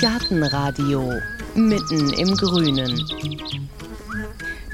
Gartenradio 0.00 1.12
mitten 1.54 2.12
im 2.14 2.36
Grünen. 2.36 3.00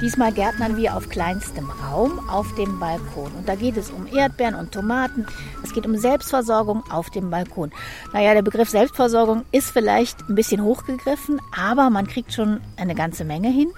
Diesmal 0.01 0.33
gärtnern 0.33 0.79
wir 0.79 0.97
auf 0.97 1.11
kleinstem 1.11 1.69
Raum 1.69 2.27
auf 2.31 2.55
dem 2.55 2.81
Balkon. 2.81 3.31
Und 3.33 3.47
da 3.47 3.55
geht 3.55 3.77
es 3.77 3.91
um 3.91 4.07
Erdbeeren 4.07 4.55
und 4.55 4.73
Tomaten. 4.73 5.27
Es 5.63 5.75
geht 5.75 5.85
um 5.85 5.97
Selbstversorgung 5.97 6.83
auf 6.91 7.11
dem 7.11 7.29
Balkon. 7.29 7.71
Naja, 8.15 8.33
der 8.33 8.41
Begriff 8.43 8.71
Selbstversorgung 8.71 9.45
ist 9.53 9.71
vielleicht 9.71 10.29
ein 10.29 10.35
bisschen 10.35 10.63
hochgegriffen, 10.63 11.39
aber 11.55 11.91
man 11.91 12.07
kriegt 12.07 12.33
schon 12.33 12.61
eine 12.77 12.95
ganze 12.95 13.25
Menge 13.25 13.51
hin 13.51 13.71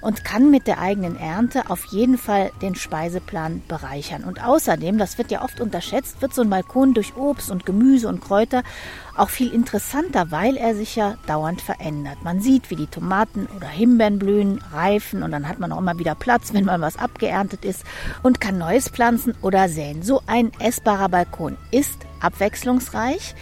und 0.00 0.24
kann 0.24 0.50
mit 0.50 0.66
der 0.66 0.80
eigenen 0.80 1.16
Ernte 1.16 1.70
auf 1.70 1.84
jeden 1.86 2.18
Fall 2.18 2.50
den 2.62 2.74
Speiseplan 2.74 3.62
bereichern. 3.68 4.24
Und 4.24 4.44
außerdem, 4.44 4.98
das 4.98 5.18
wird 5.18 5.30
ja 5.30 5.42
oft 5.42 5.60
unterschätzt, 5.60 6.22
wird 6.22 6.34
so 6.34 6.42
ein 6.42 6.50
Balkon 6.50 6.94
durch 6.94 7.16
Obst 7.16 7.50
und 7.50 7.66
Gemüse 7.66 8.08
und 8.08 8.20
Kräuter 8.20 8.62
auch 9.16 9.30
viel 9.30 9.52
interessanter, 9.52 10.30
weil 10.30 10.56
er 10.56 10.74
sich 10.74 10.96
ja 10.96 11.16
dauernd 11.26 11.60
verändert. 11.60 12.18
Man 12.22 12.40
sieht, 12.40 12.70
wie 12.70 12.76
die 12.76 12.86
Tomaten 12.86 13.48
oder 13.56 13.68
Himbeeren 13.68 14.18
blühen, 14.18 14.60
reifen 14.72 15.22
und 15.22 15.32
dann 15.32 15.48
hat 15.48 15.58
man 15.58 15.72
auch 15.72 15.78
immer 15.78 15.98
wieder 15.98 16.14
Platz, 16.14 16.52
wenn 16.52 16.64
mal 16.64 16.80
was 16.80 16.96
abgeerntet 16.96 17.64
ist 17.64 17.84
und 18.22 18.40
kann 18.40 18.58
Neues 18.58 18.88
pflanzen 18.88 19.34
oder 19.42 19.68
säen. 19.68 20.02
So 20.02 20.22
ein 20.26 20.52
essbarer 20.60 21.08
Balkon 21.08 21.56
ist 21.70 21.98
abwechslungsreich. 22.20 23.34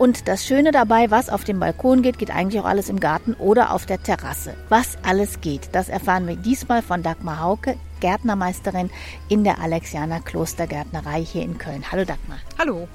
Und 0.00 0.28
das 0.28 0.46
Schöne 0.46 0.70
dabei, 0.70 1.10
was 1.10 1.28
auf 1.28 1.44
dem 1.44 1.60
Balkon 1.60 2.00
geht, 2.00 2.16
geht 2.18 2.30
eigentlich 2.30 2.58
auch 2.58 2.64
alles 2.64 2.88
im 2.88 3.00
Garten 3.00 3.34
oder 3.34 3.74
auf 3.74 3.84
der 3.84 4.02
Terrasse. 4.02 4.54
Was 4.70 4.96
alles 5.02 5.42
geht, 5.42 5.68
das 5.72 5.90
erfahren 5.90 6.26
wir 6.26 6.36
diesmal 6.36 6.80
von 6.80 7.02
Dagmar 7.02 7.40
Hauke, 7.40 7.76
Gärtnermeisterin 8.00 8.88
in 9.28 9.44
der 9.44 9.60
Alexianer 9.60 10.20
Klostergärtnerei 10.20 11.22
hier 11.22 11.42
in 11.42 11.58
Köln. 11.58 11.84
Hallo 11.92 12.06
Dagmar. 12.06 12.38
Hallo. 12.58 12.88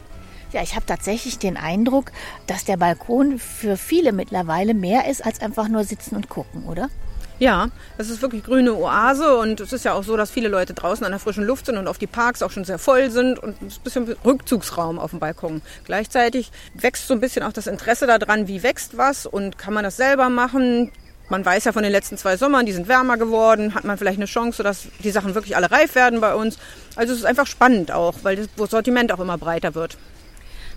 Ja, 0.52 0.64
ich 0.64 0.76
habe 0.76 0.88
tatsächlich 0.88 1.38
den 1.38 1.58
Eindruck, 1.58 2.12
dass 2.48 2.66
der 2.66 2.78
Balkon 2.78 3.38
für 3.38 3.78
viele 3.78 4.12
mittlerweile 4.12 4.74
mehr 4.74 5.08
ist 5.08 5.24
als 5.24 5.42
einfach 5.42 5.68
nur 5.68 5.84
sitzen 5.84 6.16
und 6.16 6.28
gucken, 6.28 6.64
oder? 6.64 6.90
Ja, 7.38 7.68
es 7.98 8.10
ist 8.10 8.22
wirklich 8.22 8.46
grüne 8.46 8.74
Oase 8.74 9.38
und 9.38 9.60
es 9.60 9.74
ist 9.74 9.84
ja 9.84 9.94
auch 9.94 10.04
so, 10.04 10.16
dass 10.16 10.32
viele 10.32 10.48
Leute 10.48 10.74
draußen 10.74 11.06
an 11.06 11.12
der 11.12 11.20
frischen 11.20 11.44
Luft 11.44 11.66
sind 11.66 11.78
und 11.78 11.88
auf 11.88 11.98
die 11.98 12.08
Parks 12.08 12.42
auch 12.42 12.52
schon 12.52 12.64
sehr 12.64 12.80
voll 12.80 13.10
sind 13.12 13.40
und 13.40 13.62
es 13.62 13.74
ist 13.74 13.80
ein 13.80 14.06
bisschen 14.06 14.18
Rückzugsraum 14.24 15.00
auf 15.00 15.10
dem 15.10 15.20
Balkon. 15.20 15.62
Gleichzeitig 15.84 16.52
wächst 16.76 17.08
so 17.08 17.14
ein 17.14 17.20
bisschen 17.20 17.44
auch 17.44 17.52
das 17.52 17.68
Interesse 17.68 18.08
daran, 18.08 18.48
wie 18.48 18.64
wächst 18.64 18.96
was 18.96 19.26
und 19.26 19.58
kann 19.58 19.74
man 19.74 19.84
das 19.84 19.98
selber 19.98 20.30
machen. 20.30 20.92
Man 21.28 21.44
weiß 21.44 21.66
ja 21.66 21.74
von 21.74 21.84
den 21.84 21.92
letzten 21.92 22.18
zwei 22.18 22.38
Sommern, 22.38 22.66
die 22.66 22.72
sind 22.72 22.88
wärmer 22.88 23.18
geworden, 23.18 23.76
hat 23.76 23.84
man 23.84 23.98
vielleicht 23.98 24.20
eine 24.20 24.28
Chance, 24.28 24.64
dass 24.64 24.88
die 25.04 25.12
Sachen 25.12 25.36
wirklich 25.36 25.58
alle 25.58 25.72
reif 25.72 25.96
werden 25.96 26.22
bei 26.22 26.36
uns. 26.36 26.58
Also 26.96 27.12
es 27.12 27.20
ist 27.20 27.26
einfach 27.26 27.48
spannend 27.48 27.92
auch, 27.92 28.16
weil 28.24 28.48
das 28.56 28.70
Sortiment 28.70 29.12
auch 29.12 29.20
immer 29.20 29.38
breiter 29.38 29.76
wird. 29.76 29.98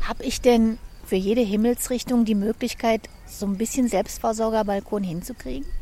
Habe 0.09 0.25
ich 0.25 0.41
denn 0.41 0.79
für 1.07 1.17
jede 1.17 1.43
Himmelsrichtung 1.43 2.25
die 2.25 2.35
Möglichkeit, 2.35 3.03
so 3.27 3.47
ein 3.47 3.59
bisschen 3.59 3.87
Selbstversorgerbalkon 3.89 5.05
hinzukriegen? 5.05 5.78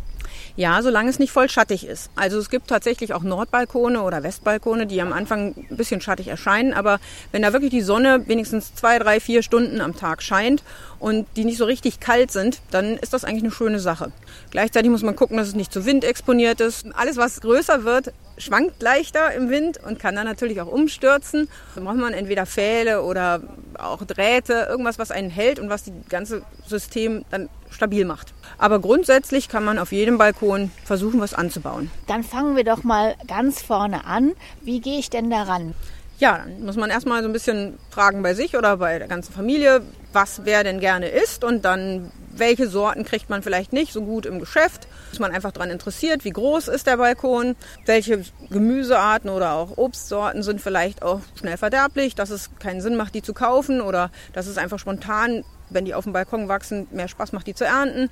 Ja, 0.57 0.83
solange 0.83 1.11
es 1.11 1.19
nicht 1.19 1.33
voll 1.33 1.49
schattig 1.49 1.87
ist. 1.87 2.11
Also 2.17 2.39
es 2.39 2.51
gibt 2.51 2.69
tatsächlich 2.69 3.13
auch 3.15 3.23
Nordbalkone 3.23 4.03
oder 4.03 4.23
Westbalkone, 4.23 4.87
die 4.87 5.01
am 5.01 5.13
Anfang 5.13 5.55
ein 5.71 5.77
bisschen 5.77 6.01
schattig 6.01 6.29
erscheinen, 6.29 6.73
aber 6.73 6.99
wenn 7.33 7.43
da 7.43 7.53
wirklich 7.53 7.71
die 7.71 7.83
Sonne 7.83 8.25
wenigstens 8.27 8.75
zwei, 8.75 8.99
drei, 8.99 9.21
vier 9.21 9.43
Stunden 9.43 9.81
am 9.81 9.97
Tag 9.97 10.23
scheint 10.23 10.63
und 10.99 11.27
die 11.37 11.45
nicht 11.45 11.59
so 11.59 11.65
richtig 11.65 12.01
kalt 12.01 12.31
sind, 12.31 12.61
dann 12.71 12.97
ist 12.97 13.13
das 13.13 13.25
eigentlich 13.25 13.45
eine 13.45 13.53
schöne 13.53 13.81
Sache. 13.81 14.13
Gleichzeitig 14.51 14.91
muss 14.91 15.03
man 15.03 15.17
gucken, 15.17 15.37
dass 15.37 15.49
es 15.49 15.55
nicht 15.55 15.73
zu 15.73 15.85
Wind 15.85 16.05
exponiert 16.05 16.61
ist. 16.61 16.87
Alles, 16.95 17.17
was 17.17 17.41
größer 17.41 17.85
wird, 17.85 18.13
schwankt 18.39 18.83
leichter 18.83 19.33
im 19.33 19.51
Wind 19.51 19.79
und 19.87 19.99
kann 19.99 20.15
dann 20.15 20.27
natürlich 20.27 20.61
auch 20.61 20.67
umstürzen. 20.67 21.49
Da 21.75 21.81
braucht 21.81 21.97
man 21.97 22.13
entweder 22.13 22.47
Pfähle 22.47 23.03
oder 23.03 23.43
auch 23.79 24.05
Drähte, 24.05 24.67
irgendwas, 24.69 24.99
was 24.99 25.11
einen 25.11 25.31
hält 25.31 25.59
und 25.59 25.69
was 25.69 25.85
das 25.85 25.95
ganze 26.09 26.43
System 26.67 27.25
dann 27.31 27.49
stabil 27.71 28.05
macht. 28.05 28.33
Aber 28.59 28.81
grundsätzlich 28.81 29.49
kann 29.49 29.65
man 29.65 29.79
auf 29.79 29.93
jedem 29.93 30.19
Balkon 30.19 30.71
versuchen, 30.85 31.21
was 31.21 31.35
anzubauen. 31.35 31.91
Dann 32.07 32.25
fangen 32.25 32.57
wir 32.57 32.65
doch 32.65 32.85
mal 32.85 33.15
ganz 33.29 33.63
vorne 33.63 34.05
an. 34.05 34.33
Wie 34.63 34.81
gehe 34.81 34.99
ich 34.99 35.11
denn 35.11 35.31
daran? 35.31 35.75
Ja, 36.19 36.39
dann 36.39 36.65
muss 36.65 36.77
man 36.77 36.89
erstmal 36.89 37.23
so 37.23 37.29
ein 37.29 37.33
bisschen 37.33 37.79
fragen 37.91 38.23
bei 38.23 38.33
sich 38.33 38.57
oder 38.57 38.79
bei 38.79 38.99
der 38.99 39.09
ganzen 39.09 39.35
Familie, 39.35 39.83
was 40.15 40.43
wer 40.45 40.65
denn 40.65 40.81
gerne 40.81 41.09
isst 41.09 41.45
und 41.45 41.65
dann 41.67 42.11
welche 42.39 42.69
Sorten 42.69 43.05
kriegt 43.05 43.31
man 43.31 43.43
vielleicht 43.43 43.73
nicht 43.73 43.93
so 43.93 44.03
gut 44.03 44.27
im 44.27 44.39
Geschäft. 44.39 44.89
Ist 45.13 45.21
man 45.21 45.33
einfach 45.33 45.53
daran 45.53 45.71
interessiert, 45.71 46.25
wie 46.25 46.31
groß 46.31 46.69
ist 46.69 46.87
der 46.87 46.97
Balkon, 46.97 47.57
welche 47.87 48.25
Gemüsearten 48.51 49.31
oder 49.31 49.53
auch 49.53 49.77
Obstsorten 49.77 50.43
sind 50.43 50.61
vielleicht 50.61 51.03
auch 51.03 51.21
schnell 51.39 51.57
verderblich, 51.57 52.15
dass 52.15 52.31
es 52.31 52.51
keinen 52.59 52.81
Sinn 52.81 52.97
macht, 52.97 53.15
die 53.15 53.23
zu 53.23 53.35
kaufen 53.35 53.81
oder 53.81 54.11
dass 54.33 54.47
es 54.47 54.59
einfach 54.59 54.79
spontan, 54.79 55.45
wenn 55.71 55.85
die 55.85 55.95
auf 55.95 56.05
dem 56.05 56.13
Balkon 56.13 56.49
wachsen, 56.49 56.87
mehr 56.91 57.09
Spaß 57.09 57.33
macht, 57.33 57.47
die 57.47 57.55
zu 57.55 57.65
ernten. 57.65 58.11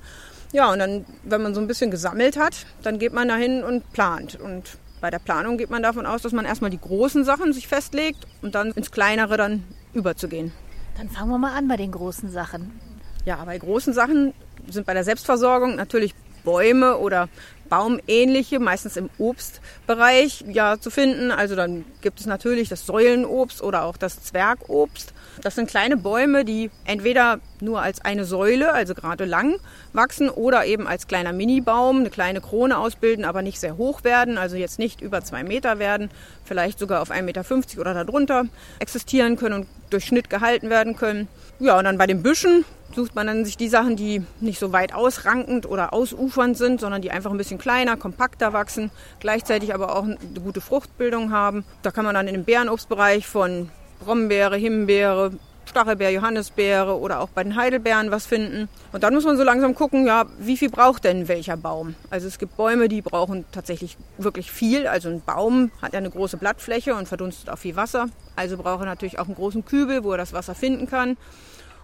Ja, 0.55 0.71
und 0.71 0.79
dann, 0.79 1.05
wenn 1.25 1.41
man 1.41 1.53
so 1.53 1.59
ein 1.59 1.67
bisschen 1.67 1.91
gesammelt 1.91 2.37
hat, 2.37 2.65
dann 2.81 2.97
geht 2.97 3.11
man 3.11 3.27
dahin 3.27 3.61
und 3.61 3.91
plant. 3.91 4.39
Und 4.39 4.77
bei 5.01 5.11
der 5.11 5.19
Planung 5.19 5.57
geht 5.57 5.69
man 5.69 5.83
davon 5.83 6.05
aus, 6.05 6.21
dass 6.21 6.31
man 6.31 6.45
erstmal 6.45 6.71
die 6.71 6.79
großen 6.79 7.25
Sachen 7.25 7.51
sich 7.51 7.67
festlegt 7.67 8.25
und 8.41 8.55
dann 8.55 8.71
ins 8.71 8.89
Kleinere 8.89 9.35
dann 9.35 9.65
überzugehen. 9.93 10.53
Dann 10.97 11.09
fangen 11.09 11.29
wir 11.29 11.37
mal 11.37 11.57
an 11.57 11.67
bei 11.67 11.75
den 11.75 11.91
großen 11.91 12.29
Sachen. 12.31 12.79
Ja, 13.25 13.43
bei 13.43 13.57
großen 13.57 13.91
Sachen 13.91 14.33
sind 14.69 14.85
bei 14.85 14.93
der 14.93 15.03
Selbstversorgung 15.03 15.75
natürlich 15.75 16.15
Bäume 16.45 16.99
oder 16.99 17.27
baumähnliche, 17.69 18.59
meistens 18.59 18.97
im 18.97 19.09
Obstbereich 19.17 20.45
ja 20.47 20.79
zu 20.79 20.89
finden. 20.89 21.31
Also 21.31 21.55
dann 21.55 21.85
gibt 22.01 22.19
es 22.19 22.25
natürlich 22.25 22.69
das 22.69 22.85
Säulenobst 22.85 23.61
oder 23.61 23.83
auch 23.83 23.97
das 23.97 24.23
Zwergobst. 24.23 25.13
Das 25.41 25.55
sind 25.55 25.69
kleine 25.69 25.97
Bäume, 25.97 26.45
die 26.45 26.71
entweder 26.85 27.39
nur 27.59 27.81
als 27.81 28.01
eine 28.01 28.25
Säule, 28.25 28.73
also 28.73 28.93
gerade 28.93 29.25
lang, 29.25 29.55
wachsen 29.93 30.29
oder 30.29 30.65
eben 30.65 30.87
als 30.87 31.07
kleiner 31.07 31.33
Minibaum 31.33 31.99
eine 31.99 32.09
kleine 32.09 32.41
Krone 32.41 32.77
ausbilden, 32.77 33.25
aber 33.25 33.41
nicht 33.41 33.59
sehr 33.59 33.77
hoch 33.77 34.03
werden, 34.03 34.37
also 34.37 34.55
jetzt 34.55 34.79
nicht 34.79 35.01
über 35.01 35.23
zwei 35.23 35.43
Meter 35.43 35.79
werden, 35.79 36.09
vielleicht 36.43 36.79
sogar 36.79 37.01
auf 37.01 37.11
1,50 37.11 37.21
Meter 37.23 37.81
oder 37.81 37.93
darunter 37.93 38.45
existieren 38.79 39.35
können 39.35 39.61
und 39.61 39.67
durch 39.89 40.05
Schnitt 40.05 40.29
gehalten 40.29 40.69
werden 40.69 40.95
können. 40.95 41.27
Ja, 41.59 41.77
und 41.77 41.85
dann 41.85 41.97
bei 41.97 42.07
den 42.07 42.23
Büschen 42.23 42.65
sucht 42.93 43.15
man 43.15 43.27
dann 43.27 43.45
sich 43.45 43.57
die 43.57 43.69
Sachen, 43.69 43.95
die 43.95 44.23
nicht 44.39 44.59
so 44.59 44.71
weit 44.71 44.93
ausrankend 44.93 45.65
oder 45.65 45.93
ausufernd 45.93 46.57
sind, 46.57 46.79
sondern 46.79 47.01
die 47.01 47.11
einfach 47.11 47.31
ein 47.31 47.37
bisschen 47.37 47.57
kleiner, 47.57 47.97
kompakter 47.97 48.53
wachsen, 48.53 48.91
gleichzeitig 49.19 49.73
aber 49.73 49.95
auch 49.95 50.03
eine 50.03 50.17
gute 50.43 50.61
Fruchtbildung 50.61 51.31
haben. 51.31 51.65
Da 51.81 51.91
kann 51.91 52.05
man 52.05 52.15
dann 52.15 52.27
in 52.27 52.33
dem 52.33 52.45
Beerenobstbereich 52.45 53.27
von 53.27 53.69
Brombeere, 53.99 54.57
Himbeere, 54.57 55.31
Stachelbeer, 55.67 56.11
Johannisbeere 56.11 56.97
oder 56.99 57.19
auch 57.19 57.29
bei 57.29 57.43
den 57.43 57.55
Heidelbeeren 57.55 58.11
was 58.11 58.25
finden. 58.25 58.69
Und 58.93 59.03
dann 59.03 59.13
muss 59.13 59.25
man 59.25 59.35
so 59.35 59.43
langsam 59.43 59.75
gucken, 59.75 60.05
ja, 60.05 60.25
wie 60.39 60.57
viel 60.57 60.69
braucht 60.69 61.03
denn 61.03 61.27
welcher 61.27 61.57
Baum? 61.57 61.95
Also 62.09 62.27
es 62.27 62.37
gibt 62.37 62.55
Bäume, 62.55 62.87
die 62.87 63.01
brauchen 63.01 63.45
tatsächlich 63.51 63.97
wirklich 64.17 64.51
viel. 64.51 64.87
Also 64.87 65.09
ein 65.09 65.21
Baum 65.21 65.71
hat 65.81 65.93
ja 65.93 65.99
eine 65.99 66.09
große 66.09 66.37
Blattfläche 66.37 66.95
und 66.95 67.07
verdunstet 67.07 67.49
auch 67.49 67.57
viel 67.57 67.75
Wasser. 67.75 68.07
Also 68.35 68.57
braucht 68.57 68.81
er 68.81 68.85
natürlich 68.85 69.19
auch 69.19 69.25
einen 69.25 69.35
großen 69.35 69.65
Kübel, 69.65 70.03
wo 70.03 70.11
er 70.11 70.17
das 70.17 70.33
Wasser 70.33 70.55
finden 70.55 70.87
kann. 70.87 71.17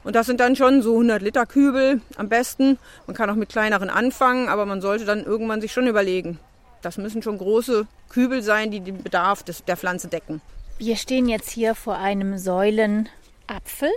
Und 0.03 0.15
das 0.15 0.25
sind 0.25 0.39
dann 0.39 0.55
schon 0.55 0.81
so 0.81 0.93
100 0.93 1.21
Liter 1.21 1.45
Kübel 1.45 2.01
am 2.17 2.29
besten. 2.29 2.79
Man 3.07 3.15
kann 3.15 3.29
auch 3.29 3.35
mit 3.35 3.49
kleineren 3.49 3.89
anfangen, 3.89 4.49
aber 4.49 4.65
man 4.65 4.81
sollte 4.81 5.05
dann 5.05 5.23
irgendwann 5.23 5.61
sich 5.61 5.71
schon 5.71 5.87
überlegen. 5.87 6.39
Das 6.81 6.97
müssen 6.97 7.21
schon 7.21 7.37
große 7.37 7.85
Kübel 8.09 8.41
sein, 8.41 8.71
die 8.71 8.79
den 8.79 9.03
Bedarf 9.03 9.43
des, 9.43 9.63
der 9.63 9.77
Pflanze 9.77 10.07
decken. 10.07 10.41
Wir 10.79 10.95
stehen 10.95 11.29
jetzt 11.29 11.51
hier 11.51 11.75
vor 11.75 11.97
einem 11.97 12.39
Säulenapfel. 12.39 13.91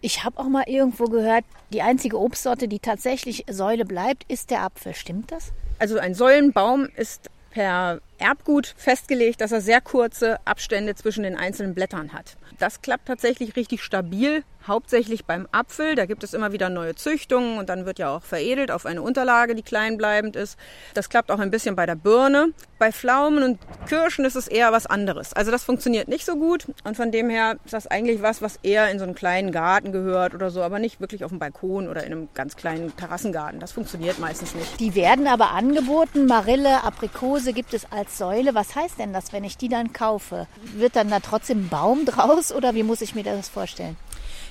Ich 0.00 0.24
habe 0.24 0.38
auch 0.38 0.48
mal 0.48 0.64
irgendwo 0.66 1.04
gehört, 1.04 1.44
die 1.72 1.82
einzige 1.82 2.18
Obstsorte, 2.18 2.68
die 2.68 2.80
tatsächlich 2.80 3.44
Säule 3.48 3.84
bleibt, 3.84 4.30
ist 4.30 4.50
der 4.50 4.62
Apfel. 4.62 4.94
Stimmt 4.94 5.30
das? 5.30 5.52
Also 5.78 5.98
ein 5.98 6.14
Säulenbaum 6.14 6.88
ist 6.96 7.30
per 7.50 8.00
Erbgut 8.18 8.74
festgelegt, 8.76 9.40
dass 9.40 9.52
er 9.52 9.60
sehr 9.60 9.80
kurze 9.80 10.38
Abstände 10.44 10.94
zwischen 10.96 11.22
den 11.22 11.36
einzelnen 11.36 11.74
Blättern 11.74 12.12
hat. 12.12 12.36
Das 12.58 12.82
klappt 12.82 13.06
tatsächlich 13.06 13.56
richtig 13.56 13.82
stabil 13.82 14.42
hauptsächlich 14.66 15.24
beim 15.24 15.46
Apfel. 15.52 15.94
Da 15.94 16.06
gibt 16.06 16.24
es 16.24 16.34
immer 16.34 16.52
wieder 16.52 16.68
neue 16.68 16.94
Züchtungen 16.94 17.58
und 17.58 17.68
dann 17.68 17.86
wird 17.86 17.98
ja 17.98 18.14
auch 18.16 18.22
veredelt 18.22 18.70
auf 18.70 18.86
eine 18.86 19.02
Unterlage, 19.02 19.54
die 19.54 19.62
kleinbleibend 19.62 20.36
ist. 20.36 20.58
Das 20.94 21.08
klappt 21.08 21.30
auch 21.30 21.38
ein 21.38 21.50
bisschen 21.50 21.76
bei 21.76 21.86
der 21.86 21.94
Birne. 21.94 22.52
Bei 22.78 22.92
Pflaumen 22.92 23.42
und 23.42 23.58
Kirschen 23.88 24.24
ist 24.24 24.34
es 24.34 24.48
eher 24.48 24.72
was 24.72 24.86
anderes. 24.86 25.32
Also 25.32 25.50
das 25.50 25.64
funktioniert 25.64 26.08
nicht 26.08 26.24
so 26.24 26.36
gut 26.36 26.66
und 26.84 26.96
von 26.96 27.12
dem 27.12 27.30
her 27.30 27.56
ist 27.64 27.72
das 27.72 27.86
eigentlich 27.86 28.22
was, 28.22 28.42
was 28.42 28.58
eher 28.62 28.90
in 28.90 28.98
so 28.98 29.04
einen 29.04 29.14
kleinen 29.14 29.52
Garten 29.52 29.92
gehört 29.92 30.34
oder 30.34 30.50
so, 30.50 30.62
aber 30.62 30.78
nicht 30.78 31.00
wirklich 31.00 31.24
auf 31.24 31.30
dem 31.30 31.38
Balkon 31.38 31.88
oder 31.88 32.04
in 32.04 32.12
einem 32.12 32.28
ganz 32.34 32.56
kleinen 32.56 32.94
Terrassengarten. 32.96 33.60
Das 33.60 33.72
funktioniert 33.72 34.18
meistens 34.18 34.54
nicht. 34.54 34.80
Die 34.80 34.94
werden 34.94 35.26
aber 35.26 35.50
angeboten. 35.52 36.26
Marille, 36.26 36.82
Aprikose 36.84 37.52
gibt 37.52 37.74
es 37.74 37.90
als 37.90 38.18
Säule. 38.18 38.54
Was 38.54 38.74
heißt 38.74 38.98
denn 38.98 39.12
das, 39.12 39.32
wenn 39.32 39.44
ich 39.44 39.56
die 39.56 39.68
dann 39.68 39.92
kaufe? 39.92 40.46
Wird 40.74 40.96
dann 40.96 41.10
da 41.10 41.20
trotzdem 41.20 41.64
ein 41.64 41.68
Baum 41.68 42.04
draus 42.04 42.52
oder 42.52 42.74
wie 42.74 42.82
muss 42.82 43.00
ich 43.00 43.14
mir 43.14 43.24
das 43.24 43.48
vorstellen? 43.48 43.96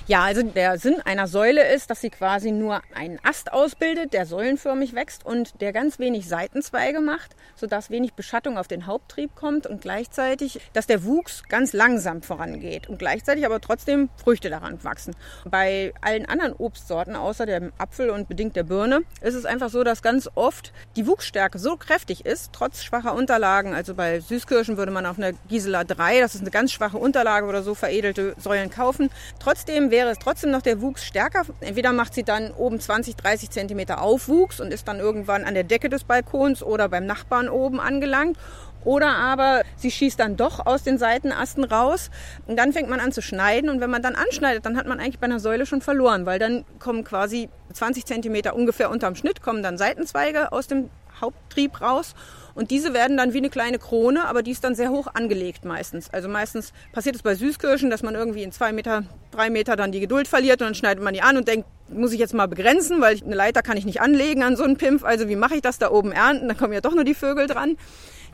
Ja, 0.06 0.24
also 0.24 0.42
der 0.42 0.78
Sinn 0.78 1.00
einer 1.02 1.26
Säule 1.26 1.72
ist, 1.72 1.88
dass 1.88 2.02
sie 2.02 2.10
quasi 2.10 2.50
nur 2.50 2.82
einen 2.94 3.18
Ast 3.22 3.50
ausbildet, 3.54 4.12
der 4.12 4.26
säulenförmig 4.26 4.94
wächst 4.94 5.24
und 5.24 5.62
der 5.62 5.72
ganz 5.72 5.98
wenig 5.98 6.28
Seitenzweige 6.28 7.00
macht, 7.00 7.34
sodass 7.56 7.88
wenig 7.88 8.12
Beschattung 8.12 8.58
auf 8.58 8.68
den 8.68 8.86
Haupttrieb 8.86 9.34
kommt 9.34 9.66
und 9.66 9.80
gleichzeitig, 9.80 10.60
dass 10.74 10.86
der 10.86 11.04
Wuchs 11.04 11.44
ganz 11.48 11.72
langsam 11.72 12.20
vorangeht 12.20 12.86
und 12.90 12.98
gleichzeitig 12.98 13.46
aber 13.46 13.62
trotzdem 13.62 14.10
Früchte 14.22 14.50
daran 14.50 14.84
wachsen. 14.84 15.16
Bei 15.46 15.94
allen 16.02 16.26
anderen 16.26 16.52
Obstsorten, 16.52 17.16
außer 17.16 17.46
dem 17.46 17.72
Apfel 17.78 18.10
und 18.10 18.28
bedingt 18.28 18.56
der 18.56 18.64
Birne, 18.64 19.04
ist 19.22 19.34
es 19.34 19.46
einfach 19.46 19.70
so, 19.70 19.84
dass 19.84 20.02
ganz 20.02 20.28
oft 20.34 20.74
die 20.96 21.06
Wuchsstärke 21.06 21.58
so 21.58 21.78
kräftig 21.78 22.26
ist, 22.26 22.52
trotz 22.52 22.82
schwacher 22.82 23.14
Unterlagen. 23.14 23.72
Also 23.72 23.94
bei 23.94 24.20
Süßkirschen 24.20 24.76
würde 24.76 24.92
man 24.92 25.06
auf 25.06 25.16
einer 25.16 25.32
Gisela 25.48 25.82
3, 25.82 26.20
das 26.20 26.34
ist 26.34 26.42
eine 26.42 26.50
ganz 26.50 26.72
schwache 26.72 26.98
Unterlage 26.98 27.46
oder 27.46 27.62
so, 27.62 27.74
veredelte 27.74 28.34
Säulen 28.38 28.68
kaufen. 28.68 29.08
Trotzdem 29.38 29.93
wäre 29.94 30.10
es 30.10 30.18
trotzdem 30.18 30.50
noch 30.50 30.62
der 30.62 30.80
Wuchs 30.80 31.04
stärker. 31.04 31.42
Entweder 31.60 31.92
macht 31.92 32.14
sie 32.14 32.24
dann 32.24 32.50
oben 32.50 32.80
20, 32.80 33.14
30 33.14 33.50
Zentimeter 33.50 34.02
Aufwuchs 34.02 34.58
und 34.58 34.72
ist 34.72 34.88
dann 34.88 34.98
irgendwann 34.98 35.44
an 35.44 35.54
der 35.54 35.62
Decke 35.62 35.88
des 35.88 36.02
Balkons 36.02 36.64
oder 36.64 36.88
beim 36.88 37.06
Nachbarn 37.06 37.48
oben 37.48 37.78
angelangt. 37.78 38.36
Oder 38.84 39.10
aber 39.10 39.62
sie 39.76 39.92
schießt 39.92 40.18
dann 40.18 40.36
doch 40.36 40.66
aus 40.66 40.82
den 40.82 40.98
Seitenasten 40.98 41.62
raus 41.62 42.10
und 42.48 42.56
dann 42.58 42.72
fängt 42.72 42.90
man 42.90 42.98
an 42.98 43.12
zu 43.12 43.22
schneiden. 43.22 43.70
Und 43.70 43.80
wenn 43.80 43.88
man 43.88 44.02
dann 44.02 44.16
anschneidet, 44.16 44.66
dann 44.66 44.76
hat 44.76 44.88
man 44.88 44.98
eigentlich 44.98 45.20
bei 45.20 45.26
einer 45.26 45.38
Säule 45.38 45.64
schon 45.64 45.80
verloren, 45.80 46.26
weil 46.26 46.40
dann 46.40 46.64
kommen 46.80 47.04
quasi 47.04 47.48
20 47.72 48.04
Zentimeter 48.04 48.56
ungefähr 48.56 48.90
unterm 48.90 49.14
Schnitt, 49.14 49.42
kommen 49.42 49.62
dann 49.62 49.78
Seitenzweige 49.78 50.50
aus 50.50 50.66
dem 50.66 50.90
Haupttrieb 51.20 51.80
raus. 51.80 52.14
Und 52.54 52.70
diese 52.70 52.94
werden 52.94 53.16
dann 53.16 53.32
wie 53.32 53.38
eine 53.38 53.50
kleine 53.50 53.78
Krone, 53.78 54.26
aber 54.26 54.42
die 54.42 54.52
ist 54.52 54.62
dann 54.62 54.74
sehr 54.74 54.90
hoch 54.90 55.08
angelegt 55.12 55.64
meistens. 55.64 56.08
Also 56.10 56.28
meistens 56.28 56.72
passiert 56.92 57.16
es 57.16 57.22
bei 57.22 57.34
Süßkirschen, 57.34 57.90
dass 57.90 58.02
man 58.02 58.14
irgendwie 58.14 58.44
in 58.44 58.52
zwei 58.52 58.72
Meter, 58.72 59.02
drei 59.32 59.50
Meter 59.50 59.74
dann 59.74 59.90
die 59.90 60.00
Geduld 60.00 60.28
verliert 60.28 60.60
und 60.60 60.68
dann 60.68 60.74
schneidet 60.74 61.02
man 61.02 61.14
die 61.14 61.22
an 61.22 61.36
und 61.36 61.48
denkt, 61.48 61.66
muss 61.88 62.12
ich 62.12 62.20
jetzt 62.20 62.32
mal 62.32 62.46
begrenzen, 62.46 63.00
weil 63.00 63.20
eine 63.22 63.34
Leiter 63.34 63.62
kann 63.62 63.76
ich 63.76 63.84
nicht 63.84 64.00
anlegen 64.00 64.42
an 64.42 64.56
so 64.56 64.64
einen 64.64 64.76
Pimpf. 64.76 65.04
Also 65.04 65.28
wie 65.28 65.36
mache 65.36 65.56
ich 65.56 65.62
das 65.62 65.78
da 65.78 65.90
oben 65.90 66.12
ernten? 66.12 66.48
Da 66.48 66.54
kommen 66.54 66.72
ja 66.72 66.80
doch 66.80 66.94
nur 66.94 67.04
die 67.04 67.14
Vögel 67.14 67.46
dran. 67.46 67.76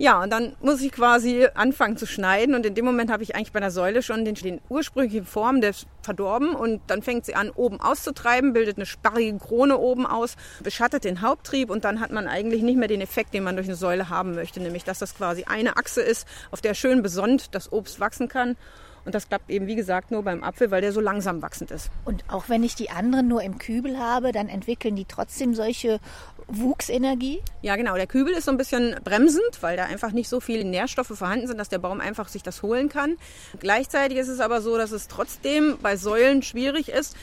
Ja, 0.01 0.23
und 0.23 0.31
dann 0.31 0.57
muss 0.63 0.81
ich 0.81 0.93
quasi 0.93 1.47
anfangen 1.53 1.99
zu 1.99 2.07
schneiden 2.07 2.55
und 2.55 2.65
in 2.65 2.75
dem 2.75 2.87
Moment 2.87 3.13
habe 3.13 3.23
ich 3.23 3.37
eigentlich 3.37 3.53
bei 3.53 3.61
der 3.61 3.71
Säule 3.71 4.03
schon 4.03 4.25
den, 4.25 4.35
den 4.35 4.63
ursprünglichen 4.71 5.27
Form 5.27 5.61
des 5.61 5.85
verdorben 6.01 6.55
und 6.55 6.81
dann 6.87 7.03
fängt 7.03 7.27
sie 7.27 7.35
an 7.35 7.51
oben 7.51 7.83
auszutreiben, 7.83 8.55
bildet 8.55 8.79
eine 8.79 8.87
sparrige 8.87 9.37
Krone 9.37 9.77
oben 9.77 10.07
aus, 10.07 10.37
beschattet 10.63 11.05
den 11.05 11.21
Haupttrieb 11.21 11.69
und 11.69 11.85
dann 11.85 12.01
hat 12.01 12.13
man 12.13 12.29
eigentlich 12.29 12.63
nicht 12.63 12.79
mehr 12.79 12.89
den 12.89 13.03
Effekt, 13.03 13.35
den 13.35 13.45
man 13.45 13.57
durch 13.57 13.69
eine 13.69 13.77
Säule 13.77 14.09
haben 14.09 14.35
möchte, 14.35 14.59
nämlich 14.59 14.85
dass 14.85 15.01
das 15.01 15.15
quasi 15.15 15.45
eine 15.45 15.77
Achse 15.77 16.01
ist, 16.01 16.27
auf 16.51 16.63
der 16.63 16.73
schön 16.73 17.03
besonnt 17.03 17.55
das 17.55 17.71
Obst 17.71 18.01
wachsen 18.01 18.29
kann. 18.29 18.57
Und 19.05 19.15
das 19.15 19.29
klappt 19.29 19.51
eben, 19.51 19.67
wie 19.67 19.77
gesagt, 19.77 20.11
nur 20.11 20.23
beim 20.23 20.43
Apfel, 20.45 20.71
weil 20.71 20.83
der 20.83 20.93
so 20.93 21.01
langsam 21.01 21.41
wachsend 21.41 21.71
ist. 21.71 21.91
Und 22.05 22.23
auch 22.29 22.49
wenn 22.49 22.63
ich 22.63 22.75
die 22.75 22.91
anderen 22.91 23.29
nur 23.29 23.43
im 23.43 23.59
Kübel 23.59 23.99
habe, 23.99 24.33
dann 24.33 24.49
entwickeln 24.49 24.95
die 24.95 25.07
trotzdem 25.07 25.55
solche 25.55 26.01
Wuchsenergie? 26.51 27.43
Ja, 27.63 27.77
genau. 27.77 27.95
Der 27.95 28.07
Kübel 28.07 28.35
ist 28.35 28.45
so 28.45 28.51
ein 28.51 28.57
bisschen 28.57 28.97
bremsend, 29.05 29.63
weil 29.63 29.77
da 29.77 29.85
einfach 29.85 30.13
nicht 30.13 30.29
so 30.29 30.41
viele 30.41 30.65
Nährstoffe 30.65 31.09
vorhanden 31.09 31.47
sind, 31.47 31.59
dass 31.59 31.69
der 31.69 31.79
Baum 31.79 32.01
einfach 32.01 32.29
sich 32.29 32.43
das 32.43 32.63
holen 32.63 32.89
kann. 32.89 33.17
Gleichzeitig 33.59 34.19
ist 34.19 34.29
es 34.29 34.41
aber 34.41 34.61
so, 34.61 34.77
dass 34.77 34.93
es 34.93 35.09
trotzdem 35.09 35.79
bei 35.81 35.97
Säulen 35.97 36.43
schwierig 36.43 36.89
ist. 36.89 37.17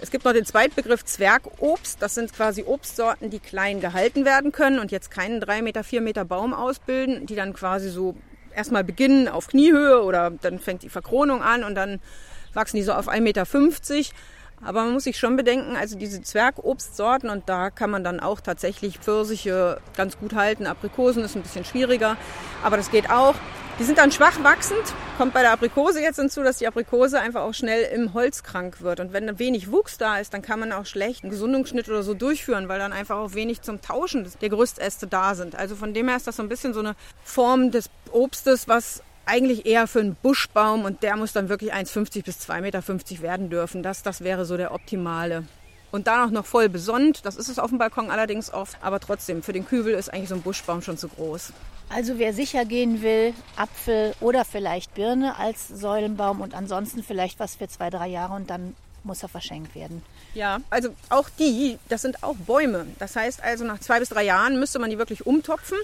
Es 0.00 0.10
gibt 0.10 0.24
noch 0.24 0.32
den 0.32 0.44
Zweitbegriff 0.44 1.04
Zwergobst. 1.04 2.02
Das 2.02 2.14
sind 2.14 2.32
quasi 2.32 2.64
Obstsorten, 2.64 3.30
die 3.30 3.38
klein 3.38 3.80
gehalten 3.80 4.24
werden 4.24 4.52
können 4.52 4.78
und 4.78 4.92
jetzt 4.92 5.10
keinen 5.10 5.40
drei 5.40 5.62
Meter, 5.62 5.84
vier 5.84 6.00
Meter 6.00 6.24
Baum 6.24 6.52
ausbilden, 6.52 7.26
die 7.26 7.36
dann 7.36 7.52
quasi 7.52 7.88
so 7.88 8.14
erstmal 8.54 8.84
beginnen 8.84 9.28
auf 9.28 9.48
Kniehöhe 9.48 10.02
oder 10.02 10.30
dann 10.30 10.58
fängt 10.58 10.82
die 10.82 10.88
Verkronung 10.88 11.42
an 11.42 11.64
und 11.64 11.74
dann 11.74 12.00
wachsen 12.52 12.76
die 12.76 12.82
so 12.82 12.92
auf 12.92 13.08
1,50 13.08 13.20
Meter. 13.20 13.44
Aber 14.62 14.84
man 14.84 14.92
muss 14.92 15.04
sich 15.04 15.18
schon 15.18 15.36
bedenken, 15.36 15.76
also 15.76 15.98
diese 15.98 16.22
Zwergobstsorten 16.22 17.30
und 17.30 17.48
da 17.48 17.70
kann 17.70 17.90
man 17.90 18.04
dann 18.04 18.20
auch 18.20 18.40
tatsächlich 18.40 18.98
Pfirsiche 18.98 19.80
ganz 19.96 20.18
gut 20.18 20.34
halten. 20.34 20.66
Aprikosen 20.66 21.22
ist 21.24 21.36
ein 21.36 21.42
bisschen 21.42 21.64
schwieriger, 21.64 22.16
aber 22.62 22.76
das 22.76 22.90
geht 22.90 23.10
auch. 23.10 23.34
Die 23.80 23.82
sind 23.82 23.98
dann 23.98 24.12
schwach 24.12 24.40
wachsend, 24.44 24.82
kommt 25.18 25.34
bei 25.34 25.42
der 25.42 25.50
Aprikose 25.50 26.00
jetzt 26.00 26.14
hinzu, 26.20 26.44
dass 26.44 26.58
die 26.58 26.68
Aprikose 26.68 27.18
einfach 27.18 27.42
auch 27.42 27.54
schnell 27.54 27.82
im 27.92 28.14
Holz 28.14 28.44
krank 28.44 28.82
wird. 28.82 29.00
Und 29.00 29.12
wenn 29.12 29.40
wenig 29.40 29.72
Wuchs 29.72 29.98
da 29.98 30.18
ist, 30.18 30.32
dann 30.32 30.42
kann 30.42 30.60
man 30.60 30.70
auch 30.70 30.86
schlecht 30.86 31.24
einen 31.24 31.30
Gesundungsschnitt 31.30 31.88
oder 31.88 32.04
so 32.04 32.14
durchführen, 32.14 32.68
weil 32.68 32.78
dann 32.78 32.92
einfach 32.92 33.16
auch 33.16 33.34
wenig 33.34 33.62
zum 33.62 33.82
Tauschen 33.82 34.30
der 34.40 34.48
Gerüstäste 34.48 35.08
da 35.08 35.34
sind. 35.34 35.56
Also 35.56 35.74
von 35.74 35.92
dem 35.92 36.06
her 36.06 36.16
ist 36.16 36.28
das 36.28 36.36
so 36.36 36.44
ein 36.44 36.48
bisschen 36.48 36.72
so 36.72 36.78
eine 36.78 36.94
Form 37.24 37.72
des 37.72 37.90
Obstes, 38.12 38.68
was 38.68 39.02
eigentlich 39.26 39.66
eher 39.66 39.86
für 39.86 40.00
einen 40.00 40.16
Buschbaum 40.16 40.84
und 40.84 41.02
der 41.02 41.16
muss 41.16 41.32
dann 41.32 41.48
wirklich 41.48 41.72
1,50 41.72 42.24
bis 42.24 42.38
2,50 42.38 42.60
Meter 42.60 43.22
werden 43.22 43.50
dürfen. 43.50 43.82
Das, 43.82 44.02
das 44.02 44.22
wäre 44.22 44.44
so 44.44 44.56
der 44.56 44.72
optimale. 44.72 45.44
Und 45.90 46.08
dann 46.08 46.28
auch 46.28 46.32
noch 46.32 46.44
voll 46.44 46.68
besonnt, 46.68 47.24
das 47.24 47.36
ist 47.36 47.48
es 47.48 47.60
auf 47.60 47.70
dem 47.70 47.78
Balkon 47.78 48.10
allerdings 48.10 48.52
oft, 48.52 48.76
aber 48.82 48.98
trotzdem, 48.98 49.44
für 49.44 49.52
den 49.52 49.64
Kübel 49.64 49.94
ist 49.94 50.12
eigentlich 50.12 50.28
so 50.28 50.34
ein 50.34 50.42
Buschbaum 50.42 50.82
schon 50.82 50.98
zu 50.98 51.08
groß. 51.08 51.52
Also 51.88 52.18
wer 52.18 52.32
sicher 52.32 52.64
gehen 52.64 53.00
will, 53.02 53.32
Apfel 53.56 54.14
oder 54.20 54.44
vielleicht 54.44 54.94
Birne 54.94 55.38
als 55.38 55.68
Säulenbaum 55.68 56.40
und 56.40 56.54
ansonsten 56.54 57.04
vielleicht 57.04 57.38
was 57.38 57.54
für 57.54 57.68
zwei, 57.68 57.90
drei 57.90 58.08
Jahre 58.08 58.34
und 58.34 58.50
dann 58.50 58.74
muss 59.04 59.22
er 59.22 59.28
verschenkt 59.28 59.74
werden. 59.76 60.02
Ja, 60.34 60.58
also 60.68 60.90
auch 61.10 61.28
die, 61.38 61.78
das 61.88 62.02
sind 62.02 62.22
auch 62.22 62.34
Bäume. 62.34 62.86
Das 62.98 63.16
heißt 63.16 63.42
also, 63.42 63.64
nach 63.64 63.78
zwei 63.78 64.00
bis 64.00 64.08
drei 64.08 64.24
Jahren 64.24 64.58
müsste 64.58 64.78
man 64.78 64.90
die 64.90 64.98
wirklich 64.98 65.26
umtopfen 65.26 65.78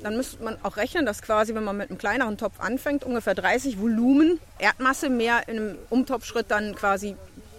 dann 0.00 0.16
müsste 0.16 0.42
man 0.42 0.56
auch 0.62 0.76
rechnen, 0.76 1.04
dass 1.04 1.22
quasi, 1.22 1.54
wenn 1.54 1.64
man 1.64 1.76
mit 1.76 1.90
einem 1.90 1.98
kleineren 1.98 2.38
Topf 2.38 2.60
anfängt, 2.60 3.04
ungefähr 3.04 3.34
30 3.34 3.78
Volumen 3.78 4.40
Erdmasse 4.58 5.10
mehr 5.10 5.48
in 5.48 5.58
einem 5.58 5.78
Umtopfschritt 5.90 6.46
dann 6.48 6.74
quasi 6.74 7.16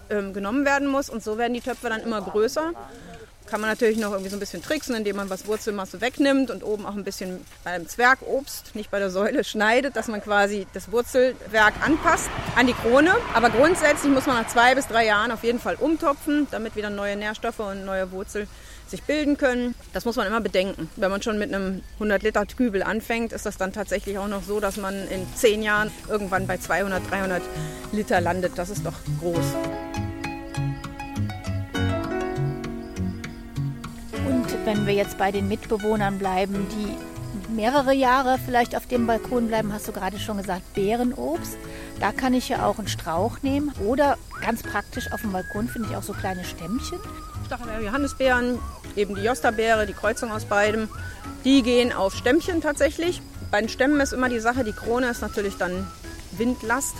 ähm, 0.09 0.33
genommen 0.33 0.65
werden 0.65 0.87
muss. 0.87 1.09
Und 1.09 1.23
so 1.23 1.37
werden 1.37 1.53
die 1.53 1.61
Töpfe 1.61 1.89
dann 1.89 2.01
immer 2.01 2.21
größer. 2.21 2.73
Kann 3.53 3.61
man 3.61 3.69
natürlich 3.69 3.99
noch 3.99 4.09
irgendwie 4.09 4.31
so 4.31 4.35
ein 4.35 4.39
bisschen 4.39 4.63
tricksen, 4.63 4.95
indem 4.95 5.15
man 5.15 5.29
was 5.29 5.45
Wurzelmasse 5.45 6.01
wegnimmt 6.01 6.49
und 6.49 6.63
oben 6.63 6.87
auch 6.87 6.95
ein 6.95 7.03
bisschen 7.03 7.39
beim 7.63 7.87
Zwergobst, 7.87 8.73
nicht 8.73 8.89
bei 8.89 8.97
der 8.97 9.11
Säule, 9.11 9.43
schneidet, 9.43 9.95
dass 9.95 10.07
man 10.07 10.23
quasi 10.23 10.65
das 10.73 10.91
Wurzelwerk 10.91 11.75
anpasst 11.85 12.31
an 12.55 12.65
die 12.65 12.73
Krone. 12.73 13.11
Aber 13.35 13.51
grundsätzlich 13.51 14.11
muss 14.11 14.25
man 14.25 14.37
nach 14.37 14.47
zwei 14.47 14.73
bis 14.73 14.87
drei 14.87 15.05
Jahren 15.05 15.29
auf 15.29 15.43
jeden 15.43 15.59
Fall 15.59 15.75
umtopfen, 15.75 16.47
damit 16.49 16.75
wieder 16.75 16.89
neue 16.89 17.15
Nährstoffe 17.15 17.59
und 17.59 17.85
neue 17.85 18.11
Wurzel 18.11 18.47
sich 18.87 19.03
bilden 19.03 19.37
können. 19.37 19.75
Das 19.93 20.05
muss 20.05 20.15
man 20.15 20.25
immer 20.25 20.41
bedenken. 20.41 20.89
Wenn 20.95 21.11
man 21.11 21.21
schon 21.21 21.37
mit 21.37 21.53
einem 21.53 21.83
100 21.97 22.23
Liter 22.23 22.47
Kübel 22.47 22.81
anfängt, 22.81 23.33
ist 23.33 23.45
das 23.45 23.57
dann 23.57 23.71
tatsächlich 23.71 24.17
auch 24.17 24.27
noch 24.27 24.41
so, 24.41 24.61
dass 24.61 24.77
man 24.77 24.95
in 25.09 25.27
zehn 25.35 25.61
Jahren 25.61 25.91
irgendwann 26.09 26.47
bei 26.47 26.57
200, 26.57 27.03
300 27.07 27.43
Liter 27.91 28.19
landet. 28.19 28.53
Das 28.55 28.71
ist 28.71 28.83
doch 28.83 28.95
groß. 29.19 29.45
Wenn 34.65 34.87
wir 34.87 34.93
jetzt 34.93 35.17
bei 35.17 35.31
den 35.31 35.47
Mitbewohnern 35.47 36.19
bleiben, 36.19 36.67
die 36.69 37.53
mehrere 37.53 37.93
Jahre 37.93 38.37
vielleicht 38.43 38.75
auf 38.75 38.87
dem 38.87 39.07
Balkon 39.07 39.47
bleiben, 39.47 39.73
hast 39.73 39.87
du 39.87 39.91
gerade 39.91 40.19
schon 40.19 40.37
gesagt, 40.37 40.73
Beerenobst. 40.73 41.57
Da 41.99 42.11
kann 42.11 42.33
ich 42.33 42.49
ja 42.49 42.65
auch 42.65 42.79
einen 42.79 42.87
Strauch 42.87 43.41
nehmen 43.41 43.73
oder 43.85 44.17
ganz 44.41 44.63
praktisch 44.63 45.11
auf 45.11 45.21
dem 45.21 45.31
Balkon 45.31 45.67
finde 45.67 45.89
ich 45.89 45.95
auch 45.95 46.03
so 46.03 46.13
kleine 46.13 46.43
Stämmchen. 46.43 46.99
Stachelbeere, 47.45 47.83
Johannisbeeren, 47.83 48.59
eben 48.95 49.15
die 49.15 49.21
Josterbeere, 49.21 49.85
die 49.85 49.93
Kreuzung 49.93 50.31
aus 50.31 50.45
beidem. 50.45 50.89
Die 51.43 51.61
gehen 51.61 51.91
auf 51.91 52.15
Stämmchen 52.15 52.61
tatsächlich. 52.61 53.21
Bei 53.51 53.59
den 53.59 53.69
Stämmen 53.69 53.99
ist 53.99 54.13
immer 54.13 54.29
die 54.29 54.39
Sache, 54.39 54.63
die 54.63 54.71
Krone 54.71 55.09
ist 55.09 55.21
natürlich 55.21 55.57
dann 55.57 55.87
Windlast 56.31 56.95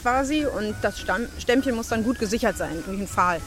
quasi 0.00 0.46
und 0.46 0.74
das 0.82 0.98
Stämmchen 1.38 1.74
muss 1.74 1.88
dann 1.88 2.04
gut 2.04 2.18
gesichert 2.18 2.56
sein 2.56 2.82
durch 2.86 2.98
einen 2.98 3.08
Pfahl. 3.08 3.40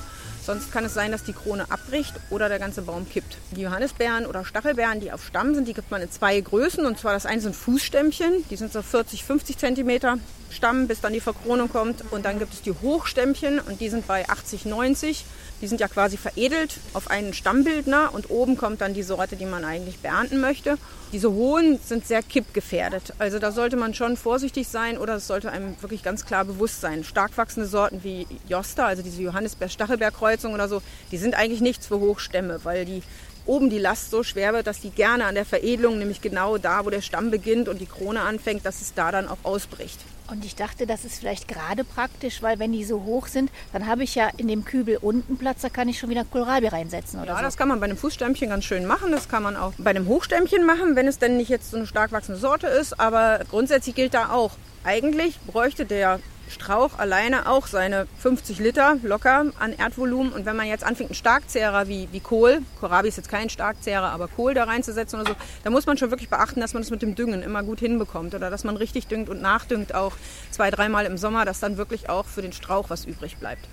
Sonst 0.44 0.72
kann 0.72 0.86
es 0.86 0.96
sein, 0.96 1.12
dass 1.12 1.24
die 1.24 1.34
Krone 1.34 1.70
abbricht 1.70 2.16
oder 2.32 2.50
der 2.50 2.58
ganze 2.58 2.82
Baum 2.82 3.08
kippt. 3.08 3.38
Die 3.52 3.62
Johannisbeeren 3.62 4.26
oder 4.26 4.44
Stachelbeeren, 4.44 5.00
die 5.00 5.12
auf 5.12 5.24
Stamm 5.24 5.54
sind, 5.54 5.68
die 5.68 5.74
gibt 5.74 5.92
man 5.92 6.02
in 6.02 6.10
zwei 6.10 6.42
Größen. 6.42 6.84
Und 6.86 6.98
zwar 6.98 7.14
das 7.14 7.28
eine 7.28 7.42
sind 7.42 7.56
Fußstämmchen, 7.56 8.46
die 8.50 8.56
sind 8.56 8.74
so 8.74 8.82
40, 8.82 9.24
50 9.24 9.58
Zentimeter 9.60 10.18
Stamm, 10.50 10.88
bis 10.88 11.00
dann 11.00 11.14
die 11.14 11.20
Verkronung 11.20 11.70
kommt. 11.70 12.04
Und 12.12 12.26
dann 12.26 12.40
gibt 12.40 12.54
es 12.54 12.62
die 12.64 12.72
Hochstämmchen 12.72 13.60
und 13.60 13.82
die 13.82 13.90
sind 13.90 14.08
bei 14.08 14.28
80, 14.28 14.66
90. 14.66 15.26
Die 15.62 15.68
sind 15.68 15.80
ja 15.80 15.88
quasi 15.88 16.18
veredelt 16.18 16.80
auf 16.94 17.10
einen 17.10 17.34
Stammbildner 17.34 18.14
und 18.14 18.32
oben 18.32 18.58
kommt 18.58 18.82
dann 18.82 18.94
die 18.94 19.04
Sorte, 19.04 19.36
die 19.36 19.46
man 19.46 19.64
eigentlich 19.64 20.00
beernten 20.00 20.42
möchte. 20.42 20.78
Diese 21.14 21.32
hohen 21.32 21.78
sind 21.78 22.08
sehr 22.08 22.24
kippgefährdet. 22.24 23.14
Also 23.20 23.38
da 23.38 23.52
sollte 23.52 23.76
man 23.76 23.94
schon 23.94 24.18
vorsichtig 24.18 24.68
sein 24.68 24.98
oder 24.98 25.16
es 25.16 25.28
sollte 25.28 25.52
einem 25.52 25.76
wirklich 25.82 26.04
ganz 26.04 26.26
klar 26.26 26.46
bewusst 26.46 26.82
sein. 26.82 27.04
Stark 27.04 27.38
wachsende 27.38 27.68
Sorten 27.68 28.04
wie 28.04 28.26
Josta, 28.48 28.88
also 28.88 29.04
diese 29.04 29.22
Johannisbeer-Stachelbeerkreuzung 29.22 30.54
oder 30.54 30.68
so, 30.68 30.82
die 31.12 31.18
sind 31.18 31.36
eigentlich 31.36 31.62
nichts 31.62 31.86
für 31.86 32.00
Hochstämme, 32.00 32.62
weil 32.64 32.86
die 32.86 33.04
oben 33.46 33.70
die 33.70 33.80
Last 33.80 34.12
so 34.12 34.24
schwer 34.24 34.54
wird, 34.54 34.68
dass 34.68 34.80
die 34.80 34.90
gerne 34.90 35.26
an 35.26 35.36
der 35.36 35.46
Veredelung, 35.46 35.98
nämlich 36.00 36.22
genau 36.22 36.58
da, 36.58 36.86
wo 36.86 36.90
der 36.90 37.02
Stamm 37.02 37.32
beginnt 37.32 37.70
und 37.70 37.80
die 37.80 37.86
Krone 37.86 38.22
anfängt, 38.22 38.66
dass 38.66 38.82
es 38.82 38.94
da 38.94 39.12
dann 39.12 39.28
auch 39.28 39.38
ausbricht. 39.44 40.00
Und 40.32 40.46
ich 40.46 40.56
dachte, 40.56 40.88
das 40.88 41.04
ist 41.04 41.20
vielleicht 41.20 41.50
gerade 41.50 41.84
praktisch, 41.84 42.42
weil 42.42 42.58
wenn 42.58 42.72
die 42.72 42.86
so 42.86 43.04
hoch 43.04 43.28
sind, 43.28 43.52
dann 43.74 43.86
habe 43.86 44.04
ich 44.04 44.16
ja 44.16 44.30
in 44.38 44.48
dem 44.48 44.64
Kübel 44.64 44.98
unten 45.02 45.38
Platz, 45.38 45.62
da 45.62 45.68
kann 45.68 45.90
ich 45.90 46.00
schon 46.00 46.10
wieder 46.10 46.24
Kohlrabi 46.24 46.68
reinsetzen 46.68 47.20
oder 47.20 47.34
ja, 47.34 47.38
so. 47.38 47.44
das 47.44 47.58
kann 47.58 47.68
man 47.68 47.82
bei 47.82 47.86
einem 47.86 47.98
Fußstämmchen 47.98 48.48
ganz 48.48 48.64
schön 48.64 48.86
machen. 48.86 49.12
Das 49.12 49.28
kann 49.28 49.44
man 49.44 49.58
auch 49.58 49.74
bei 49.78 49.90
einem 49.90 50.08
Hochstämmchen 50.08 50.66
machen, 50.66 50.96
wenn 50.96 51.08
es 51.08 51.20
denn 51.20 51.36
nicht 51.36 51.50
jetzt 51.50 51.72
so 51.72 51.78
eine 51.78 51.86
stark 51.86 52.14
wachsende 52.14 52.40
Sorte 52.40 52.68
ist. 52.68 52.98
Aber 52.98 53.42
grundsätzlich 53.50 53.94
gilt 53.94 54.14
da 54.14 54.30
auch, 54.30 54.52
eigentlich 54.86 55.38
bräuchte 55.42 55.86
der 55.86 56.22
Strauch 56.52 57.00
alleine 57.00 57.48
auch 57.48 57.68
seine 57.68 58.08
50 58.20 58.60
Liter 58.60 58.98
locker 59.04 59.46
an 59.58 59.74
Erdvolumen. 59.74 60.34
Und 60.34 60.46
wenn 60.46 60.56
man 60.56 60.68
jetzt 60.68 60.84
anfängt, 60.84 61.10
einen 61.10 61.16
Starkzehrer 61.16 61.88
wie, 61.88 62.08
wie 62.12 62.20
Kohl, 62.20 62.62
Kohlrabi 62.80 63.08
ist 63.08 63.18
jetzt 63.18 63.30
kein 63.30 63.50
Starkzehrer, 63.50 64.12
aber 64.12 64.28
Kohl 64.28 64.54
da 64.54 64.66
reinzusetzen 64.66 65.20
oder 65.20 65.30
so, 65.30 65.36
da 65.64 65.70
muss 65.70 65.86
man 65.86 65.98
schon 65.98 66.12
wirklich 66.12 66.30
beachten, 66.30 66.60
dass 66.60 66.74
man 66.74 66.84
das 66.84 66.92
mit 66.92 67.02
dem 67.02 67.16
Düngen 67.16 67.42
immer 67.42 67.64
gut 67.64 67.80
hinbekommt 67.80 68.36
oder 68.36 68.50
dass 68.50 68.64
man 68.64 68.78
richtig 68.78 69.08
düngt 69.08 69.30
und 69.30 69.42
nachdüngt 69.42 69.96
auch 69.96 70.14
zwei, 70.52 70.70
dreimal 70.70 71.06
im 71.06 71.18
Sommer, 71.18 71.46
dass 71.46 71.60
dann 71.60 71.78
wirklich 71.78 72.10
auch 72.10 72.26
für 72.26 72.42
den 72.42 72.54
Strauch 72.54 72.90
was 72.90 73.06
übrig 73.06 73.38
bleibt. 73.38 73.68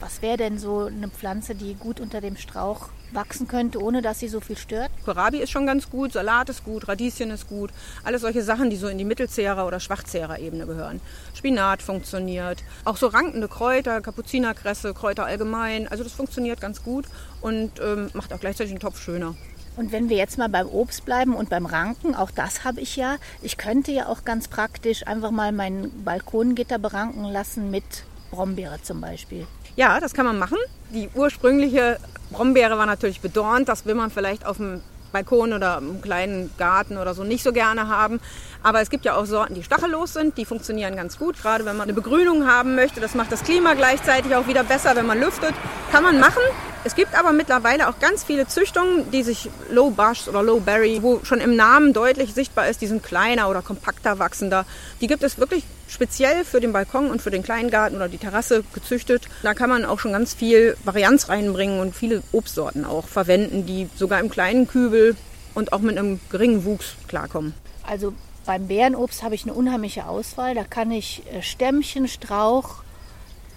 Was 0.00 0.22
wäre 0.22 0.36
denn 0.36 0.58
so 0.58 0.86
eine 0.86 1.08
Pflanze, 1.08 1.54
die 1.56 1.74
gut 1.74 1.98
unter 1.98 2.20
dem 2.20 2.36
Strauch 2.36 2.88
wachsen 3.12 3.48
könnte, 3.48 3.82
ohne 3.82 4.00
dass 4.00 4.20
sie 4.20 4.28
so 4.28 4.40
viel 4.40 4.56
stört? 4.56 4.90
Kohlrabi 5.04 5.38
ist 5.38 5.50
schon 5.50 5.66
ganz 5.66 5.90
gut, 5.90 6.12
Salat 6.12 6.48
ist 6.50 6.64
gut, 6.64 6.86
Radieschen 6.86 7.30
ist 7.30 7.48
gut. 7.48 7.70
Alles 8.04 8.22
solche 8.22 8.42
Sachen, 8.42 8.70
die 8.70 8.76
so 8.76 8.86
in 8.86 8.98
die 8.98 9.04
Mittelzehrer- 9.04 9.66
oder 9.66 9.80
Schwachzehrer-Ebene 9.80 10.66
gehören. 10.66 11.00
Spinat 11.34 11.82
funktioniert. 11.82 12.62
Auch 12.84 12.96
so 12.96 13.08
rankende 13.08 13.48
Kräuter, 13.48 14.00
Kapuzinerkresse, 14.00 14.94
Kräuter 14.94 15.26
allgemein. 15.26 15.88
Also 15.88 16.04
das 16.04 16.12
funktioniert 16.12 16.60
ganz 16.60 16.84
gut 16.84 17.06
und 17.40 17.72
ähm, 17.80 18.10
macht 18.12 18.32
auch 18.32 18.40
gleichzeitig 18.40 18.72
den 18.72 18.80
Topf 18.80 19.00
schöner. 19.00 19.34
Und 19.76 19.92
wenn 19.92 20.08
wir 20.08 20.16
jetzt 20.16 20.38
mal 20.38 20.48
beim 20.48 20.68
Obst 20.68 21.04
bleiben 21.04 21.34
und 21.34 21.50
beim 21.50 21.66
Ranken, 21.66 22.14
auch 22.14 22.30
das 22.30 22.64
habe 22.64 22.80
ich 22.80 22.96
ja. 22.96 23.16
Ich 23.42 23.56
könnte 23.56 23.92
ja 23.92 24.06
auch 24.06 24.24
ganz 24.24 24.48
praktisch 24.48 25.06
einfach 25.06 25.30
mal 25.30 25.52
mein 25.52 25.90
Balkongitter 26.04 26.78
beranken 26.78 27.24
lassen 27.24 27.70
mit 27.70 27.84
Brombeere 28.30 28.82
zum 28.82 29.00
Beispiel. 29.00 29.46
Ja, 29.78 30.00
das 30.00 30.12
kann 30.12 30.26
man 30.26 30.40
machen. 30.40 30.58
Die 30.90 31.08
ursprüngliche 31.14 32.00
Brombeere 32.32 32.76
war 32.76 32.86
natürlich 32.86 33.20
bedornt. 33.20 33.68
Das 33.68 33.86
will 33.86 33.94
man 33.94 34.10
vielleicht 34.10 34.44
auf 34.44 34.56
dem 34.56 34.80
Balkon 35.12 35.52
oder 35.52 35.78
im 35.78 36.02
kleinen 36.02 36.50
Garten 36.58 36.98
oder 36.98 37.14
so 37.14 37.22
nicht 37.22 37.44
so 37.44 37.52
gerne 37.52 37.86
haben. 37.86 38.18
Aber 38.62 38.80
es 38.80 38.90
gibt 38.90 39.04
ja 39.04 39.14
auch 39.14 39.24
Sorten, 39.24 39.54
die 39.54 39.62
stachellos 39.62 40.12
sind. 40.12 40.36
Die 40.36 40.44
funktionieren 40.44 40.96
ganz 40.96 41.18
gut. 41.18 41.40
Gerade 41.40 41.64
wenn 41.64 41.76
man 41.76 41.84
eine 41.84 41.94
Begrünung 41.94 42.46
haben 42.46 42.74
möchte. 42.74 43.00
Das 43.00 43.14
macht 43.14 43.32
das 43.32 43.42
Klima 43.42 43.74
gleichzeitig 43.74 44.34
auch 44.34 44.46
wieder 44.46 44.64
besser, 44.64 44.96
wenn 44.96 45.06
man 45.06 45.20
lüftet. 45.20 45.54
Kann 45.92 46.02
man 46.02 46.18
machen. 46.18 46.42
Es 46.84 46.94
gibt 46.94 47.18
aber 47.18 47.32
mittlerweile 47.32 47.88
auch 47.88 47.98
ganz 47.98 48.24
viele 48.24 48.46
Züchtungen, 48.46 49.10
die 49.10 49.22
sich 49.22 49.50
Low 49.70 49.90
Bush 49.90 50.28
oder 50.28 50.42
Low 50.42 50.60
Berry, 50.60 51.02
wo 51.02 51.20
schon 51.24 51.40
im 51.40 51.56
Namen 51.56 51.92
deutlich 51.92 52.34
sichtbar 52.34 52.68
ist, 52.68 52.80
die 52.80 52.86
sind 52.86 53.02
kleiner 53.02 53.50
oder 53.50 53.62
kompakter 53.62 54.18
wachsender. 54.20 54.64
Die 55.00 55.08
gibt 55.08 55.24
es 55.24 55.38
wirklich 55.38 55.64
speziell 55.88 56.44
für 56.44 56.60
den 56.60 56.72
Balkon 56.72 57.10
und 57.10 57.20
für 57.20 57.30
den 57.30 57.42
Kleingarten 57.42 57.96
oder 57.96 58.08
die 58.08 58.18
Terrasse 58.18 58.62
gezüchtet. 58.72 59.28
Da 59.42 59.54
kann 59.54 59.68
man 59.68 59.84
auch 59.84 59.98
schon 59.98 60.12
ganz 60.12 60.34
viel 60.34 60.76
Varianz 60.84 61.28
reinbringen 61.28 61.80
und 61.80 61.96
viele 61.96 62.22
Obstsorten 62.32 62.84
auch 62.84 63.08
verwenden, 63.08 63.66
die 63.66 63.88
sogar 63.96 64.20
im 64.20 64.30
kleinen 64.30 64.68
Kübel 64.68 65.16
und 65.54 65.72
auch 65.72 65.80
mit 65.80 65.98
einem 65.98 66.20
geringen 66.30 66.64
Wuchs 66.64 66.94
klarkommen. 67.08 67.54
Also 67.86 68.14
beim 68.48 68.66
Bärenobst 68.66 69.22
habe 69.22 69.34
ich 69.34 69.42
eine 69.42 69.52
unheimliche 69.52 70.06
Auswahl. 70.06 70.54
Da 70.54 70.64
kann 70.64 70.90
ich 70.90 71.22
äh, 71.30 71.42
Stämmchen, 71.42 72.08
Strauch 72.08 72.76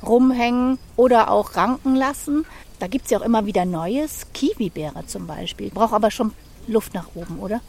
rumhängen 0.04 0.80
oder 0.98 1.32
auch 1.32 1.56
ranken 1.56 1.96
lassen. 1.96 2.46
Da 2.78 2.88
gibt 2.88 3.06
es 3.06 3.12
ja 3.12 3.20
auch 3.20 3.24
immer 3.24 3.46
wieder 3.46 3.64
Neues. 3.64 4.28
Kiwibeere 4.34 5.06
zum 5.08 5.28
Beispiel. 5.28 5.70
Braucht 5.70 5.94
aber 5.94 6.12
schon 6.12 6.34
Luft 6.68 6.94
nach 6.94 7.08
oben, 7.16 7.40
oder? 7.40 7.62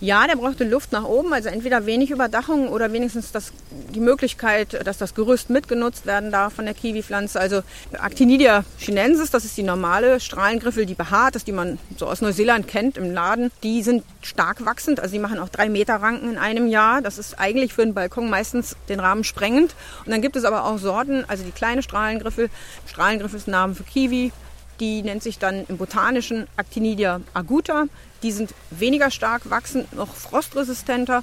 Ja, 0.00 0.26
der 0.26 0.36
brauchte 0.36 0.64
Luft 0.64 0.92
nach 0.92 1.04
oben, 1.04 1.32
also 1.32 1.48
entweder 1.48 1.86
wenig 1.86 2.10
Überdachung 2.10 2.68
oder 2.68 2.92
wenigstens 2.92 3.32
das, 3.32 3.52
die 3.94 4.00
Möglichkeit, 4.00 4.86
dass 4.86 4.98
das 4.98 5.14
Gerüst 5.14 5.48
mitgenutzt 5.48 6.04
werden 6.04 6.30
darf 6.30 6.52
von 6.52 6.66
der 6.66 6.74
Kiwipflanze. 6.74 7.40
Also 7.40 7.62
Actinidia 7.92 8.64
chinensis, 8.78 9.30
das 9.30 9.46
ist 9.46 9.56
die 9.56 9.62
normale 9.62 10.20
Strahlengriffel, 10.20 10.84
die 10.84 10.94
behaart 10.94 11.36
ist, 11.36 11.46
die 11.46 11.52
man 11.52 11.78
so 11.96 12.06
aus 12.06 12.20
Neuseeland 12.20 12.68
kennt 12.68 12.98
im 12.98 13.14
Laden. 13.14 13.50
Die 13.62 13.82
sind 13.82 14.04
stark 14.20 14.66
wachsend, 14.66 15.00
also 15.00 15.14
die 15.14 15.18
machen 15.18 15.38
auch 15.38 15.48
drei 15.48 15.70
Meter 15.70 15.94
Ranken 15.96 16.30
in 16.30 16.38
einem 16.38 16.66
Jahr. 16.66 17.00
Das 17.00 17.16
ist 17.16 17.38
eigentlich 17.38 17.72
für 17.72 17.80
einen 17.80 17.94
Balkon 17.94 18.28
meistens 18.28 18.76
den 18.90 19.00
Rahmen 19.00 19.24
sprengend. 19.24 19.74
Und 20.04 20.12
dann 20.12 20.20
gibt 20.20 20.36
es 20.36 20.44
aber 20.44 20.66
auch 20.66 20.76
Sorten, 20.76 21.24
also 21.26 21.42
die 21.42 21.52
kleine 21.52 21.82
Strahlengriffel. 21.82 22.50
Strahlengriffel 22.86 23.38
ist 23.38 23.48
ein 23.48 23.52
Name 23.52 23.74
für 23.74 23.84
Kiwi. 23.84 24.30
Die 24.78 25.02
nennt 25.02 25.22
sich 25.22 25.38
dann 25.38 25.64
im 25.68 25.78
botanischen 25.78 26.48
Actinidia 26.58 27.22
aguta. 27.32 27.86
Die 28.22 28.32
sind 28.32 28.54
weniger 28.70 29.10
stark 29.10 29.50
wachsend, 29.50 29.92
noch 29.92 30.14
frostresistenter 30.14 31.22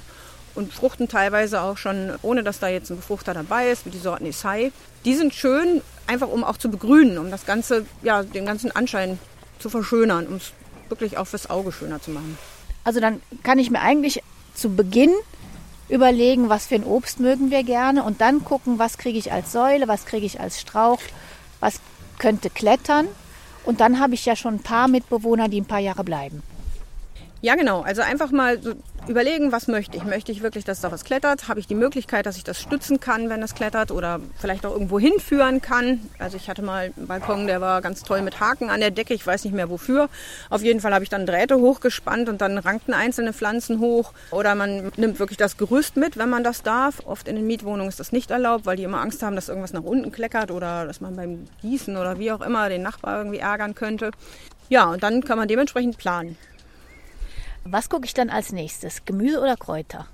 und 0.54 0.72
fruchten 0.72 1.08
teilweise 1.08 1.60
auch 1.60 1.76
schon, 1.76 2.12
ohne 2.22 2.42
dass 2.42 2.60
da 2.60 2.68
jetzt 2.68 2.90
ein 2.90 2.96
Befruchter 2.96 3.34
dabei 3.34 3.70
ist, 3.70 3.86
wie 3.86 3.90
die 3.90 3.98
Sorten 3.98 4.26
Isai. 4.26 4.72
Die 5.04 5.14
sind 5.14 5.34
schön, 5.34 5.82
einfach 6.06 6.28
um 6.28 6.44
auch 6.44 6.56
zu 6.56 6.70
begrünen, 6.70 7.18
um 7.18 7.30
das 7.30 7.46
Ganze, 7.46 7.86
ja, 8.02 8.22
den 8.22 8.46
ganzen 8.46 8.70
Anschein 8.70 9.18
zu 9.58 9.68
verschönern, 9.68 10.26
um 10.26 10.34
es 10.36 10.52
wirklich 10.88 11.18
auch 11.18 11.26
fürs 11.26 11.50
Auge 11.50 11.72
schöner 11.72 12.00
zu 12.00 12.10
machen. 12.10 12.38
Also 12.84 13.00
dann 13.00 13.20
kann 13.42 13.58
ich 13.58 13.70
mir 13.70 13.80
eigentlich 13.80 14.22
zu 14.54 14.74
Beginn 14.74 15.12
überlegen, 15.88 16.48
was 16.48 16.66
für 16.66 16.76
ein 16.76 16.84
Obst 16.84 17.20
mögen 17.20 17.50
wir 17.50 17.62
gerne 17.62 18.04
und 18.04 18.20
dann 18.20 18.44
gucken, 18.44 18.78
was 18.78 18.98
kriege 18.98 19.18
ich 19.18 19.32
als 19.32 19.52
Säule, 19.52 19.88
was 19.88 20.06
kriege 20.06 20.26
ich 20.26 20.40
als 20.40 20.60
Strauch, 20.60 21.00
was 21.60 21.80
könnte 22.18 22.50
klettern. 22.50 23.08
Und 23.64 23.80
dann 23.80 23.98
habe 23.98 24.14
ich 24.14 24.24
ja 24.26 24.36
schon 24.36 24.54
ein 24.54 24.62
paar 24.62 24.88
Mitbewohner, 24.88 25.48
die 25.48 25.60
ein 25.60 25.66
paar 25.66 25.80
Jahre 25.80 26.04
bleiben. 26.04 26.42
Ja, 27.44 27.56
genau. 27.56 27.82
Also 27.82 28.00
einfach 28.00 28.30
mal 28.30 28.58
so 28.62 28.72
überlegen, 29.06 29.52
was 29.52 29.68
möchte 29.68 29.98
ich. 29.98 30.04
Möchte 30.04 30.32
ich 30.32 30.42
wirklich, 30.42 30.64
dass 30.64 30.80
da 30.80 30.90
was 30.90 31.04
klettert? 31.04 31.46
Habe 31.46 31.60
ich 31.60 31.66
die 31.66 31.74
Möglichkeit, 31.74 32.24
dass 32.24 32.38
ich 32.38 32.44
das 32.44 32.58
stützen 32.58 33.00
kann, 33.00 33.28
wenn 33.28 33.42
das 33.42 33.54
klettert 33.54 33.90
oder 33.90 34.18
vielleicht 34.40 34.64
auch 34.64 34.72
irgendwo 34.72 34.98
hinführen 34.98 35.60
kann? 35.60 36.00
Also 36.18 36.38
ich 36.38 36.48
hatte 36.48 36.62
mal 36.62 36.90
einen 36.96 37.06
Balkon, 37.06 37.46
der 37.46 37.60
war 37.60 37.82
ganz 37.82 38.02
toll 38.02 38.22
mit 38.22 38.40
Haken 38.40 38.70
an 38.70 38.80
der 38.80 38.90
Decke. 38.90 39.12
Ich 39.12 39.26
weiß 39.26 39.44
nicht 39.44 39.52
mehr 39.52 39.68
wofür. 39.68 40.08
Auf 40.48 40.62
jeden 40.62 40.80
Fall 40.80 40.94
habe 40.94 41.04
ich 41.04 41.10
dann 41.10 41.26
Drähte 41.26 41.56
hochgespannt 41.56 42.30
und 42.30 42.40
dann 42.40 42.56
rankten 42.56 42.94
einzelne 42.94 43.34
Pflanzen 43.34 43.78
hoch. 43.78 44.14
Oder 44.30 44.54
man 44.54 44.90
nimmt 44.96 45.18
wirklich 45.18 45.36
das 45.36 45.58
Gerüst 45.58 45.98
mit, 45.98 46.16
wenn 46.16 46.30
man 46.30 46.44
das 46.44 46.62
darf. 46.62 47.02
Oft 47.04 47.28
in 47.28 47.36
den 47.36 47.46
Mietwohnungen 47.46 47.90
ist 47.90 48.00
das 48.00 48.10
nicht 48.10 48.30
erlaubt, 48.30 48.64
weil 48.64 48.78
die 48.78 48.84
immer 48.84 49.02
Angst 49.02 49.22
haben, 49.22 49.36
dass 49.36 49.50
irgendwas 49.50 49.74
nach 49.74 49.84
unten 49.84 50.12
kleckert 50.12 50.50
oder 50.50 50.86
dass 50.86 51.02
man 51.02 51.14
beim 51.14 51.44
Gießen 51.60 51.94
oder 51.98 52.18
wie 52.18 52.32
auch 52.32 52.40
immer 52.40 52.70
den 52.70 52.80
Nachbar 52.80 53.18
irgendwie 53.18 53.40
ärgern 53.40 53.74
könnte. 53.74 54.12
Ja, 54.70 54.86
und 54.86 55.02
dann 55.02 55.22
kann 55.22 55.36
man 55.36 55.46
dementsprechend 55.46 55.98
planen. 55.98 56.38
Was 57.64 57.88
gucke 57.88 58.04
ich 58.04 58.14
dann 58.14 58.30
als 58.30 58.52
nächstes? 58.52 59.04
Gemüse 59.04 59.40
oder 59.40 59.56
Kräuter? 59.56 60.06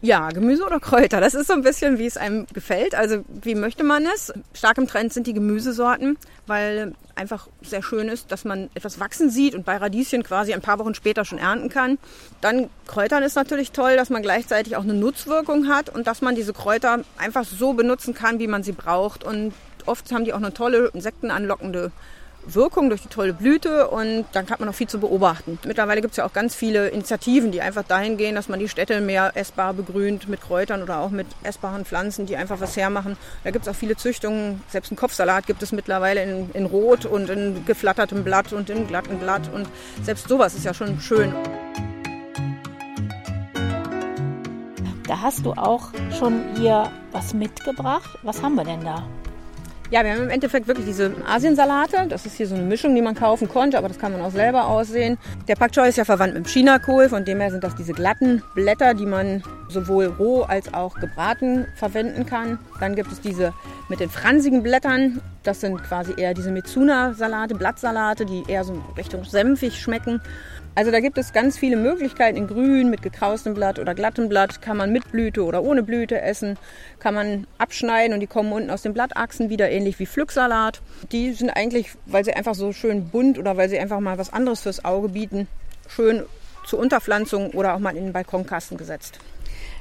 Ja, 0.00 0.28
Gemüse 0.28 0.64
oder 0.64 0.78
Kräuter. 0.78 1.20
Das 1.20 1.34
ist 1.34 1.48
so 1.48 1.54
ein 1.54 1.62
bisschen, 1.62 1.98
wie 1.98 2.06
es 2.06 2.16
einem 2.16 2.46
gefällt. 2.52 2.94
Also 2.94 3.24
wie 3.42 3.56
möchte 3.56 3.82
man 3.82 4.06
es? 4.06 4.32
Stark 4.52 4.78
im 4.78 4.86
Trend 4.86 5.12
sind 5.12 5.26
die 5.26 5.32
Gemüsesorten, 5.32 6.16
weil 6.46 6.94
einfach 7.16 7.48
sehr 7.62 7.82
schön 7.82 8.08
ist, 8.08 8.30
dass 8.30 8.44
man 8.44 8.70
etwas 8.74 9.00
wachsen 9.00 9.28
sieht 9.28 9.56
und 9.56 9.64
bei 9.64 9.76
Radieschen 9.76 10.22
quasi 10.22 10.54
ein 10.54 10.60
paar 10.60 10.78
Wochen 10.78 10.94
später 10.94 11.24
schon 11.24 11.38
ernten 11.38 11.68
kann. 11.68 11.98
Dann 12.40 12.70
Kräutern 12.86 13.24
ist 13.24 13.34
natürlich 13.34 13.72
toll, 13.72 13.96
dass 13.96 14.08
man 14.08 14.22
gleichzeitig 14.22 14.76
auch 14.76 14.84
eine 14.84 14.94
Nutzwirkung 14.94 15.66
hat 15.66 15.88
und 15.88 16.06
dass 16.06 16.20
man 16.20 16.36
diese 16.36 16.52
Kräuter 16.52 17.00
einfach 17.16 17.44
so 17.44 17.72
benutzen 17.72 18.14
kann, 18.14 18.38
wie 18.38 18.46
man 18.46 18.62
sie 18.62 18.72
braucht. 18.72 19.24
Und 19.24 19.52
oft 19.86 20.12
haben 20.12 20.24
die 20.24 20.32
auch 20.32 20.38
eine 20.38 20.54
tolle 20.54 20.90
insektenanlockende 20.94 21.90
Wirkung 22.54 22.88
durch 22.88 23.02
die 23.02 23.08
tolle 23.08 23.32
Blüte 23.32 23.88
und 23.88 24.24
dann 24.32 24.48
hat 24.50 24.60
man 24.60 24.68
noch 24.68 24.74
viel 24.74 24.88
zu 24.88 24.98
beobachten. 24.98 25.58
Mittlerweile 25.66 26.00
gibt 26.00 26.12
es 26.12 26.16
ja 26.16 26.26
auch 26.26 26.32
ganz 26.32 26.54
viele 26.54 26.88
Initiativen, 26.88 27.52
die 27.52 27.60
einfach 27.60 27.82
dahin 27.82 28.16
gehen, 28.16 28.34
dass 28.34 28.48
man 28.48 28.58
die 28.58 28.68
Städte 28.68 29.00
mehr 29.00 29.32
essbar 29.34 29.74
begrünt 29.74 30.28
mit 30.28 30.40
Kräutern 30.40 30.82
oder 30.82 30.98
auch 30.98 31.10
mit 31.10 31.26
essbaren 31.42 31.84
Pflanzen, 31.84 32.26
die 32.26 32.36
einfach 32.36 32.60
was 32.60 32.76
hermachen. 32.76 33.16
Da 33.44 33.50
gibt 33.50 33.66
es 33.66 33.72
auch 33.72 33.76
viele 33.76 33.96
Züchtungen. 33.96 34.62
Selbst 34.68 34.90
einen 34.90 34.98
Kopfsalat 34.98 35.46
gibt 35.46 35.62
es 35.62 35.72
mittlerweile 35.72 36.22
in, 36.22 36.50
in 36.52 36.66
Rot 36.66 37.06
und 37.06 37.30
in 37.30 37.64
geflattertem 37.64 38.24
Blatt 38.24 38.52
und 38.52 38.70
in 38.70 38.86
glattem 38.86 39.18
Blatt 39.18 39.50
und 39.52 39.68
selbst 40.02 40.28
sowas 40.28 40.54
ist 40.54 40.64
ja 40.64 40.74
schon 40.74 41.00
schön. 41.00 41.34
Da 45.08 45.22
hast 45.22 45.46
du 45.46 45.52
auch 45.52 45.88
schon 46.18 46.44
hier 46.56 46.90
was 47.12 47.32
mitgebracht. 47.32 48.10
Was 48.22 48.42
haben 48.42 48.56
wir 48.56 48.64
denn 48.64 48.84
da? 48.84 49.08
Ja, 49.90 50.04
wir 50.04 50.12
haben 50.12 50.24
im 50.24 50.28
Endeffekt 50.28 50.68
wirklich 50.68 50.84
diese 50.84 51.14
Asiensalate. 51.26 52.08
Das 52.10 52.26
ist 52.26 52.36
hier 52.36 52.46
so 52.46 52.54
eine 52.54 52.64
Mischung, 52.64 52.94
die 52.94 53.00
man 53.00 53.14
kaufen 53.14 53.48
konnte, 53.48 53.78
aber 53.78 53.88
das 53.88 53.98
kann 53.98 54.12
man 54.12 54.20
auch 54.20 54.30
selber 54.30 54.66
aussehen. 54.66 55.16
Der 55.48 55.56
Pak 55.56 55.72
Choi 55.72 55.88
ist 55.88 55.96
ja 55.96 56.04
verwandt 56.04 56.34
mit 56.34 56.44
dem 56.44 56.46
Chinakohl, 56.46 57.08
von 57.08 57.24
dem 57.24 57.40
her 57.40 57.50
sind 57.50 57.64
das 57.64 57.74
diese 57.74 57.94
glatten 57.94 58.42
Blätter, 58.54 58.92
die 58.92 59.06
man 59.06 59.42
sowohl 59.68 60.04
roh 60.04 60.42
als 60.42 60.74
auch 60.74 60.96
gebraten 60.96 61.66
verwenden 61.74 62.26
kann. 62.26 62.58
Dann 62.80 62.96
gibt 62.96 63.10
es 63.10 63.22
diese 63.22 63.54
mit 63.88 64.00
den 64.00 64.10
fransigen 64.10 64.62
Blättern. 64.62 65.22
Das 65.42 65.60
sind 65.60 65.82
quasi 65.82 66.14
eher 66.16 66.34
diese 66.34 66.50
Mitsuna-Salate, 66.50 67.54
Blattsalate, 67.54 68.26
die 68.26 68.44
eher 68.48 68.64
so 68.64 68.82
Richtung 68.96 69.24
senfig 69.24 69.80
schmecken. 69.80 70.20
Also 70.74 70.90
da 70.90 71.00
gibt 71.00 71.18
es 71.18 71.32
ganz 71.32 71.58
viele 71.58 71.76
Möglichkeiten 71.76 72.36
in 72.36 72.46
Grün, 72.46 72.90
mit 72.90 73.02
gekraustem 73.02 73.54
Blatt 73.54 73.78
oder 73.78 73.94
glattem 73.94 74.28
Blatt. 74.28 74.62
Kann 74.62 74.76
man 74.76 74.92
mit 74.92 75.10
Blüte 75.10 75.44
oder 75.44 75.62
ohne 75.62 75.82
Blüte 75.82 76.20
essen. 76.20 76.56
Kann 77.00 77.14
man 77.14 77.46
abschneiden 77.58 78.14
und 78.14 78.20
die 78.20 78.26
kommen 78.26 78.52
unten 78.52 78.70
aus 78.70 78.82
den 78.82 78.92
Blattachsen 78.92 79.50
wieder 79.50 79.70
ähnlich 79.70 79.98
wie 79.98 80.06
Pflücksalat. 80.06 80.80
Die 81.10 81.32
sind 81.32 81.50
eigentlich, 81.50 81.90
weil 82.06 82.24
sie 82.24 82.32
einfach 82.32 82.54
so 82.54 82.72
schön 82.72 83.08
bunt 83.08 83.38
oder 83.38 83.56
weil 83.56 83.68
sie 83.68 83.78
einfach 83.78 84.00
mal 84.00 84.18
was 84.18 84.32
anderes 84.32 84.60
fürs 84.60 84.84
Auge 84.84 85.08
bieten, 85.08 85.48
schön 85.88 86.22
zur 86.66 86.78
Unterpflanzung 86.78 87.50
oder 87.50 87.74
auch 87.74 87.78
mal 87.78 87.96
in 87.96 88.04
den 88.04 88.12
Balkonkasten 88.12 88.76
gesetzt. 88.76 89.18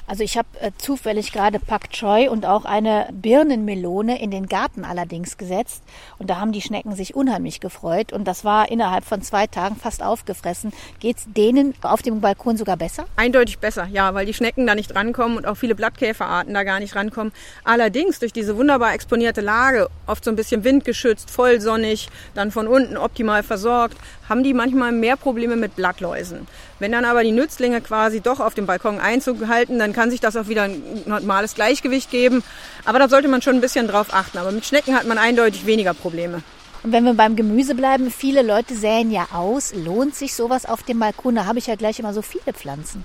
Also 0.08 0.24
ich 0.24 0.38
habe 0.38 0.48
äh, 0.62 0.72
zufällig 0.78 1.34
gerade 1.34 1.60
Pak 1.60 1.92
Choi 1.92 2.30
und 2.30 2.46
auch 2.46 2.64
eine 2.64 3.10
Birnenmelone 3.12 4.22
in 4.22 4.32
den 4.32 4.48
Garten 4.48 4.86
allerdings 4.86 5.38
gesetzt. 5.38 5.84
Und 6.18 6.30
da 6.30 6.40
haben 6.40 6.54
die 6.54 6.62
Schnecken 6.62 6.96
sich 6.96 7.14
unheimlich 7.14 7.60
gefreut. 7.60 8.14
Und 8.14 8.26
das 8.26 8.46
war 8.46 8.72
innerhalb 8.72 9.04
von 9.04 9.22
zwei 9.22 9.48
Tagen 9.48 9.76
fast 9.76 10.02
aufgefressen. 10.02 10.72
Geht 11.02 11.18
es 11.18 11.26
denen 11.28 11.74
auf 11.82 12.02
dem 12.02 12.22
Balkon 12.22 12.56
sogar 12.56 12.78
besser? 12.78 13.06
Eindeutig 13.18 13.60
besser, 13.60 13.86
ja, 13.92 14.14
weil 14.14 14.26
die 14.26 14.34
Schnecken 14.34 14.66
da 14.66 14.76
nicht 14.76 14.96
rankommen 14.96 15.38
und 15.38 15.46
auch 15.46 15.56
viele 15.56 15.76
Blattkäferarten 15.76 16.54
da 16.54 16.64
gar 16.64 16.80
nicht 16.80 16.96
rankommen. 16.96 17.34
Allerdings 17.66 18.20
durch 18.20 18.32
diese 18.32 18.56
wunderbar 18.56 18.94
exponierte 18.94 19.42
Lage, 19.42 19.90
oft 20.06 20.24
so 20.24 20.32
ein 20.32 20.38
bisschen 20.38 20.64
windgeschützt, 20.64 21.30
vollsonnig, 21.30 22.08
dann 22.34 22.52
von 22.52 22.68
unten 22.68 22.96
optimal 22.96 23.44
versorgt, 23.44 23.98
haben 24.30 24.44
die 24.44 24.54
manchmal 24.54 24.92
mehr 24.92 25.18
Probleme 25.18 25.56
mit 25.56 25.76
Blattläusen. 25.76 26.48
Wenn 26.80 26.92
dann 26.92 27.06
aber 27.06 27.24
die 27.24 27.32
Nützlinge 27.32 27.82
quasi 27.82 28.22
doch 28.22 28.40
auf 28.40 28.54
dem 28.54 28.66
Balkon 28.66 29.00
Einzug 29.00 29.48
halten, 29.48 29.80
dann 29.80 29.94
kann 29.94 30.12
sich 30.12 30.20
das 30.20 30.36
auch 30.36 30.48
wieder 30.48 30.64
ein 30.64 30.82
normales 31.06 31.56
Gleichgewicht 31.56 32.12
geben. 32.12 32.44
Aber 32.86 33.00
da 33.00 33.10
sollte 33.10 33.28
man 33.28 33.42
schon 33.42 33.56
ein 33.56 33.62
bisschen 33.62 33.88
drauf 33.88 34.14
achten. 34.14 34.38
Aber 34.38 34.52
mit 34.52 34.66
Schnecken 34.66 34.96
hat 34.96 35.08
man 35.08 35.18
eindeutig 35.18 35.66
weniger 35.66 35.94
Probleme. 35.94 36.42
Und 36.84 36.92
wenn 36.92 37.06
wir 37.06 37.16
beim 37.16 37.36
Gemüse 37.36 37.76
bleiben, 37.76 38.12
viele 38.12 38.44
Leute 38.44 38.76
säen 38.76 39.12
ja 39.12 39.28
aus. 39.34 39.74
Lohnt 39.74 40.16
sich 40.16 40.36
sowas 40.36 40.66
auf 40.66 40.84
dem 40.84 41.00
Balkon? 41.00 41.36
Da 41.36 41.46
habe 41.46 41.60
ich 41.60 41.68
ja 41.68 41.76
gleich 41.76 42.00
immer 42.00 42.14
so 42.14 42.22
viele 42.22 42.54
Pflanzen. 42.54 43.04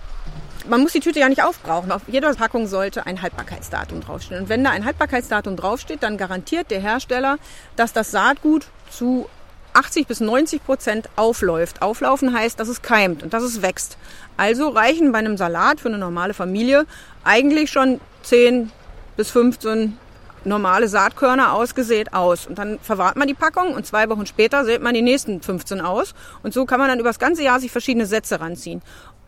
Man 0.68 0.80
muss 0.82 0.92
die 0.92 1.00
Tüte 1.00 1.18
ja 1.18 1.28
nicht 1.28 1.42
aufbrauchen. 1.42 1.90
Auf 1.90 2.02
jeder 2.06 2.32
Packung 2.34 2.68
sollte 2.68 3.06
ein 3.06 3.22
Haltbarkeitsdatum 3.22 4.00
draufstehen. 4.00 4.42
Und 4.42 4.48
wenn 4.48 4.62
da 4.62 4.70
ein 4.70 4.84
Haltbarkeitsdatum 4.84 5.56
draufsteht, 5.56 6.02
dann 6.02 6.16
garantiert 6.16 6.70
der 6.70 6.80
Hersteller, 6.80 7.38
dass 7.74 7.92
das 7.92 8.10
Saatgut 8.12 8.66
zu 8.90 9.26
80 9.74 10.06
bis 10.06 10.20
90 10.20 10.64
Prozent 10.64 11.08
aufläuft. 11.16 11.82
Auflaufen 11.82 12.34
heißt, 12.34 12.58
dass 12.58 12.68
es 12.68 12.82
keimt 12.82 13.22
und 13.22 13.32
dass 13.32 13.42
es 13.42 13.62
wächst. 13.62 13.96
Also 14.36 14.68
reichen 14.68 15.12
bei 15.12 15.18
einem 15.18 15.36
Salat 15.36 15.80
für 15.80 15.88
eine 15.88 15.98
normale 15.98 16.34
Familie 16.34 16.86
eigentlich 17.24 17.70
schon 17.70 18.00
10 18.22 18.70
bis 19.16 19.30
15 19.30 19.96
normale 20.44 20.88
Saatkörner 20.88 21.52
ausgesät 21.52 22.14
aus. 22.14 22.46
Und 22.46 22.58
dann 22.58 22.78
verwahrt 22.80 23.16
man 23.16 23.28
die 23.28 23.34
Packung 23.34 23.74
und 23.74 23.86
zwei 23.86 24.08
Wochen 24.08 24.26
später 24.26 24.64
sät 24.64 24.82
man 24.82 24.94
die 24.94 25.02
nächsten 25.02 25.40
15 25.40 25.80
aus. 25.80 26.14
Und 26.42 26.52
so 26.52 26.64
kann 26.66 26.80
man 26.80 26.88
dann 26.88 26.98
über 26.98 27.08
das 27.08 27.18
ganze 27.18 27.42
Jahr 27.42 27.60
sich 27.60 27.70
verschiedene 27.70 28.06
Sätze 28.06 28.40
ranziehen. 28.40 28.82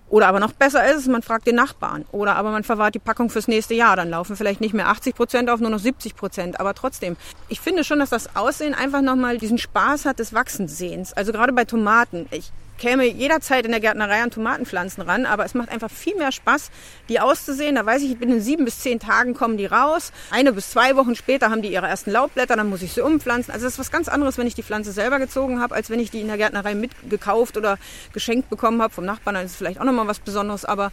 Oder 0.09 0.29
aber 0.29 0.39
noch 0.39 0.53
besser 0.53 0.85
ist 0.91 0.99
es, 0.99 1.07
man 1.09 1.23
fragt 1.23 1.47
den 1.47 1.57
Nachbarn. 1.57 2.05
Oder 2.13 2.37
aber 2.37 2.51
man 2.51 2.63
verwahrt 2.63 2.95
die 2.95 3.01
Packung 3.01 3.31
fürs 3.31 3.49
nächste 3.49 3.75
Jahr. 3.75 3.97
Dann 3.97 4.11
laufen 4.11 4.37
vielleicht 4.37 4.61
nicht 4.61 4.75
mehr 4.75 4.89
80 4.89 5.15
Prozent 5.15 5.51
auf, 5.51 5.61
nur 5.61 5.71
noch 5.71 5.79
70 5.79 6.15
Prozent. 6.15 6.61
Aber 6.61 6.75
trotzdem, 6.75 7.17
ich 7.49 7.61
finde 7.61 7.85
schon, 7.85 7.99
dass 7.99 8.11
das 8.11 8.37
Aussehen 8.37 8.75
einfach 8.75 9.01
nochmal 9.01 9.39
diesen 9.39 9.59
Spaß 9.59 10.05
hat 10.05 10.19
des 10.19 10.35
Wachsensehens. 10.35 11.13
Also 11.15 11.33
gerade 11.33 11.53
bei 11.53 11.65
Tomaten. 11.65 12.27
Ich 12.31 12.53
käme 12.79 13.05
jederzeit 13.07 13.65
in 13.65 13.71
der 13.71 13.81
Gärtnerei 13.81 14.23
an 14.23 14.31
Tomatenpflanzen 14.31 15.03
ran, 15.03 15.27
aber 15.27 15.45
es 15.45 15.55
macht 15.55 15.71
einfach 15.71 15.91
viel 15.91 16.17
mehr 16.17 16.33
Spaß, 16.33 16.71
die 17.09 17.21
auszusehen. 17.21 17.77
Da 17.77 17.87
weiß 17.87 18.03
ich, 18.03 18.19
binnen 18.19 18.41
sieben 18.41 18.65
bis 18.65 18.81
zehn 18.81 19.01
Tagen 19.01 19.35
kommen 19.35 19.57
die 19.57 19.67
raus. 19.67 20.13
Eine 20.31 20.53
bis 20.53 20.71
zwei 20.71 20.97
Wochen 20.97 21.15
später 21.15 21.51
haben 21.51 21.63
die 21.63 21.73
ihre 21.73 21.87
ersten 21.87 22.11
Laubblätter, 22.11 22.57
dann 22.57 22.69
muss 22.69 22.83
ich 22.83 22.93
sie 22.93 23.01
umpflanzen. 23.01 23.53
Also 23.53 23.67
das 23.67 23.75
ist 23.75 23.79
was 23.79 23.91
ganz 23.91 24.09
anderes, 24.09 24.39
wenn 24.39 24.47
ich 24.47 24.55
die 24.55 24.63
Pflanze 24.63 24.93
selber 24.93 25.19
gezogen 25.19 25.61
habe, 25.61 25.75
als 25.75 25.91
wenn 25.91 26.01
ich 26.01 26.11
die 26.11 26.21
in 26.21 26.29
der 26.29 26.37
Gärtnerei 26.37 26.75
mitgekauft 26.75 27.57
oder 27.57 27.79
geschenkt 28.13 28.51
bekommen 28.51 28.83
habe 28.83 28.93
vom 28.93 29.05
Nachbarn. 29.05 29.35
Dann 29.35 29.45
ist 29.47 29.53
es 29.53 29.57
vielleicht 29.57 29.81
auch 29.81 29.85
nochmal 29.85 30.07
was 30.07 30.19
Besonderes, 30.19 30.65
aber 30.65 30.93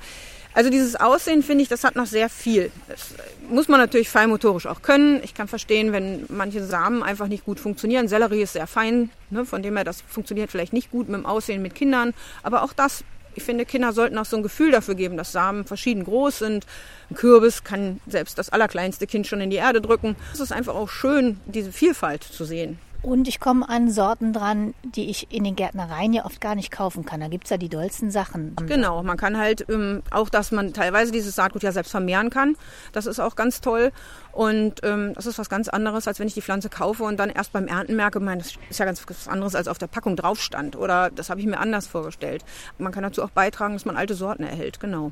also 0.53 0.70
dieses 0.70 0.96
Aussehen, 0.96 1.43
finde 1.43 1.63
ich, 1.63 1.70
das 1.70 1.84
hat 1.84 1.96
noch 1.96 2.05
sehr 2.05 2.29
viel. 2.29 2.72
Das 2.88 3.13
muss 3.50 3.67
man 3.67 3.79
natürlich 3.79 4.10
feinmotorisch 4.10 4.65
auch 4.65 4.81
können. 4.81 5.22
Ich 5.24 5.34
kann 5.34 5.48
verstehen, 5.48 5.91
wenn 5.91 6.25
manche 6.29 6.63
Samen 6.63 7.03
einfach 7.03 7.27
nicht 7.27 7.46
gut 7.46 7.60
funktionieren. 7.60 8.08
Sellerie 8.08 8.41
ist 8.41 8.53
sehr 8.53 8.67
fein, 8.67 9.10
ne, 9.29 9.46
von 9.46 9.62
dem 9.63 9.75
her, 9.75 9.86
das 9.86 10.01
funktioniert 10.01 10.51
vielleicht 10.51 10.74
nicht 10.74 10.91
gut 10.91 11.08
mit 11.08 11.20
dem 11.20 11.25
Aussehen 11.25 11.62
mit 11.62 11.75
Kindern. 11.75 12.13
Aber 12.43 12.63
auch 12.63 12.74
das, 12.74 13.03
ich 13.36 13.43
finde, 13.43 13.65
Kinder 13.65 13.93
sollten 13.93 14.17
auch 14.17 14.25
so 14.25 14.38
ein 14.38 14.43
Gefühl 14.43 14.72
dafür 14.72 14.96
geben, 14.96 15.15
dass 15.15 15.31
Samen 15.31 15.65
verschieden 15.65 16.03
groß 16.03 16.39
sind. 16.39 16.65
Ein 17.10 17.15
Kürbis 17.15 17.63
kann 17.63 18.01
selbst 18.08 18.38
das 18.38 18.50
allerkleinste 18.50 19.08
Kind 19.08 19.27
schon 19.27 19.41
in 19.41 19.50
die 19.50 19.58
Erde 19.58 19.81
drücken. 19.81 20.15
Es 20.34 20.39
ist 20.39 20.51
einfach 20.51 20.75
auch 20.75 20.89
schön, 20.89 21.39
diese 21.46 21.72
Vielfalt 21.72 22.24
zu 22.24 22.43
sehen. 22.43 22.77
Und 23.03 23.27
ich 23.27 23.39
komme 23.39 23.67
an 23.67 23.89
Sorten 23.89 24.31
dran, 24.31 24.75
die 24.84 25.10
ich 25.10 25.31
in 25.31 25.43
den 25.43 25.55
Gärtnereien 25.55 26.13
ja 26.13 26.25
oft 26.25 26.39
gar 26.39 26.53
nicht 26.53 26.70
kaufen 26.70 27.03
kann. 27.03 27.20
Da 27.20 27.29
gibt 27.29 27.46
es 27.46 27.50
ja 27.50 27.58
die 27.58 27.70
dollsten 27.70 28.12
Sachen. 28.12 28.55
Genau, 28.67 29.01
man 29.01 29.17
kann 29.17 29.38
halt 29.38 29.65
ähm, 29.70 30.03
auch, 30.12 30.29
dass 30.29 30.51
man 30.51 30.72
teilweise 30.74 31.12
dieses 31.12 31.36
Saatgut 31.36 31.63
ja 31.63 31.72
selbst 31.72 31.89
vermehren 31.89 32.29
kann. 32.29 32.55
Das 32.91 33.08
ist 33.08 33.20
auch 33.20 33.36
ganz 33.36 33.60
toll. 33.60 33.91
Und 34.34 34.81
ähm, 34.84 35.13
das 35.15 35.25
ist 35.25 35.39
was 35.39 35.50
ganz 35.50 35.67
anderes, 35.67 36.08
als 36.08 36.20
wenn 36.20 36.27
ich 36.27 36.36
die 36.36 36.41
Pflanze 36.41 36.70
kaufe 36.70 37.03
und 37.03 37.20
dann 37.20 37.31
erst 37.31 37.53
beim 37.53 37.67
Ernten 37.67 37.96
merke, 37.96 38.20
mein, 38.20 38.38
das 38.38 38.53
ist 38.70 38.79
ja 38.79 38.86
ganz 38.86 39.03
was 39.08 39.27
anderes, 39.27 39.55
als 39.55 39.67
auf 39.67 39.79
der 39.79 39.88
Packung 39.88 40.15
drauf 40.15 40.39
stand. 40.39 40.75
Oder 40.75 41.10
das 41.10 41.31
habe 41.31 41.39
ich 41.39 41.48
mir 41.48 41.60
anders 41.60 41.88
vorgestellt. 41.88 42.46
Man 42.77 42.91
kann 42.91 43.01
dazu 43.01 43.24
auch 43.24 43.31
beitragen, 43.31 43.74
dass 43.74 43.86
man 43.86 43.98
alte 43.98 44.13
Sorten 44.13 44.43
erhält, 44.43 44.79
genau. 44.79 45.12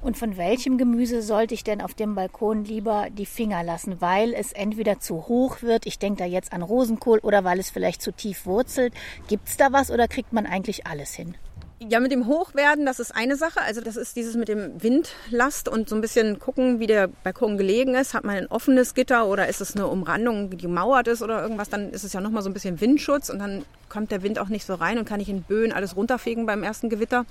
Und 0.00 0.16
von 0.16 0.36
welchem 0.36 0.78
Gemüse 0.78 1.22
sollte 1.22 1.54
ich 1.54 1.64
denn 1.64 1.80
auf 1.80 1.94
dem 1.94 2.14
Balkon 2.14 2.64
lieber 2.64 3.06
die 3.10 3.26
Finger 3.26 3.62
lassen, 3.62 4.00
weil 4.00 4.34
es 4.34 4.52
entweder 4.52 5.00
zu 5.00 5.28
hoch 5.28 5.62
wird, 5.62 5.86
ich 5.86 5.98
denke 5.98 6.18
da 6.18 6.24
jetzt 6.26 6.52
an 6.52 6.62
Rosenkohl, 6.62 7.18
oder 7.20 7.44
weil 7.44 7.58
es 7.58 7.70
vielleicht 7.70 8.02
zu 8.02 8.12
tief 8.12 8.46
wurzelt? 8.46 8.92
Gibt 9.28 9.48
es 9.48 9.56
da 9.56 9.72
was 9.72 9.90
oder 9.90 10.08
kriegt 10.08 10.32
man 10.32 10.46
eigentlich 10.46 10.86
alles 10.86 11.14
hin? 11.14 11.36
Ja, 11.78 12.00
mit 12.00 12.10
dem 12.10 12.26
Hochwerden, 12.26 12.86
das 12.86 13.00
ist 13.00 13.14
eine 13.14 13.36
Sache. 13.36 13.60
Also 13.60 13.82
das 13.82 13.96
ist 13.96 14.16
dieses 14.16 14.34
mit 14.34 14.48
dem 14.48 14.82
Windlast 14.82 15.68
und 15.68 15.90
so 15.90 15.94
ein 15.94 16.00
bisschen 16.00 16.38
gucken, 16.38 16.80
wie 16.80 16.86
der 16.86 17.08
Balkon 17.08 17.58
gelegen 17.58 17.94
ist. 17.94 18.14
Hat 18.14 18.24
man 18.24 18.34
ein 18.34 18.46
offenes 18.46 18.94
Gitter 18.94 19.26
oder 19.26 19.46
ist 19.46 19.60
es 19.60 19.76
eine 19.76 19.86
Umrandung, 19.86 20.48
die 20.48 20.56
gemauert 20.56 21.06
ist 21.06 21.20
oder 21.20 21.42
irgendwas, 21.42 21.68
dann 21.68 21.90
ist 21.90 22.02
es 22.02 22.14
ja 22.14 22.22
nochmal 22.22 22.42
so 22.42 22.48
ein 22.48 22.54
bisschen 22.54 22.80
Windschutz 22.80 23.28
und 23.28 23.40
dann 23.40 23.66
kommt 23.90 24.10
der 24.10 24.22
Wind 24.22 24.38
auch 24.38 24.48
nicht 24.48 24.64
so 24.64 24.74
rein 24.74 24.98
und 24.98 25.04
kann 25.04 25.20
ich 25.20 25.28
in 25.28 25.42
Böen 25.42 25.70
alles 25.70 25.96
runterfegen 25.96 26.46
beim 26.46 26.62
ersten 26.62 26.88
Gewitter. 26.88 27.26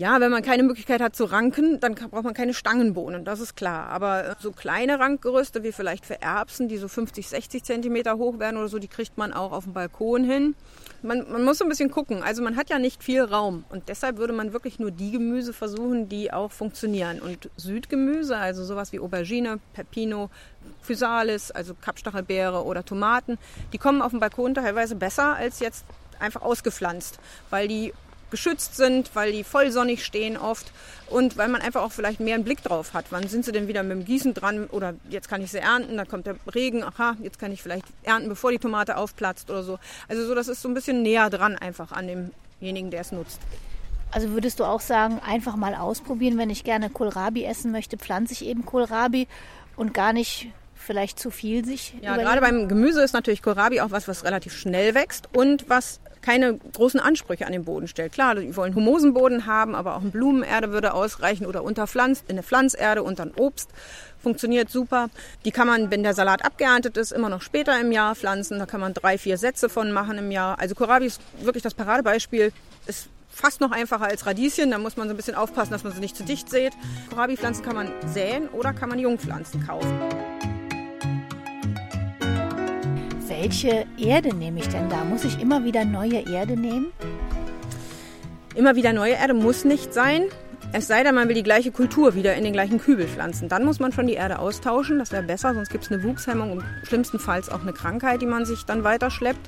Ja, 0.00 0.20
wenn 0.20 0.30
man 0.30 0.44
keine 0.44 0.62
Möglichkeit 0.62 1.00
hat 1.00 1.16
zu 1.16 1.24
ranken, 1.24 1.80
dann 1.80 1.96
braucht 1.96 2.22
man 2.22 2.32
keine 2.32 2.54
Stangenbohnen, 2.54 3.24
das 3.24 3.40
ist 3.40 3.56
klar. 3.56 3.88
Aber 3.88 4.36
so 4.38 4.52
kleine 4.52 5.00
Rankgerüste 5.00 5.64
wie 5.64 5.72
vielleicht 5.72 6.06
für 6.06 6.22
Erbsen, 6.22 6.68
die 6.68 6.76
so 6.76 6.86
50, 6.86 7.28
60 7.28 7.64
Zentimeter 7.64 8.16
hoch 8.16 8.38
werden 8.38 8.58
oder 8.58 8.68
so, 8.68 8.78
die 8.78 8.86
kriegt 8.86 9.18
man 9.18 9.32
auch 9.32 9.50
auf 9.50 9.64
dem 9.64 9.72
Balkon 9.72 10.22
hin. 10.22 10.54
Man, 11.02 11.28
man 11.28 11.42
muss 11.42 11.58
so 11.58 11.64
ein 11.64 11.68
bisschen 11.68 11.90
gucken. 11.90 12.22
Also 12.22 12.44
man 12.44 12.54
hat 12.54 12.70
ja 12.70 12.78
nicht 12.78 13.02
viel 13.02 13.22
Raum 13.22 13.64
und 13.70 13.88
deshalb 13.88 14.18
würde 14.18 14.32
man 14.32 14.52
wirklich 14.52 14.78
nur 14.78 14.92
die 14.92 15.10
Gemüse 15.10 15.52
versuchen, 15.52 16.08
die 16.08 16.32
auch 16.32 16.52
funktionieren. 16.52 17.18
Und 17.18 17.50
Südgemüse, 17.56 18.36
also 18.36 18.62
sowas 18.62 18.92
wie 18.92 19.00
Aubergine, 19.00 19.58
Pepino, 19.72 20.30
Physalis, 20.80 21.50
also 21.50 21.74
Kapstachelbeere 21.74 22.64
oder 22.64 22.84
Tomaten, 22.84 23.36
die 23.72 23.78
kommen 23.78 24.00
auf 24.00 24.12
dem 24.12 24.20
Balkon 24.20 24.54
teilweise 24.54 24.94
besser 24.94 25.34
als 25.34 25.58
jetzt 25.58 25.84
einfach 26.20 26.42
ausgepflanzt, 26.42 27.18
weil 27.50 27.66
die 27.66 27.92
geschützt 28.30 28.76
sind, 28.76 29.10
weil 29.14 29.32
die 29.32 29.44
voll 29.44 29.70
sonnig 29.70 30.04
stehen 30.04 30.36
oft 30.36 30.72
und 31.08 31.36
weil 31.36 31.48
man 31.48 31.60
einfach 31.60 31.82
auch 31.82 31.92
vielleicht 31.92 32.20
mehr 32.20 32.34
einen 32.34 32.44
Blick 32.44 32.62
drauf 32.62 32.94
hat. 32.94 33.06
Wann 33.10 33.28
sind 33.28 33.44
sie 33.44 33.52
denn 33.52 33.68
wieder 33.68 33.82
mit 33.82 33.92
dem 33.92 34.04
Gießen 34.04 34.34
dran 34.34 34.66
oder 34.66 34.94
jetzt 35.08 35.28
kann 35.28 35.42
ich 35.42 35.50
sie 35.50 35.58
ernten, 35.58 35.96
dann 35.96 36.08
kommt 36.08 36.26
der 36.26 36.36
Regen, 36.54 36.82
aha, 36.82 37.16
jetzt 37.22 37.38
kann 37.38 37.52
ich 37.52 37.62
vielleicht 37.62 37.86
ernten, 38.02 38.28
bevor 38.28 38.50
die 38.50 38.58
Tomate 38.58 38.96
aufplatzt 38.96 39.50
oder 39.50 39.62
so. 39.62 39.78
Also 40.08 40.26
so, 40.26 40.34
das 40.34 40.48
ist 40.48 40.62
so 40.62 40.68
ein 40.68 40.74
bisschen 40.74 41.02
näher 41.02 41.30
dran 41.30 41.56
einfach 41.56 41.92
an 41.92 42.06
demjenigen, 42.60 42.90
der 42.90 43.00
es 43.00 43.12
nutzt. 43.12 43.40
Also 44.10 44.30
würdest 44.30 44.58
du 44.60 44.64
auch 44.64 44.80
sagen, 44.80 45.20
einfach 45.24 45.56
mal 45.56 45.74
ausprobieren, 45.74 46.38
wenn 46.38 46.50
ich 46.50 46.64
gerne 46.64 46.88
Kohlrabi 46.88 47.44
essen 47.44 47.72
möchte, 47.72 47.98
pflanze 47.98 48.32
ich 48.32 48.46
eben 48.46 48.64
Kohlrabi 48.64 49.28
und 49.76 49.92
gar 49.92 50.12
nicht 50.12 50.50
vielleicht 50.74 51.18
zu 51.18 51.30
viel 51.30 51.64
sich. 51.64 51.94
Ja, 52.00 52.14
überlegen. 52.14 52.24
gerade 52.24 52.40
beim 52.40 52.68
Gemüse 52.68 53.02
ist 53.02 53.12
natürlich 53.12 53.42
Kohlrabi 53.42 53.80
auch 53.80 53.90
was, 53.90 54.08
was 54.08 54.24
relativ 54.24 54.56
schnell 54.56 54.94
wächst 54.94 55.28
und 55.34 55.68
was 55.68 56.00
keine 56.22 56.58
großen 56.58 57.00
Ansprüche 57.00 57.46
an 57.46 57.52
den 57.52 57.64
Boden 57.64 57.88
stellt. 57.88 58.12
Klar, 58.12 58.34
die 58.34 58.56
wollen 58.56 58.74
Humosenboden 58.74 59.46
haben, 59.46 59.74
aber 59.74 59.96
auch 59.96 60.00
eine 60.00 60.10
Blumenerde 60.10 60.72
würde 60.72 60.94
ausreichen 60.94 61.46
oder 61.46 61.62
unterpflanzt, 61.62 62.24
in 62.28 62.32
eine 62.32 62.42
Pflanzerde 62.42 63.02
und 63.02 63.18
dann 63.18 63.32
Obst. 63.36 63.70
Funktioniert 64.20 64.70
super. 64.70 65.08
Die 65.44 65.52
kann 65.52 65.66
man, 65.66 65.90
wenn 65.90 66.02
der 66.02 66.14
Salat 66.14 66.44
abgeerntet 66.44 66.96
ist, 66.96 67.12
immer 67.12 67.28
noch 67.28 67.42
später 67.42 67.80
im 67.80 67.92
Jahr 67.92 68.14
pflanzen. 68.16 68.58
Da 68.58 68.66
kann 68.66 68.80
man 68.80 68.94
drei, 68.94 69.16
vier 69.16 69.38
Sätze 69.38 69.68
von 69.68 69.92
machen 69.92 70.18
im 70.18 70.30
Jahr. 70.30 70.58
Also 70.58 70.74
Kohlrabi 70.74 71.06
ist 71.06 71.20
wirklich 71.40 71.62
das 71.62 71.74
Paradebeispiel. 71.74 72.52
Ist 72.86 73.08
fast 73.30 73.60
noch 73.60 73.70
einfacher 73.70 74.06
als 74.06 74.26
Radieschen. 74.26 74.72
Da 74.72 74.78
muss 74.78 74.96
man 74.96 75.06
so 75.08 75.14
ein 75.14 75.16
bisschen 75.16 75.36
aufpassen, 75.36 75.70
dass 75.70 75.84
man 75.84 75.92
sie 75.92 76.00
nicht 76.00 76.16
zu 76.16 76.24
dicht 76.24 76.50
sät. 76.50 76.72
Kohlrabi-Pflanzen 77.10 77.64
kann 77.64 77.76
man 77.76 77.92
säen 78.12 78.48
oder 78.48 78.72
kann 78.72 78.88
man 78.88 78.98
Jungpflanzen 78.98 79.64
kaufen. 79.64 80.00
Welche 83.40 83.86
Erde 83.98 84.34
nehme 84.34 84.58
ich 84.58 84.68
denn 84.68 84.88
da? 84.88 85.04
Muss 85.04 85.24
ich 85.24 85.40
immer 85.40 85.62
wieder 85.62 85.84
neue 85.84 86.28
Erde 86.28 86.56
nehmen? 86.56 86.92
Immer 88.56 88.74
wieder 88.74 88.92
neue 88.92 89.12
Erde 89.12 89.32
muss 89.32 89.64
nicht 89.64 89.94
sein. 89.94 90.24
Es 90.70 90.86
sei 90.86 91.02
denn, 91.02 91.14
man 91.14 91.28
will 91.28 91.34
die 91.34 91.42
gleiche 91.42 91.72
Kultur 91.72 92.14
wieder 92.14 92.34
in 92.34 92.44
den 92.44 92.52
gleichen 92.52 92.78
Kübel 92.78 93.08
pflanzen. 93.08 93.48
Dann 93.48 93.64
muss 93.64 93.80
man 93.80 93.90
schon 93.90 94.06
die 94.06 94.14
Erde 94.14 94.38
austauschen. 94.38 94.98
Das 94.98 95.12
wäre 95.12 95.22
besser, 95.22 95.54
sonst 95.54 95.70
gibt 95.70 95.84
es 95.84 95.90
eine 95.90 96.02
Wuchshemmung 96.02 96.52
und 96.52 96.64
schlimmstenfalls 96.82 97.48
auch 97.48 97.62
eine 97.62 97.72
Krankheit, 97.72 98.20
die 98.20 98.26
man 98.26 98.44
sich 98.44 98.64
dann 98.64 98.84
weiterschleppt. 98.84 99.40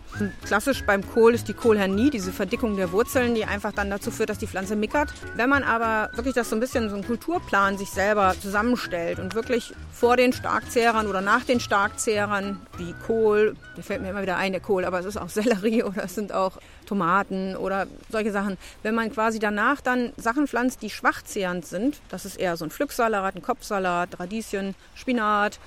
Klassisch 0.47 0.83
beim 0.87 1.07
Kohl 1.07 1.35
ist 1.35 1.47
die 1.47 1.53
Kohlhernie, 1.53 2.09
diese 2.09 2.33
Verdickung 2.33 2.77
der 2.77 2.91
Wurzeln, 2.93 3.35
die 3.35 3.45
einfach 3.45 3.73
dann 3.73 3.91
dazu 3.91 4.11
führt, 4.11 4.31
dass 4.31 4.39
die 4.39 4.47
Pflanze 4.47 4.77
mickert. 4.77 5.13
Wenn 5.37 5.51
man 5.51 5.63
aber 5.63 6.11
wirklich 6.15 6.35
das 6.35 6.49
so 6.49 6.57
ein 6.57 6.61
bisschen 6.61 6.89
so 6.89 6.95
einen 6.95 7.05
Kulturplan 7.05 7.77
sich 7.77 7.91
selber 7.91 8.35
zusammenstellt 8.41 9.19
und 9.19 9.35
wirklich 9.35 9.75
vor 9.93 10.17
den 10.17 10.33
Starkzehrern 10.33 11.07
oder 11.07 11.21
nach 11.21 11.45
den 11.45 11.61
Starkzehrern 11.61 12.63
wie 12.79 12.95
Kohl, 13.07 13.57
der 13.77 13.85
fällt 13.85 14.01
mir 14.01 14.09
immer 14.09 14.23
wieder 14.23 14.39
ein, 14.39 14.53
der 14.53 14.63
Kohl, 14.63 14.87
aber 14.87 15.01
es 15.01 15.05
ist 15.05 15.19
auch 15.19 15.29
Sellerie 15.29 15.83
oder 15.85 16.05
es 16.05 16.15
sind 16.15 16.33
auch 16.33 16.59
Tomaten 16.91 17.55
oder 17.55 17.87
solche 18.11 18.33
Sachen. 18.33 18.59
Wenn 18.83 18.97
man 18.97 19.13
quasi 19.13 19.39
danach 19.39 19.81
dann 19.81 20.13
Sachen 20.17 20.49
pflanzt, 20.49 20.83
die 20.83 20.91
schwach 20.91 21.21
schwachzehrend 21.21 21.65
sind, 21.65 22.01
das 22.09 22.25
ist 22.25 22.37
eher 22.37 22.57
so 22.57 22.65
ein 22.65 22.71
Pflücksalat, 22.71 23.37
ein 23.37 23.43
Kopfsalat, 23.43 24.19
Radieschen, 24.19 24.75
Spinat, 24.97 25.61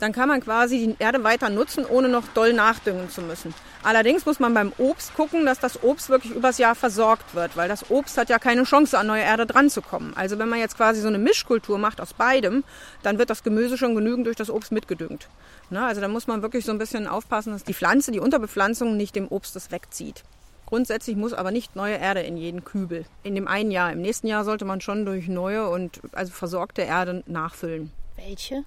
dann 0.00 0.12
kann 0.12 0.28
man 0.28 0.40
quasi 0.40 0.78
die 0.78 0.96
Erde 0.98 1.22
weiter 1.22 1.50
nutzen, 1.50 1.84
ohne 1.84 2.08
noch 2.08 2.26
doll 2.28 2.52
nachdüngen 2.52 3.10
zu 3.10 3.20
müssen. 3.22 3.54
Allerdings 3.82 4.24
muss 4.26 4.40
man 4.40 4.54
beim 4.54 4.72
Obst 4.78 5.14
gucken, 5.14 5.46
dass 5.46 5.60
das 5.60 5.82
Obst 5.82 6.08
wirklich 6.08 6.34
übers 6.34 6.58
Jahr 6.58 6.74
versorgt 6.74 7.34
wird, 7.34 7.56
weil 7.56 7.68
das 7.68 7.90
Obst 7.90 8.16
hat 8.16 8.30
ja 8.30 8.38
keine 8.38 8.64
Chance, 8.64 8.98
an 8.98 9.06
neue 9.06 9.22
Erde 9.22 9.46
dran 9.46 9.70
zu 9.70 9.82
kommen. 9.82 10.12
Also 10.16 10.38
wenn 10.38 10.48
man 10.48 10.58
jetzt 10.58 10.76
quasi 10.76 11.00
so 11.00 11.08
eine 11.08 11.18
Mischkultur 11.18 11.78
macht 11.78 12.00
aus 12.00 12.14
beidem, 12.14 12.64
dann 13.02 13.18
wird 13.18 13.30
das 13.30 13.42
Gemüse 13.42 13.76
schon 13.76 13.94
genügend 13.94 14.26
durch 14.26 14.36
das 14.36 14.50
Obst 14.50 14.72
mitgedüngt. 14.72 15.28
Ne? 15.70 15.84
Also 15.84 16.00
da 16.00 16.08
muss 16.08 16.26
man 16.26 16.42
wirklich 16.42 16.64
so 16.64 16.72
ein 16.72 16.78
bisschen 16.78 17.06
aufpassen, 17.06 17.52
dass 17.52 17.64
die 17.64 17.74
Pflanze, 17.74 18.10
die 18.10 18.20
Unterbepflanzung 18.20 18.96
nicht 18.96 19.14
dem 19.14 19.28
Obst 19.28 19.54
das 19.54 19.70
wegzieht. 19.70 20.24
Grundsätzlich 20.66 21.16
muss 21.16 21.32
aber 21.32 21.50
nicht 21.50 21.76
neue 21.76 21.96
Erde 21.96 22.20
in 22.20 22.36
jeden 22.36 22.64
Kübel. 22.64 23.04
In 23.22 23.34
dem 23.34 23.48
einen 23.48 23.70
Jahr. 23.70 23.92
Im 23.92 24.00
nächsten 24.00 24.26
Jahr 24.26 24.44
sollte 24.44 24.64
man 24.64 24.80
schon 24.80 25.04
durch 25.04 25.28
neue 25.28 25.68
und 25.68 26.00
also 26.12 26.32
versorgte 26.32 26.82
Erde 26.82 27.22
nachfüllen. 27.26 27.90
Welche? 28.16 28.64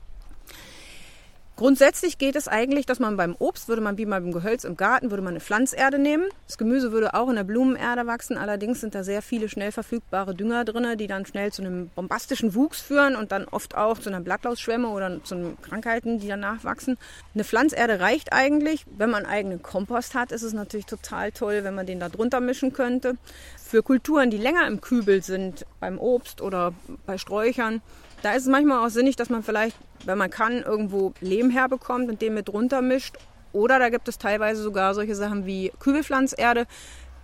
Grundsätzlich 1.57 2.19
geht 2.19 2.35
es 2.35 2.47
eigentlich, 2.47 2.85
dass 2.85 2.99
man 2.99 3.17
beim 3.17 3.35
Obst, 3.39 3.67
würde 3.67 3.81
man 3.81 3.97
wie 3.97 4.05
beim 4.05 4.31
Gehölz 4.31 4.63
im 4.63 4.77
Garten, 4.77 5.09
würde 5.09 5.23
man 5.23 5.31
eine 5.31 5.39
Pflanzerde 5.39 5.97
nehmen. 5.97 6.25
Das 6.45 6.59
Gemüse 6.59 6.91
würde 6.91 7.15
auch 7.15 7.29
in 7.29 7.35
der 7.35 7.45
Blumenerde 7.45 8.05
wachsen. 8.05 8.37
Allerdings 8.37 8.81
sind 8.81 8.93
da 8.93 9.03
sehr 9.03 9.23
viele 9.23 9.49
schnell 9.49 9.71
verfügbare 9.71 10.35
Dünger 10.35 10.65
drin, 10.65 10.95
die 10.99 11.07
dann 11.07 11.25
schnell 11.25 11.51
zu 11.51 11.63
einem 11.63 11.89
bombastischen 11.95 12.53
Wuchs 12.53 12.79
führen 12.79 13.15
und 13.15 13.31
dann 13.31 13.45
oft 13.45 13.75
auch 13.75 13.97
zu 13.97 14.09
einer 14.09 14.21
Blattlausschwemme 14.21 14.87
oder 14.87 15.23
zu 15.23 15.57
Krankheiten, 15.63 16.19
die 16.19 16.27
danach 16.27 16.63
wachsen. 16.63 16.95
Eine 17.33 17.43
Pflanzerde 17.43 18.01
reicht 18.01 18.33
eigentlich. 18.33 18.85
Wenn 18.95 19.09
man 19.09 19.25
eigenen 19.25 19.63
Kompost 19.63 20.13
hat, 20.13 20.31
ist 20.31 20.43
es 20.43 20.53
natürlich 20.53 20.85
total 20.85 21.31
toll, 21.31 21.63
wenn 21.63 21.73
man 21.73 21.87
den 21.87 21.99
da 21.99 22.09
drunter 22.09 22.39
mischen 22.39 22.71
könnte. 22.71 23.15
Für 23.57 23.81
Kulturen, 23.81 24.29
die 24.29 24.37
länger 24.37 24.67
im 24.67 24.79
Kübel 24.79 25.23
sind, 25.23 25.65
beim 25.79 25.97
Obst 25.97 26.39
oder 26.39 26.75
bei 27.07 27.17
Sträuchern, 27.17 27.81
da 28.23 28.33
ist 28.33 28.43
es 28.43 28.49
manchmal 28.49 28.85
auch 28.85 28.89
sinnig, 28.89 29.15
dass 29.15 29.29
man 29.29 29.43
vielleicht, 29.43 29.77
wenn 30.05 30.17
man 30.17 30.29
kann, 30.29 30.61
irgendwo 30.63 31.13
Lehm 31.21 31.49
herbekommt 31.49 32.09
und 32.09 32.21
den 32.21 32.33
mit 32.33 32.47
drunter 32.47 32.81
mischt. 32.81 33.15
Oder 33.53 33.79
da 33.79 33.89
gibt 33.89 34.07
es 34.07 34.17
teilweise 34.17 34.61
sogar 34.61 34.93
solche 34.93 35.15
Sachen 35.15 35.45
wie 35.45 35.71
Kübelpflanzerde. 35.79 36.65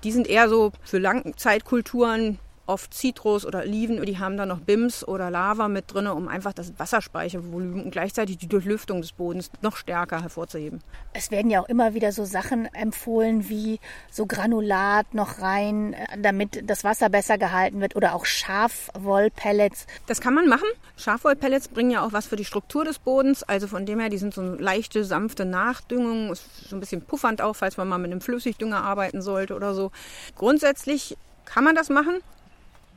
Die 0.03 0.11
sind 0.11 0.27
eher 0.27 0.49
so 0.49 0.71
für 0.83 0.97
Langzeitkulturen 0.97 2.39
oft 2.65 2.93
Zitrus 2.93 3.45
oder 3.45 3.59
Oliven, 3.59 4.03
die 4.05 4.19
haben 4.19 4.37
da 4.37 4.45
noch 4.45 4.59
Bims 4.59 5.07
oder 5.07 5.29
Lava 5.29 5.67
mit 5.67 5.93
drin, 5.93 6.07
um 6.07 6.27
einfach 6.27 6.53
das 6.53 6.73
Wasserspeichervolumen 6.77 7.83
und 7.83 7.91
gleichzeitig 7.91 8.37
die 8.37 8.47
Durchlüftung 8.47 9.01
des 9.01 9.11
Bodens 9.11 9.51
noch 9.61 9.75
stärker 9.75 10.21
hervorzuheben. 10.21 10.81
Es 11.13 11.31
werden 11.31 11.51
ja 11.51 11.61
auch 11.61 11.69
immer 11.69 11.93
wieder 11.93 12.11
so 12.11 12.25
Sachen 12.25 12.65
empfohlen 12.73 13.49
wie 13.49 13.79
so 14.11 14.25
Granulat 14.25 15.13
noch 15.13 15.39
rein, 15.41 15.95
damit 16.21 16.69
das 16.69 16.83
Wasser 16.83 17.09
besser 17.09 17.37
gehalten 17.37 17.81
wird 17.81 17.95
oder 17.95 18.15
auch 18.15 18.25
Schafwollpellets. 18.25 19.87
Das 20.07 20.21
kann 20.21 20.33
man 20.33 20.47
machen. 20.47 20.67
Schafwollpellets 20.95 21.67
bringen 21.67 21.91
ja 21.91 22.05
auch 22.05 22.13
was 22.13 22.27
für 22.27 22.35
die 22.35 22.45
Struktur 22.45 22.85
des 22.85 22.99
Bodens, 22.99 23.43
also 23.43 23.67
von 23.67 23.85
dem 23.85 23.99
her, 23.99 24.09
die 24.09 24.17
sind 24.17 24.33
so 24.33 24.41
eine 24.41 24.55
leichte, 24.55 25.03
sanfte 25.03 25.45
Nachdüngung, 25.45 26.31
ist 26.31 26.69
so 26.69 26.75
ein 26.75 26.79
bisschen 26.79 27.01
puffernd 27.01 27.41
auch, 27.41 27.55
falls 27.55 27.77
man 27.77 27.87
mal 27.87 27.97
mit 27.97 28.11
einem 28.11 28.21
Flüssigdünger 28.21 28.83
arbeiten 28.83 29.21
sollte 29.21 29.55
oder 29.55 29.73
so. 29.73 29.91
Grundsätzlich 30.35 31.17
kann 31.45 31.63
man 31.63 31.75
das 31.75 31.89
machen. 31.89 32.21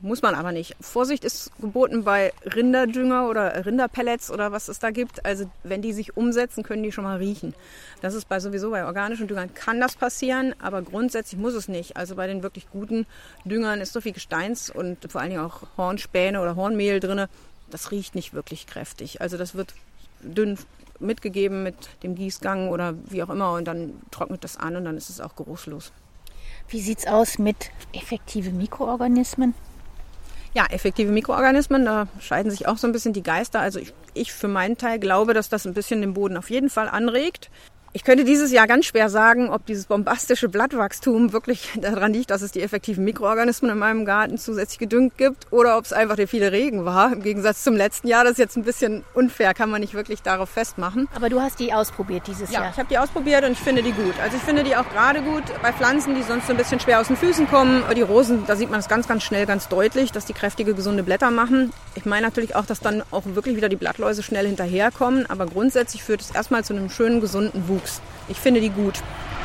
Muss 0.01 0.21
man 0.21 0.35
aber 0.35 0.51
nicht. 0.51 0.75
Vorsicht 0.79 1.23
ist 1.25 1.51
geboten 1.59 2.03
bei 2.03 2.31
Rinderdünger 2.45 3.27
oder 3.29 3.65
Rinderpellets 3.65 4.29
oder 4.29 4.51
was 4.51 4.67
es 4.67 4.77
da 4.77 4.91
gibt. 4.91 5.25
Also 5.25 5.49
wenn 5.63 5.81
die 5.81 5.91
sich 5.91 6.15
umsetzen, 6.15 6.61
können 6.61 6.83
die 6.83 6.91
schon 6.91 7.03
mal 7.03 7.17
riechen. 7.17 7.55
Das 8.01 8.13
ist 8.13 8.29
bei 8.29 8.39
sowieso 8.39 8.69
bei 8.69 8.85
organischen 8.85 9.27
Düngern 9.27 9.55
kann 9.55 9.79
das 9.79 9.95
passieren, 9.95 10.53
aber 10.61 10.83
grundsätzlich 10.83 11.39
muss 11.41 11.55
es 11.55 11.67
nicht. 11.67 11.97
Also 11.97 12.15
bei 12.15 12.27
den 12.27 12.43
wirklich 12.43 12.69
guten 12.69 13.07
Düngern 13.43 13.81
ist 13.81 13.91
so 13.91 13.99
viel 13.99 14.13
Gesteins 14.13 14.69
und 14.69 15.11
vor 15.11 15.19
allen 15.21 15.31
Dingen 15.31 15.43
auch 15.43 15.63
Hornspäne 15.77 16.41
oder 16.41 16.55
Hornmehl 16.55 16.99
drin. 16.99 17.25
Das 17.71 17.89
riecht 17.89 18.13
nicht 18.13 18.35
wirklich 18.35 18.67
kräftig. 18.67 19.19
Also 19.19 19.35
das 19.37 19.55
wird 19.55 19.73
dünn 20.21 20.59
mitgegeben 20.99 21.63
mit 21.63 21.75
dem 22.03 22.13
Gießgang 22.13 22.69
oder 22.69 22.93
wie 23.09 23.23
auch 23.23 23.29
immer 23.29 23.53
und 23.53 23.65
dann 23.65 23.93
trocknet 24.11 24.43
das 24.43 24.57
an 24.57 24.75
und 24.75 24.85
dann 24.85 24.97
ist 24.97 25.09
es 25.09 25.21
auch 25.21 25.35
geruchslos. 25.35 25.91
Wie 26.69 26.81
sieht 26.81 26.99
es 26.99 27.07
aus 27.07 27.39
mit 27.39 27.71
effektiven 27.93 28.57
Mikroorganismen? 28.57 29.55
Ja, 30.53 30.65
effektive 30.69 31.11
Mikroorganismen, 31.11 31.85
da 31.85 32.07
scheiden 32.19 32.51
sich 32.51 32.67
auch 32.67 32.77
so 32.77 32.87
ein 32.87 32.93
bisschen 32.93 33.13
die 33.13 33.23
Geister. 33.23 33.59
Also 33.59 33.79
ich, 33.79 33.93
ich 34.13 34.31
für 34.33 34.47
meinen 34.47 34.77
Teil 34.77 34.99
glaube, 34.99 35.33
dass 35.33 35.49
das 35.49 35.67
ein 35.67 35.73
bisschen 35.73 36.01
den 36.01 36.13
Boden 36.13 36.37
auf 36.37 36.49
jeden 36.49 36.69
Fall 36.69 36.89
anregt. 36.89 37.49
Ich 37.93 38.03
könnte 38.03 38.25
dieses 38.25 38.51
Jahr 38.51 38.67
ganz 38.67 38.85
schwer 38.85 39.09
sagen, 39.09 39.49
ob 39.49 39.65
dieses 39.65 39.85
bombastische 39.85 40.49
Blattwachstum 40.49 41.33
wirklich 41.33 41.71
daran 41.81 42.13
liegt, 42.13 42.29
dass 42.31 42.41
es 42.41 42.51
die 42.51 42.61
effektiven 42.61 43.03
Mikroorganismen 43.03 43.71
in 43.71 43.77
meinem 43.77 44.05
Garten 44.05 44.37
zusätzlich 44.37 44.77
gedüngt 44.77 45.17
gibt 45.17 45.51
oder 45.51 45.77
ob 45.77 45.85
es 45.85 45.93
einfach 45.93 46.15
der 46.15 46.27
viele 46.27 46.51
Regen 46.51 46.85
war. 46.85 47.13
Im 47.13 47.23
Gegensatz 47.23 47.63
zum 47.63 47.75
letzten 47.75 48.07
Jahr, 48.07 48.23
das 48.23 48.33
ist 48.33 48.39
jetzt 48.39 48.57
ein 48.57 48.63
bisschen 48.63 49.03
unfair, 49.13 49.53
kann 49.53 49.69
man 49.69 49.81
nicht 49.81 49.93
wirklich 49.93 50.21
darauf 50.21 50.49
festmachen. 50.49 51.07
Aber 51.15 51.29
du 51.29 51.41
hast 51.41 51.59
die 51.59 51.73
ausprobiert 51.73 52.27
dieses 52.27 52.51
ja, 52.51 52.55
Jahr. 52.55 52.63
Ja, 52.65 52.71
ich 52.71 52.77
habe 52.77 52.89
die 52.89 52.97
ausprobiert 52.97 53.43
und 53.45 53.53
ich 53.53 53.59
finde 53.59 53.81
die 53.81 53.93
gut. 53.93 54.13
Also 54.21 54.35
ich 54.37 54.43
finde 54.43 54.63
die 54.63 54.75
auch 54.75 54.87
gerade 54.89 55.21
gut 55.21 55.43
bei 55.61 55.71
Pflanzen, 55.71 56.13
die 56.15 56.23
sonst 56.23 56.47
so 56.47 56.53
ein 56.53 56.57
bisschen 56.57 56.79
schwer 56.79 56.99
aus 56.99 57.07
den 57.07 57.17
Füßen 57.17 57.47
kommen. 57.47 57.83
Die 57.95 58.01
Rosen, 58.01 58.45
da 58.45 58.55
sieht 58.55 58.69
man 58.69 58.79
es 58.79 58.87
ganz, 58.87 59.07
ganz 59.07 59.23
schnell, 59.23 59.45
ganz 59.45 59.69
deutlich, 59.69 60.11
dass 60.11 60.25
die 60.25 60.33
kräftige, 60.33 60.73
gesunde 60.73 61.03
Blätter 61.03 61.31
machen. 61.31 61.71
Ich 61.95 62.05
meine 62.05 62.27
natürlich 62.27 62.55
auch, 62.55 62.65
dass 62.65 62.79
dann 62.79 63.01
auch 63.11 63.23
wirklich 63.25 63.55
wieder 63.55 63.69
die 63.69 63.75
Blattläuse 63.75 64.21
schnell 64.23 64.45
hinterherkommen. 64.45 65.25
Aber 65.29 65.45
grundsätzlich 65.47 66.03
führt 66.03 66.21
es 66.21 66.31
erstmal 66.31 66.63
zu 66.63 66.75
einem 66.75 66.89
schönen, 66.89 67.21
gesunden 67.21 67.67
Wuchs. 67.67 67.76
Ich 68.27 68.37
finde 68.37 68.61
die 68.61 68.69
gut. 68.69 68.95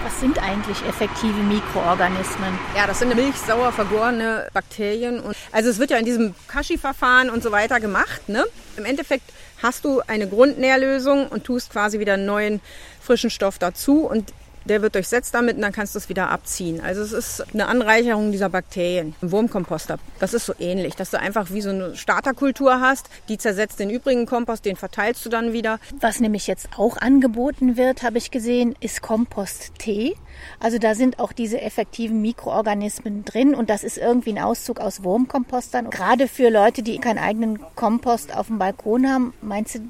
Was 0.04 0.18
sind 0.18 0.42
eigentlich 0.42 0.84
effektive 0.88 1.40
Mikroorganismen? 1.44 2.58
Ja, 2.76 2.88
das 2.88 2.98
sind 2.98 3.14
milchsauer 3.14 3.70
vergorene 3.70 4.48
Bakterien. 4.52 5.20
Und 5.20 5.36
also 5.52 5.70
es 5.70 5.78
wird 5.78 5.90
ja 5.90 5.96
in 5.96 6.04
diesem 6.04 6.34
Kashi-Verfahren 6.48 7.30
und 7.30 7.42
so 7.42 7.52
weiter 7.52 7.78
gemacht. 7.78 8.28
Ne? 8.28 8.44
Im 8.76 8.84
Endeffekt 8.84 9.32
hast 9.62 9.84
du 9.84 10.00
eine 10.08 10.26
Grundnährlösung 10.26 11.28
und 11.28 11.44
tust 11.44 11.70
quasi 11.70 12.00
wieder 12.00 12.14
einen 12.14 12.26
neuen 12.26 12.60
frischen 13.00 13.30
Stoff 13.30 13.60
dazu. 13.60 14.00
Und 14.06 14.32
der 14.64 14.82
wird 14.82 14.94
durchsetzt 14.94 15.34
damit 15.34 15.56
und 15.56 15.62
dann 15.62 15.72
kannst 15.72 15.94
du 15.94 15.98
es 15.98 16.08
wieder 16.08 16.30
abziehen. 16.30 16.80
Also 16.80 17.02
es 17.02 17.12
ist 17.12 17.44
eine 17.52 17.66
Anreicherung 17.66 18.32
dieser 18.32 18.48
Bakterien. 18.48 19.14
Ein 19.22 19.32
Wurmkomposter, 19.32 19.98
das 20.18 20.34
ist 20.34 20.46
so 20.46 20.54
ähnlich, 20.58 20.94
dass 20.96 21.10
du 21.10 21.18
einfach 21.18 21.50
wie 21.50 21.60
so 21.60 21.70
eine 21.70 21.96
Starterkultur 21.96 22.80
hast, 22.80 23.08
die 23.28 23.38
zersetzt 23.38 23.78
den 23.78 23.90
übrigen 23.90 24.26
Kompost, 24.26 24.64
den 24.64 24.76
verteilst 24.76 25.24
du 25.24 25.28
dann 25.28 25.52
wieder. 25.52 25.78
Was 26.00 26.20
nämlich 26.20 26.46
jetzt 26.46 26.68
auch 26.76 26.96
angeboten 26.96 27.76
wird, 27.76 28.02
habe 28.02 28.18
ich 28.18 28.30
gesehen, 28.30 28.74
ist 28.80 29.02
Komposttee. 29.02 30.14
Also 30.60 30.78
da 30.78 30.94
sind 30.94 31.18
auch 31.18 31.32
diese 31.32 31.60
effektiven 31.60 32.20
Mikroorganismen 32.20 33.24
drin 33.24 33.54
und 33.54 33.70
das 33.70 33.84
ist 33.84 33.98
irgendwie 33.98 34.30
ein 34.30 34.42
Auszug 34.42 34.80
aus 34.80 35.02
Wurmkompostern. 35.04 35.90
Gerade 35.90 36.28
für 36.28 36.50
Leute, 36.50 36.82
die 36.82 36.98
keinen 36.98 37.18
eigenen 37.18 37.60
Kompost 37.74 38.34
auf 38.34 38.46
dem 38.48 38.58
Balkon 38.58 39.08
haben, 39.08 39.34
meinst 39.40 39.74
du, 39.76 39.80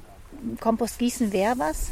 Kompost 0.61 0.99
gießen 0.99 1.33
wäre 1.33 1.59
was? 1.59 1.91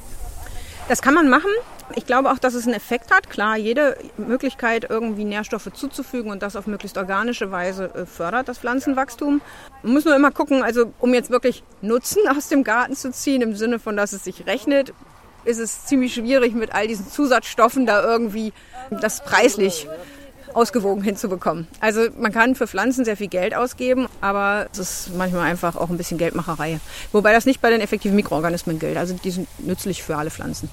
Das 0.89 1.03
kann 1.03 1.15
man 1.15 1.29
machen. 1.29 1.51
Ich 1.97 2.07
glaube 2.07 2.31
auch, 2.31 2.39
dass 2.39 2.55
es 2.55 2.67
einen 2.67 2.75
Effekt 2.75 3.11
hat. 3.11 3.31
Klar, 3.31 3.57
jede 3.57 3.97
Möglichkeit, 4.17 4.87
irgendwie 4.89 5.25
Nährstoffe 5.25 5.69
zuzufügen 5.73 6.31
und 6.31 6.43
das 6.43 6.57
auf 6.57 6.67
möglichst 6.67 6.99
organische 6.99 7.51
Weise 7.51 7.91
äh, 7.95 8.07
fördert 8.07 8.49
das 8.49 8.59
Pflanzenwachstum. 8.59 9.41
Man 9.83 9.93
muss 9.93 10.05
nur 10.05 10.15
immer 10.15 10.31
gucken, 10.31 10.63
also 10.63 10.93
um 10.99 11.15
jetzt 11.15 11.31
wirklich 11.31 11.63
Nutzen 11.81 12.23
aus 12.29 12.49
dem 12.49 12.65
Garten 12.65 12.95
zu 12.95 13.11
ziehen, 13.11 13.43
im 13.43 13.57
Sinne 13.57 13.79
von, 13.79 13.97
dass 13.97 14.13
es 14.13 14.25
sich 14.25 14.47
rechnet, 14.47 14.93
ist 15.45 15.59
es 15.59 15.87
ziemlich 15.87 16.15
schwierig 16.15 16.55
mit 16.55 16.75
all 16.75 16.87
diesen 16.87 17.09
Zusatzstoffen 17.09 17.87
da 17.87 18.03
irgendwie 18.03 18.53
das 18.91 19.25
preislich 19.25 19.89
ausgewogen 20.55 21.03
hinzubekommen. 21.03 21.69
Also 21.81 22.09
man 22.19 22.33
kann 22.33 22.55
für 22.55 22.67
Pflanzen 22.67 23.05
sehr 23.05 23.17
viel 23.17 23.29
Geld 23.29 23.55
ausgeben, 23.55 24.09
aber 24.21 24.67
es 24.73 24.79
ist 24.79 25.11
manchmal 25.17 25.43
einfach 25.43 25.77
auch 25.77 25.91
ein 25.91 25.97
bisschen 25.97 26.19
Geldmacherei. 26.19 26.81
Wobei 27.13 27.33
das 27.33 27.47
nicht 27.47 27.61
bei 27.61 27.71
den 27.71 27.81
effektiven 27.81 28.17
Mikroorganismen 28.17 28.79
gilt. 28.79 28.97
Also 28.97 29.15
die 29.15 29.31
sind 29.31 29.49
nützlich 29.61 30.03
für 30.03 30.17
alle 30.17 30.31
Pflanzen. 30.31 30.69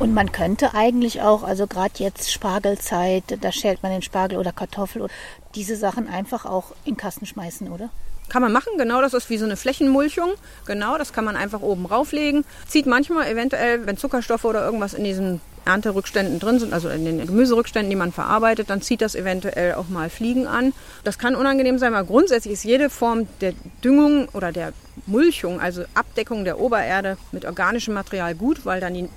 Und 0.00 0.14
man 0.14 0.32
könnte 0.32 0.72
eigentlich 0.72 1.20
auch, 1.20 1.42
also 1.42 1.66
gerade 1.66 1.92
jetzt 1.98 2.32
Spargelzeit, 2.32 3.22
da 3.42 3.52
schält 3.52 3.82
man 3.82 3.92
den 3.92 4.00
Spargel 4.00 4.38
oder 4.38 4.50
Kartoffel, 4.50 5.06
diese 5.54 5.76
Sachen 5.76 6.08
einfach 6.08 6.46
auch 6.46 6.72
in 6.86 6.96
Kasten 6.96 7.26
schmeißen, 7.26 7.70
oder? 7.70 7.90
Kann 8.30 8.40
man 8.40 8.50
machen, 8.50 8.72
genau, 8.78 9.02
das 9.02 9.12
ist 9.12 9.28
wie 9.28 9.36
so 9.36 9.44
eine 9.44 9.58
Flächenmulchung. 9.58 10.30
Genau, 10.64 10.96
das 10.96 11.12
kann 11.12 11.26
man 11.26 11.36
einfach 11.36 11.60
oben 11.60 11.84
rauflegen. 11.84 12.46
Zieht 12.66 12.86
manchmal 12.86 13.28
eventuell, 13.28 13.86
wenn 13.86 13.98
Zuckerstoffe 13.98 14.46
oder 14.46 14.64
irgendwas 14.64 14.94
in 14.94 15.04
diesen 15.04 15.42
Ernterückständen 15.66 16.38
drin 16.38 16.58
sind, 16.58 16.72
also 16.72 16.88
in 16.88 17.04
den 17.04 17.26
Gemüserückständen, 17.26 17.90
die 17.90 17.96
man 17.96 18.10
verarbeitet, 18.10 18.70
dann 18.70 18.80
zieht 18.80 19.02
das 19.02 19.14
eventuell 19.14 19.74
auch 19.74 19.90
mal 19.90 20.08
Fliegen 20.08 20.46
an. 20.46 20.72
Das 21.04 21.18
kann 21.18 21.36
unangenehm 21.36 21.78
sein, 21.78 21.92
aber 21.92 22.06
grundsätzlich 22.06 22.54
ist 22.54 22.64
jede 22.64 22.88
Form 22.88 23.26
der 23.42 23.52
Düngung 23.84 24.30
oder 24.32 24.50
der 24.50 24.72
Mulchung, 25.04 25.60
also 25.60 25.82
Abdeckung 25.92 26.46
der 26.46 26.58
Obererde 26.58 27.18
mit 27.32 27.44
organischem 27.44 27.92
Material 27.92 28.34
gut, 28.34 28.64
weil 28.64 28.80
dann 28.80 28.94
die 28.94 29.10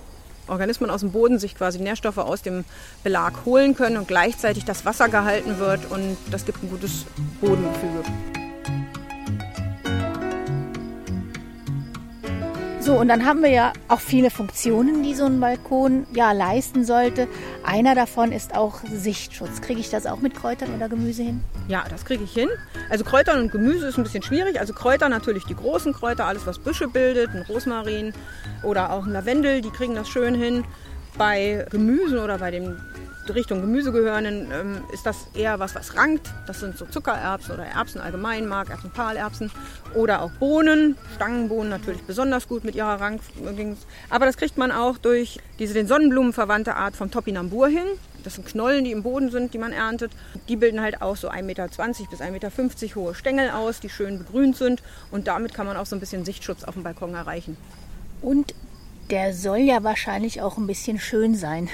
Organismen 0.48 0.90
aus 0.90 1.02
dem 1.02 1.12
Boden 1.12 1.40
sich 1.40 1.56
quasi 1.56 1.80
Nährstoffe 1.80 2.18
aus 2.18 2.42
dem 2.42 2.66
Belag 3.04 3.46
holen 3.46 3.76
können 3.76 3.98
und 3.98 4.08
gleichzeitig 4.08 4.66
das 4.66 4.86
Wasser 4.86 5.10
gehalten 5.10 5.60
wird 5.60 5.90
und 5.90 6.18
das 6.32 6.46
gibt 6.46 6.64
ein 6.64 6.70
gutes 6.70 7.06
Bodengefüge. 7.42 8.04
So, 12.84 13.00
und 13.00 13.08
dann 13.08 13.26
haben 13.26 13.42
wir 13.42 13.50
ja 13.50 13.72
auch 13.88 14.02
viele 14.02 14.30
Funktionen, 14.30 15.04
die 15.04 15.16
so 15.16 15.24
ein 15.24 15.40
Balkon 15.40 16.06
ja 16.14 16.34
leisten 16.34 16.84
sollte. 16.84 17.30
Einer 17.64 17.96
davon 17.96 18.34
ist 18.34 18.58
auch 18.58 18.82
Sichtschutz. 18.94 19.62
Kriege 19.62 19.80
ich 19.80 19.90
das 19.90 20.06
auch 20.06 20.20
mit 20.20 20.36
Kräutern 20.36 20.76
oder 20.76 20.90
Gemüse 20.90 21.24
hin? 21.24 21.42
Ja, 21.70 21.86
das 21.90 22.04
kriege 22.04 22.26
ich 22.26 22.34
hin. 22.34 22.50
Also 22.90 23.06
Kräutern 23.06 23.40
und 23.40 23.54
Gemüse 23.54 23.88
ist 23.88 23.98
ein 23.98 24.04
bisschen 24.04 24.22
schwierig. 24.22 24.60
Also 24.60 24.74
Kräuter 24.74 25.08
natürlich 25.08 25.46
die 25.46 25.56
großen 25.56 25.94
Kräuter, 25.94 26.26
alles 26.26 26.46
was 26.46 26.60
Büsche 26.60 26.90
bildet, 26.90 27.30
ein 27.30 27.44
Rosmarin 27.44 28.12
oder 28.64 28.92
auch 28.92 29.06
ein 29.06 29.14
Lavendel, 29.14 29.62
die 29.62 29.70
kriegen 29.70 29.96
das 29.96 30.10
schön 30.10 30.36
hin. 30.36 30.66
Bei 31.18 31.66
Gemüsen 31.70 32.18
oder 32.18 32.40
bei 32.40 32.52
dem 32.52 32.76
Richtung 33.30 33.62
Gemüse 33.62 33.92
gehörenden 33.92 34.52
ähm, 34.52 34.82
ist 34.94 35.06
das 35.06 35.28
eher 35.34 35.60
was, 35.60 35.76
was 35.76 35.96
rankt. 35.96 36.30
Das 36.48 36.60
sind 36.60 36.78
so 36.78 36.86
Zuckererbsen 36.86 37.54
oder 37.54 37.66
Erbsen 37.66 38.02
allgemein, 38.02 38.48
Markerbsen, 38.48 38.92
Pahlerbsen 38.92 39.52
oder 39.94 40.22
auch 40.22 40.32
Bohnen. 40.32 40.98
Stangenbohnen 41.16 41.70
natürlich 41.70 42.02
besonders 42.04 42.48
gut 42.48 42.64
mit 42.64 42.76
ihrer 42.76 43.00
Rank. 43.00 43.22
Aber 44.10 44.26
das 44.26 44.38
kriegt 44.38 44.58
man 44.58 44.72
auch 44.72 44.98
durch 44.98 45.40
diese 45.60 45.74
den 45.74 45.88
Sonnenblumen 45.88 46.34
verwandte 46.34 46.76
Art 46.76 46.96
vom 46.96 47.12
Topinambur 47.12 47.68
hin. 47.68 47.86
Das 48.24 48.36
sind 48.36 48.48
Knollen, 48.48 48.86
die 48.86 48.92
im 48.92 49.04
Boden 49.04 49.32
sind, 49.32 49.54
die 49.54 49.58
man 49.58 49.74
erntet. 49.74 50.12
Die 50.48 50.56
bilden 50.56 50.82
halt 50.82 51.02
auch 51.02 51.16
so 51.16 51.30
1,20 51.30 51.44
Meter 51.44 51.68
bis 51.68 52.22
1,50 52.22 52.32
Meter 52.32 52.52
hohe 52.96 53.16
Stängel 53.16 53.50
aus, 53.50 53.80
die 53.80 53.90
schön 53.90 54.18
begrünt 54.18 54.56
sind. 54.56 54.82
Und 55.12 55.28
damit 55.28 55.54
kann 55.54 55.66
man 55.66 55.78
auch 55.78 55.86
so 55.86 55.96
ein 55.96 56.00
bisschen 56.00 56.26
Sichtschutz 56.26 56.64
auf 56.64 56.74
dem 56.74 56.84
Balkon 56.84 57.14
erreichen. 57.14 57.58
Und 58.22 58.54
der 59.10 59.34
soll 59.34 59.60
ja 59.60 59.84
wahrscheinlich 59.84 60.42
auch 60.42 60.58
ein 60.58 60.68
bisschen 60.68 61.00
schön 61.00 61.36
sein. 61.36 61.70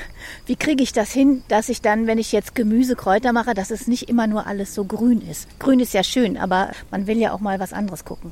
Wie 0.46 0.56
kriege 0.56 0.84
ich 0.84 0.94
das 0.94 1.12
hin, 1.12 1.44
dass 1.48 1.70
ich 1.70 1.82
dann, 1.82 2.08
wenn 2.08 2.18
ich 2.18 2.32
jetzt 2.32 2.56
Gemüse, 2.56 2.96
Kräuter 2.96 3.34
mache, 3.34 3.54
dass 3.54 3.72
es 3.72 3.88
nicht 3.88 4.10
immer 4.10 4.28
nur 4.28 4.48
alles 4.48 4.74
so 4.74 4.84
grün 4.84 5.22
ist? 5.22 5.48
Grün 5.60 5.80
ist 5.80 5.94
ja 5.94 6.04
schön, 6.04 6.38
aber 6.38 6.72
man 6.92 7.08
will 7.08 7.18
ja 7.18 7.32
auch 7.34 7.40
mal 7.40 7.60
was 7.60 7.74
anderes 7.74 8.06
gucken. 8.06 8.32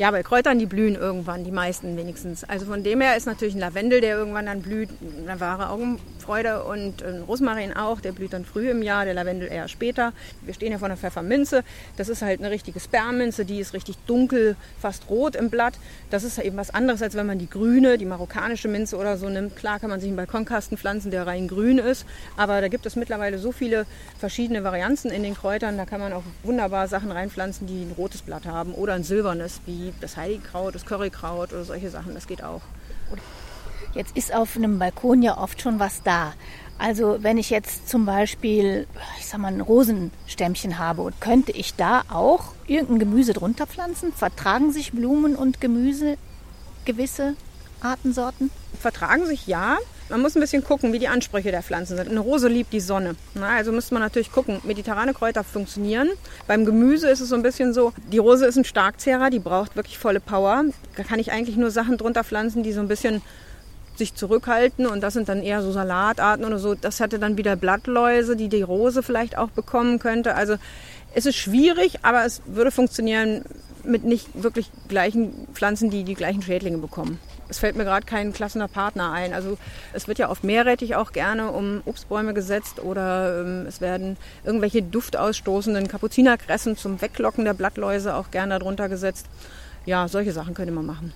Ja, 0.00 0.12
bei 0.12 0.22
Kräutern, 0.22 0.60
die 0.60 0.66
blühen 0.66 0.94
irgendwann, 0.94 1.42
die 1.42 1.50
meisten 1.50 1.96
wenigstens. 1.96 2.44
Also 2.44 2.66
von 2.66 2.84
dem 2.84 3.00
her 3.00 3.16
ist 3.16 3.26
natürlich 3.26 3.56
ein 3.56 3.60
Lavendel, 3.60 4.00
der 4.00 4.16
irgendwann 4.16 4.46
dann 4.46 4.62
blüht, 4.62 4.90
eine 5.26 5.40
wahre 5.40 5.70
Augenfreude 5.70 6.62
und 6.62 7.02
ein 7.02 7.22
Rosmarin 7.22 7.72
auch, 7.72 8.00
der 8.00 8.12
blüht 8.12 8.32
dann 8.32 8.44
früh 8.44 8.70
im 8.70 8.80
Jahr, 8.84 9.06
der 9.06 9.14
Lavendel 9.14 9.48
eher 9.48 9.66
später. 9.66 10.12
Wir 10.42 10.54
stehen 10.54 10.70
ja 10.70 10.78
vor 10.78 10.86
einer 10.86 10.96
Pfefferminze, 10.96 11.64
das 11.96 12.08
ist 12.08 12.22
halt 12.22 12.38
eine 12.38 12.52
richtige 12.52 12.78
Sperrminze, 12.78 13.44
die 13.44 13.58
ist 13.58 13.74
richtig 13.74 13.96
dunkel, 14.06 14.54
fast 14.80 15.10
rot 15.10 15.34
im 15.34 15.50
Blatt. 15.50 15.74
Das 16.10 16.22
ist 16.22 16.38
eben 16.38 16.56
was 16.56 16.70
anderes, 16.70 17.02
als 17.02 17.16
wenn 17.16 17.26
man 17.26 17.40
die 17.40 17.50
grüne, 17.50 17.98
die 17.98 18.06
marokkanische 18.06 18.68
Minze 18.68 18.98
oder 18.98 19.16
so 19.16 19.28
nimmt. 19.28 19.56
Klar 19.56 19.80
kann 19.80 19.90
man 19.90 19.98
sich 19.98 20.06
einen 20.06 20.16
Balkonkasten 20.16 20.78
pflanzen, 20.78 21.10
der 21.10 21.26
rein 21.26 21.48
grün 21.48 21.78
ist, 21.78 22.06
aber 22.36 22.60
da 22.60 22.68
gibt 22.68 22.86
es 22.86 22.94
mittlerweile 22.94 23.38
so 23.38 23.50
viele 23.50 23.84
verschiedene 24.16 24.62
Varianzen 24.62 25.10
in 25.10 25.24
den 25.24 25.34
Kräutern, 25.34 25.76
da 25.76 25.86
kann 25.86 25.98
man 25.98 26.12
auch 26.12 26.22
wunderbar 26.44 26.86
Sachen 26.86 27.10
reinpflanzen, 27.10 27.66
die 27.66 27.82
ein 27.82 27.94
rotes 27.98 28.22
Blatt 28.22 28.46
haben 28.46 28.74
oder 28.74 28.94
ein 28.94 29.02
silbernes, 29.02 29.60
wie 29.66 29.87
das 30.00 30.16
Heiligkraut, 30.16 30.74
das 30.74 30.84
Currykraut 30.84 31.52
oder 31.52 31.64
solche 31.64 31.90
Sachen, 31.90 32.14
das 32.14 32.26
geht 32.26 32.42
auch. 32.42 32.62
Jetzt 33.94 34.16
ist 34.16 34.34
auf 34.34 34.56
einem 34.56 34.78
Balkon 34.78 35.22
ja 35.22 35.38
oft 35.38 35.62
schon 35.62 35.78
was 35.78 36.02
da. 36.02 36.34
Also 36.78 37.18
wenn 37.22 37.38
ich 37.38 37.50
jetzt 37.50 37.88
zum 37.88 38.06
Beispiel, 38.06 38.86
ich 39.18 39.26
sag 39.26 39.40
mal, 39.40 39.52
ein 39.52 39.60
Rosenstämmchen 39.60 40.78
habe, 40.78 41.12
könnte 41.18 41.50
ich 41.52 41.74
da 41.74 42.02
auch 42.08 42.52
irgendein 42.66 43.00
Gemüse 43.00 43.32
drunter 43.32 43.66
pflanzen? 43.66 44.12
Vertragen 44.12 44.72
sich 44.72 44.92
Blumen 44.92 45.34
und 45.34 45.60
Gemüse 45.60 46.16
gewisse 46.84 47.34
Artensorten? 47.80 48.50
Vertragen 48.78 49.26
sich 49.26 49.46
ja. 49.46 49.78
Man 50.10 50.22
muss 50.22 50.36
ein 50.36 50.40
bisschen 50.40 50.64
gucken, 50.64 50.92
wie 50.94 50.98
die 50.98 51.08
Ansprüche 51.08 51.50
der 51.50 51.62
Pflanzen 51.62 51.96
sind. 51.96 52.08
Eine 52.08 52.20
Rose 52.20 52.48
liebt 52.48 52.72
die 52.72 52.80
Sonne. 52.80 53.14
Na, 53.34 53.56
also 53.56 53.72
müsste 53.72 53.92
man 53.92 54.02
natürlich 54.02 54.32
gucken, 54.32 54.60
mediterrane 54.64 55.12
Kräuter 55.12 55.44
funktionieren. 55.44 56.08
Beim 56.46 56.64
Gemüse 56.64 57.10
ist 57.10 57.20
es 57.20 57.28
so 57.28 57.34
ein 57.34 57.42
bisschen 57.42 57.74
so, 57.74 57.92
die 58.10 58.18
Rose 58.18 58.46
ist 58.46 58.56
ein 58.56 58.64
Starkzehrer, 58.64 59.28
die 59.28 59.38
braucht 59.38 59.76
wirklich 59.76 59.98
volle 59.98 60.20
Power. 60.20 60.64
Da 60.96 61.02
kann 61.02 61.18
ich 61.18 61.30
eigentlich 61.30 61.56
nur 61.56 61.70
Sachen 61.70 61.98
drunter 61.98 62.24
pflanzen, 62.24 62.62
die 62.62 62.72
so 62.72 62.80
ein 62.80 62.88
bisschen 62.88 63.20
sich 63.96 64.14
zurückhalten 64.14 64.86
und 64.86 65.02
das 65.02 65.12
sind 65.12 65.28
dann 65.28 65.42
eher 65.42 65.60
so 65.60 65.72
Salatarten 65.72 66.46
oder 66.46 66.58
so. 66.58 66.74
Das 66.74 67.00
hätte 67.00 67.18
dann 67.18 67.36
wieder 67.36 67.56
Blattläuse, 67.56 68.36
die 68.36 68.48
die 68.48 68.62
Rose 68.62 69.02
vielleicht 69.02 69.36
auch 69.36 69.50
bekommen 69.50 69.98
könnte. 69.98 70.36
Also 70.36 70.56
es 71.14 71.26
ist 71.26 71.36
schwierig, 71.36 71.98
aber 72.02 72.24
es 72.24 72.40
würde 72.46 72.70
funktionieren 72.70 73.44
mit 73.84 74.04
nicht 74.04 74.42
wirklich 74.42 74.70
gleichen 74.88 75.48
Pflanzen, 75.52 75.90
die 75.90 76.04
die 76.04 76.14
gleichen 76.14 76.42
Schädlinge 76.42 76.78
bekommen 76.78 77.18
es 77.48 77.58
fällt 77.58 77.76
mir 77.76 77.84
gerade 77.84 78.06
kein 78.06 78.32
klassender 78.32 78.68
Partner 78.68 79.12
ein. 79.12 79.32
Also 79.32 79.58
es 79.92 80.08
wird 80.08 80.18
ja 80.18 80.30
oft 80.30 80.44
Meerrettich 80.44 80.96
auch 80.96 81.12
gerne 81.12 81.50
um 81.50 81.82
Obstbäume 81.84 82.34
gesetzt 82.34 82.80
oder 82.80 83.40
ähm, 83.40 83.66
es 83.66 83.80
werden 83.80 84.16
irgendwelche 84.44 84.82
duftausstoßenden 84.82 85.88
Kapuzinerkressen 85.88 86.76
zum 86.76 87.00
Weglocken 87.00 87.44
der 87.44 87.54
Blattläuse 87.54 88.14
auch 88.14 88.30
gerne 88.30 88.58
darunter 88.58 88.88
gesetzt. 88.88 89.26
Ja, 89.86 90.08
solche 90.08 90.32
Sachen 90.32 90.54
könnte 90.54 90.72
man 90.72 90.86
machen. 90.86 91.12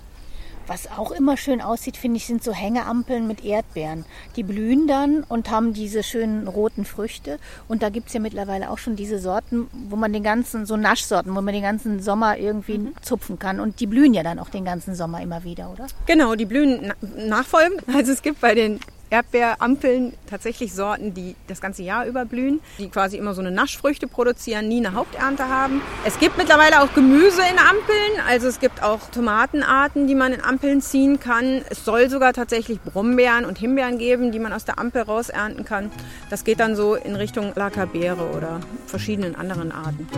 Was 0.66 0.90
auch 0.90 1.10
immer 1.10 1.36
schön 1.36 1.60
aussieht, 1.60 1.96
finde 1.96 2.18
ich, 2.18 2.26
sind 2.26 2.42
so 2.44 2.52
Hängeampeln 2.52 3.26
mit 3.26 3.44
Erdbeeren. 3.44 4.04
Die 4.36 4.42
blühen 4.42 4.86
dann 4.86 5.24
und 5.24 5.50
haben 5.50 5.72
diese 5.72 6.02
schönen 6.02 6.46
roten 6.46 6.84
Früchte. 6.84 7.38
Und 7.68 7.82
da 7.82 7.88
gibt 7.88 8.08
es 8.08 8.14
ja 8.14 8.20
mittlerweile 8.20 8.70
auch 8.70 8.78
schon 8.78 8.96
diese 8.96 9.18
Sorten, 9.18 9.68
wo 9.88 9.96
man 9.96 10.12
den 10.12 10.22
ganzen, 10.22 10.66
so 10.66 10.76
Naschsorten, 10.76 11.34
wo 11.34 11.40
man 11.40 11.52
den 11.52 11.62
ganzen 11.62 12.00
Sommer 12.00 12.38
irgendwie 12.38 12.78
mhm. 12.78 12.94
zupfen 13.02 13.38
kann. 13.38 13.60
Und 13.60 13.80
die 13.80 13.86
blühen 13.86 14.14
ja 14.14 14.22
dann 14.22 14.38
auch 14.38 14.50
den 14.50 14.64
ganzen 14.64 14.94
Sommer 14.94 15.20
immer 15.20 15.44
wieder, 15.44 15.70
oder? 15.70 15.86
Genau, 16.06 16.34
die 16.34 16.46
blühen 16.46 16.92
nachfolgend. 17.16 17.82
Also 17.94 18.12
es 18.12 18.22
gibt 18.22 18.40
bei 18.40 18.54
den 18.54 18.80
Erdbeerampeln 19.12 20.14
tatsächlich 20.28 20.72
Sorten, 20.72 21.12
die 21.12 21.36
das 21.46 21.60
ganze 21.60 21.82
Jahr 21.82 22.06
über 22.06 22.24
blühen, 22.24 22.60
die 22.78 22.88
quasi 22.88 23.18
immer 23.18 23.34
so 23.34 23.42
eine 23.42 23.50
Naschfrüchte 23.50 24.06
produzieren, 24.06 24.68
nie 24.68 24.78
eine 24.78 24.94
Haupternte 24.94 25.48
haben. 25.48 25.82
Es 26.06 26.18
gibt 26.18 26.38
mittlerweile 26.38 26.82
auch 26.82 26.94
Gemüse 26.94 27.42
in 27.42 27.58
Ampeln, 27.58 28.26
also 28.26 28.48
es 28.48 28.58
gibt 28.58 28.82
auch 28.82 29.00
Tomatenarten, 29.10 30.06
die 30.06 30.14
man 30.14 30.32
in 30.32 30.42
Ampeln 30.42 30.80
ziehen 30.80 31.20
kann. 31.20 31.62
Es 31.68 31.84
soll 31.84 32.08
sogar 32.08 32.32
tatsächlich 32.32 32.80
Brombeeren 32.80 33.44
und 33.44 33.58
Himbeeren 33.58 33.98
geben, 33.98 34.32
die 34.32 34.38
man 34.38 34.54
aus 34.54 34.64
der 34.64 34.78
Ampel 34.78 35.02
raus 35.02 35.28
ernten 35.28 35.66
kann. 35.66 35.90
Das 36.30 36.44
geht 36.44 36.58
dann 36.58 36.74
so 36.74 36.94
in 36.94 37.14
Richtung 37.14 37.52
Lackerbeere 37.54 38.30
oder 38.34 38.60
verschiedenen 38.86 39.34
anderen 39.34 39.72
Arten. 39.72 40.08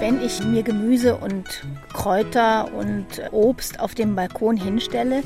Wenn 0.00 0.22
ich 0.22 0.42
mir 0.42 0.62
Gemüse 0.62 1.14
und 1.16 1.62
Kräuter 1.92 2.72
und 2.72 3.06
Obst 3.32 3.80
auf 3.80 3.94
dem 3.94 4.16
Balkon 4.16 4.56
hinstelle, 4.56 5.22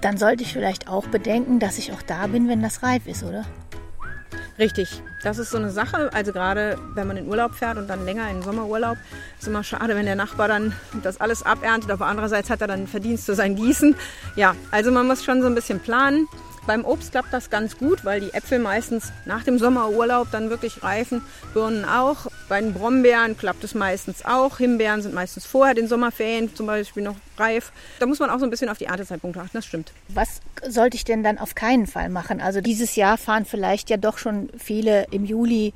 dann 0.00 0.16
sollte 0.16 0.42
ich 0.42 0.52
vielleicht 0.52 0.88
auch 0.88 1.06
bedenken, 1.06 1.60
dass 1.60 1.78
ich 1.78 1.92
auch 1.92 2.02
da 2.02 2.26
bin, 2.26 2.48
wenn 2.48 2.60
das 2.60 2.82
reif 2.82 3.06
ist, 3.06 3.22
oder? 3.22 3.44
Richtig, 4.58 5.00
das 5.22 5.38
ist 5.38 5.50
so 5.50 5.58
eine 5.58 5.70
Sache. 5.70 6.10
Also 6.12 6.32
gerade 6.32 6.78
wenn 6.94 7.06
man 7.06 7.16
in 7.16 7.28
Urlaub 7.28 7.54
fährt 7.54 7.78
und 7.78 7.88
dann 7.88 8.04
länger 8.04 8.28
in 8.28 8.38
den 8.38 8.42
Sommerurlaub, 8.42 8.98
ist 9.38 9.46
immer 9.46 9.62
schade, 9.62 9.94
wenn 9.94 10.04
der 10.04 10.16
Nachbar 10.16 10.48
dann 10.48 10.72
das 11.04 11.20
alles 11.20 11.44
aberntet. 11.44 11.92
Aber 11.92 12.06
andererseits 12.06 12.50
hat 12.50 12.60
er 12.60 12.66
dann 12.66 12.88
Verdienst 12.88 13.26
zu 13.26 13.36
sein 13.36 13.54
Gießen. 13.54 13.94
Ja, 14.34 14.56
also 14.72 14.90
man 14.90 15.06
muss 15.06 15.22
schon 15.22 15.42
so 15.42 15.46
ein 15.46 15.54
bisschen 15.54 15.78
planen. 15.78 16.26
Beim 16.64 16.84
Obst 16.84 17.10
klappt 17.10 17.32
das 17.32 17.50
ganz 17.50 17.76
gut, 17.76 18.04
weil 18.04 18.20
die 18.20 18.32
Äpfel 18.34 18.60
meistens 18.60 19.12
nach 19.24 19.42
dem 19.42 19.58
Sommerurlaub 19.58 20.28
dann 20.30 20.48
wirklich 20.48 20.82
reifen. 20.84 21.20
Birnen 21.54 21.84
auch. 21.84 22.26
Bei 22.48 22.60
den 22.60 22.72
Brombeeren 22.72 23.36
klappt 23.36 23.64
es 23.64 23.74
meistens 23.74 24.24
auch. 24.24 24.58
Himbeeren 24.58 25.02
sind 25.02 25.12
meistens 25.12 25.44
vorher 25.44 25.74
den 25.74 25.88
Sommerferien 25.88 26.54
zum 26.54 26.66
Beispiel 26.66 27.02
noch 27.02 27.16
reif. 27.36 27.72
Da 27.98 28.06
muss 28.06 28.20
man 28.20 28.30
auch 28.30 28.38
so 28.38 28.44
ein 28.44 28.50
bisschen 28.50 28.68
auf 28.68 28.78
die 28.78 28.84
Erntezeitpunkte 28.84 29.40
achten, 29.40 29.56
das 29.56 29.66
stimmt. 29.66 29.92
Was 30.08 30.40
sollte 30.68 30.96
ich 30.96 31.04
denn 31.04 31.24
dann 31.24 31.38
auf 31.38 31.56
keinen 31.56 31.88
Fall 31.88 32.08
machen? 32.08 32.40
Also 32.40 32.60
dieses 32.60 32.94
Jahr 32.94 33.18
fahren 33.18 33.44
vielleicht 33.44 33.90
ja 33.90 33.96
doch 33.96 34.18
schon 34.18 34.48
viele 34.56 35.06
im 35.10 35.24
Juli 35.24 35.74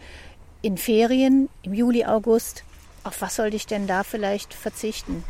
in 0.63 0.79
Ferien, 0.79 1.49
im 1.63 1.75
Juli, 1.75 2.05
August. 2.05 2.63
Auf 3.03 3.21
was 3.23 3.37
sollte 3.37 3.57
ich 3.57 3.67
denn 3.67 3.89
da 3.89 4.05
vielleicht 4.05 4.55
verzichten? 4.55 5.25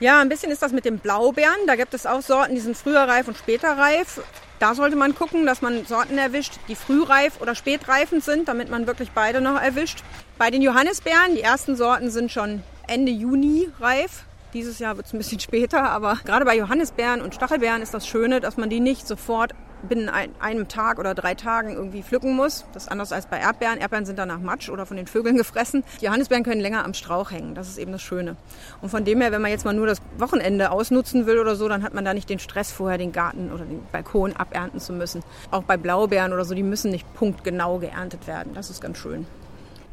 Ja, 0.00 0.20
ein 0.20 0.28
bisschen 0.28 0.50
ist 0.50 0.62
das 0.62 0.72
mit 0.72 0.84
den 0.84 0.98
Blaubeeren. 0.98 1.66
Da 1.66 1.76
gibt 1.76 1.94
es 1.94 2.06
auch 2.06 2.20
Sorten, 2.20 2.54
die 2.54 2.60
sind 2.60 2.76
früher 2.76 3.00
reif 3.00 3.28
und 3.28 3.36
später 3.36 3.76
reif. 3.76 4.20
Da 4.58 4.74
sollte 4.74 4.96
man 4.96 5.14
gucken, 5.14 5.44
dass 5.44 5.60
man 5.60 5.84
Sorten 5.84 6.16
erwischt, 6.16 6.54
die 6.68 6.76
frühreif 6.76 7.40
oder 7.42 7.54
spätreifend 7.54 8.24
sind, 8.24 8.48
damit 8.48 8.70
man 8.70 8.86
wirklich 8.86 9.10
beide 9.10 9.40
noch 9.42 9.60
erwischt. 9.60 10.02
Bei 10.38 10.50
den 10.50 10.62
Johannisbeeren, 10.62 11.34
die 11.34 11.42
ersten 11.42 11.76
Sorten 11.76 12.10
sind 12.10 12.32
schon 12.32 12.62
Ende 12.86 13.12
Juni 13.12 13.68
reif. 13.80 14.24
Dieses 14.54 14.78
Jahr 14.78 14.96
wird 14.96 15.06
es 15.06 15.12
ein 15.12 15.18
bisschen 15.18 15.40
später, 15.40 15.90
aber 15.90 16.18
gerade 16.24 16.46
bei 16.46 16.56
Johannisbeeren 16.56 17.20
und 17.20 17.34
Stachelbeeren 17.34 17.82
ist 17.82 17.92
das 17.92 18.06
Schöne, 18.06 18.40
dass 18.40 18.56
man 18.56 18.70
die 18.70 18.80
nicht 18.80 19.06
sofort 19.06 19.52
binnen 19.82 20.08
ein, 20.08 20.30
einem 20.40 20.68
Tag 20.68 20.98
oder 20.98 21.14
drei 21.14 21.34
Tagen 21.34 21.74
irgendwie 21.74 22.02
pflücken 22.02 22.34
muss. 22.34 22.64
Das 22.72 22.84
ist 22.84 22.88
anders 22.88 23.12
als 23.12 23.26
bei 23.26 23.38
Erdbeeren. 23.38 23.78
Erdbeeren 23.78 24.06
sind 24.06 24.18
danach 24.18 24.38
Matsch 24.38 24.68
oder 24.68 24.86
von 24.86 24.96
den 24.96 25.06
Vögeln 25.06 25.36
gefressen. 25.38 25.84
Die 26.00 26.06
Johannisbeeren 26.06 26.44
können 26.44 26.60
länger 26.60 26.84
am 26.84 26.94
Strauch 26.94 27.30
hängen. 27.30 27.54
Das 27.54 27.68
ist 27.68 27.78
eben 27.78 27.92
das 27.92 28.02
Schöne. 28.02 28.36
Und 28.80 28.88
von 28.88 29.04
dem 29.04 29.20
her, 29.20 29.32
wenn 29.32 29.42
man 29.42 29.50
jetzt 29.50 29.64
mal 29.64 29.74
nur 29.74 29.86
das 29.86 30.00
Wochenende 30.18 30.70
ausnutzen 30.70 31.26
will 31.26 31.38
oder 31.38 31.56
so, 31.56 31.68
dann 31.68 31.82
hat 31.82 31.94
man 31.94 32.04
da 32.04 32.14
nicht 32.14 32.28
den 32.28 32.38
Stress, 32.38 32.72
vorher 32.72 32.98
den 32.98 33.12
Garten 33.12 33.52
oder 33.52 33.64
den 33.64 33.82
Balkon 33.92 34.34
abernten 34.34 34.80
zu 34.80 34.92
müssen. 34.92 35.22
Auch 35.50 35.62
bei 35.62 35.76
Blaubeeren 35.76 36.32
oder 36.32 36.44
so, 36.44 36.54
die 36.54 36.62
müssen 36.62 36.90
nicht 36.90 37.12
punktgenau 37.14 37.78
geerntet 37.78 38.26
werden. 38.26 38.54
Das 38.54 38.70
ist 38.70 38.80
ganz 38.80 38.98
schön. 38.98 39.26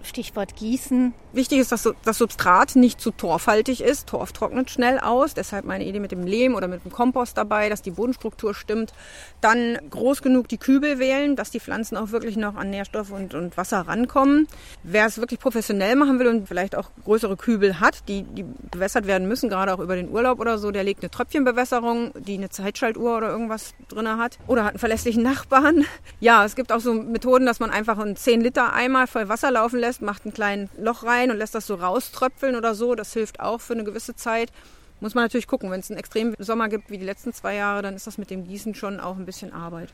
Stichwort 0.06 0.56
Gießen. 0.56 1.14
Wichtig 1.34 1.60
ist, 1.60 1.72
dass 1.72 1.90
das 2.04 2.18
Substrat 2.18 2.76
nicht 2.76 3.02
zu 3.02 3.12
torfhaltig 3.12 3.82
ist. 3.82 4.08
Torf 4.08 4.34
trocknet 4.34 4.70
schnell 4.70 5.00
aus. 5.00 5.34
Deshalb 5.34 5.66
meine 5.66 5.86
Idee 5.86 6.00
mit 6.00 6.12
dem 6.12 6.24
Lehm 6.24 6.54
oder 6.54 6.68
mit 6.68 6.84
dem 6.84 6.92
Kompost 6.92 7.38
dabei, 7.38 7.70
dass 7.70 7.82
die 7.82 7.92
Bodenstruktur 7.92 8.54
stimmt. 8.54 8.94
Dann 9.42 9.78
groß 9.90 10.22
genug 10.22 10.48
die 10.48 10.58
Kübel 10.58 11.00
wählen, 11.00 11.36
dass 11.36 11.50
die 11.50 11.60
Pflanzen 11.60 11.98
auch 11.98 12.12
wirklich 12.12 12.38
noch 12.38 12.56
an 12.56 12.70
Nährstoff 12.70 13.12
und, 13.12 13.34
und 13.34 13.58
Wasser 13.58 13.80
rankommen. 13.82 14.48
Wer 14.84 15.08
es 15.08 15.18
wirklich 15.18 15.40
professionell 15.40 15.96
machen 15.96 16.20
will 16.20 16.28
und 16.28 16.48
vielleicht 16.48 16.76
auch 16.76 16.92
größere 17.04 17.36
Kübel 17.36 17.80
hat, 17.80 18.08
die, 18.08 18.24
die 18.24 18.46
bewässert 18.72 19.08
werden 19.08 19.28
müssen, 19.28 19.50
gerade 19.50 19.74
auch 19.74 19.80
über 19.80 19.96
den 19.96 20.10
Urlaub 20.10 20.40
oder 20.40 20.58
so, 20.58 20.72
der 20.72 20.84
legt 20.84 21.02
eine 21.02 21.10
Tröpfchenbewässerung, 21.10 22.12
die 22.16 22.36
eine 22.36 22.50
Zeitschaltuhr 22.50 23.18
oder 23.18 23.30
irgendwas 23.30 23.74
drin 23.88 24.08
hat. 24.08 24.38
Oder 24.48 24.66
hat 24.66 24.72
einen 24.72 24.80
verlässlichen 24.80 25.24
Nachbarn. 25.24 25.86
Ja, 26.20 26.46
es 26.46 26.56
gibt 26.56 26.72
auch 26.72 26.80
so 26.80 26.94
Methoden, 26.94 27.46
dass 27.46 27.60
man 27.60 27.70
einfach 27.70 27.98
einen 27.98 28.16
10 28.16 28.42
Liter 28.42 28.74
Eimer 28.74 29.08
voll 29.08 29.30
Wasser 29.30 29.52
laufen 29.52 29.80
lässt, 29.80 29.93
macht 30.02 30.26
ein 30.26 30.34
kleines 30.34 30.70
Loch 30.78 31.04
rein 31.04 31.32
und 31.32 31.38
lässt 31.38 31.56
das 31.56 31.68
so 31.68 31.76
rauströpfeln 31.76 32.56
oder 32.56 32.76
so. 32.76 32.96
Das 32.96 33.14
hilft 33.14 33.40
auch 33.40 33.62
für 33.62 33.74
eine 33.74 33.84
gewisse 33.84 34.16
Zeit. 34.16 34.52
Muss 35.00 35.16
man 35.16 35.24
natürlich 35.24 35.48
gucken. 35.48 35.70
Wenn 35.72 35.80
es 35.80 35.90
einen 35.90 36.00
extremen 36.00 36.34
Sommer 36.40 36.70
gibt 36.70 36.90
wie 36.90 36.98
die 36.98 37.06
letzten 37.06 37.34
zwei 37.34 37.56
Jahre, 37.56 37.82
dann 37.82 37.96
ist 37.96 38.08
das 38.08 38.18
mit 38.18 38.30
dem 38.30 38.46
Gießen 38.46 38.76
schon 38.76 39.00
auch 39.00 39.18
ein 39.18 39.26
bisschen 39.26 39.54
Arbeit. 39.54 39.94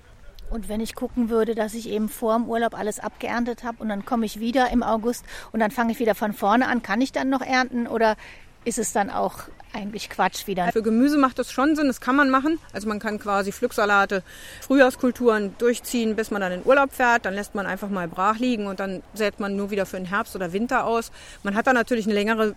Und 0.49 0.67
wenn 0.67 0.81
ich 0.81 0.95
gucken 0.95 1.29
würde, 1.29 1.55
dass 1.55 1.73
ich 1.73 1.89
eben 1.89 2.09
vor 2.09 2.35
dem 2.35 2.47
Urlaub 2.47 2.73
alles 2.73 2.99
abgeerntet 2.99 3.63
habe 3.63 3.81
und 3.81 3.89
dann 3.89 4.05
komme 4.05 4.25
ich 4.25 4.39
wieder 4.39 4.71
im 4.71 4.83
August 4.83 5.23
und 5.51 5.59
dann 5.59 5.71
fange 5.71 5.91
ich 5.91 5.99
wieder 5.99 6.15
von 6.15 6.33
vorne 6.33 6.67
an, 6.67 6.81
kann 6.81 7.01
ich 7.01 7.11
dann 7.11 7.29
noch 7.29 7.41
ernten 7.41 7.87
oder 7.87 8.15
ist 8.65 8.77
es 8.77 8.93
dann 8.93 9.09
auch 9.09 9.35
eigentlich 9.73 10.09
Quatsch 10.09 10.47
wieder? 10.47 10.71
Für 10.71 10.81
Gemüse 10.81 11.17
macht 11.17 11.39
das 11.39 11.51
schon 11.51 11.75
Sinn, 11.75 11.87
das 11.87 12.01
kann 12.01 12.15
man 12.15 12.29
machen. 12.29 12.59
Also 12.73 12.87
man 12.87 12.99
kann 12.99 13.19
quasi 13.19 13.51
Pflücksalate, 13.51 14.23
Frühjahrskulturen 14.61 15.55
durchziehen, 15.57 16.15
bis 16.15 16.31
man 16.31 16.41
dann 16.41 16.51
in 16.51 16.65
Urlaub 16.65 16.91
fährt. 16.93 17.25
Dann 17.25 17.35
lässt 17.35 17.55
man 17.55 17.65
einfach 17.65 17.89
mal 17.89 18.07
brach 18.07 18.37
liegen 18.37 18.67
und 18.67 18.79
dann 18.79 19.03
sät 19.13 19.39
man 19.39 19.55
nur 19.55 19.71
wieder 19.71 19.85
für 19.85 19.97
den 19.97 20.05
Herbst 20.05 20.35
oder 20.35 20.53
Winter 20.53 20.85
aus. 20.85 21.11
Man 21.43 21.55
hat 21.55 21.67
dann 21.67 21.75
natürlich 21.75 22.05
eine 22.05 22.15
längere 22.15 22.55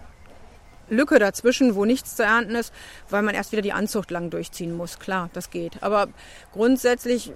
Lücke 0.89 1.19
dazwischen, 1.19 1.75
wo 1.75 1.85
nichts 1.85 2.17
zu 2.17 2.23
ernten 2.23 2.55
ist, 2.55 2.73
weil 3.09 3.23
man 3.23 3.35
erst 3.35 3.53
wieder 3.53 3.63
die 3.63 3.73
Anzucht 3.73 4.11
lang 4.11 4.31
durchziehen 4.31 4.77
muss. 4.77 4.99
Klar, 4.99 5.31
das 5.33 5.51
geht. 5.51 5.83
Aber 5.83 6.09
grundsätzlich 6.53 7.33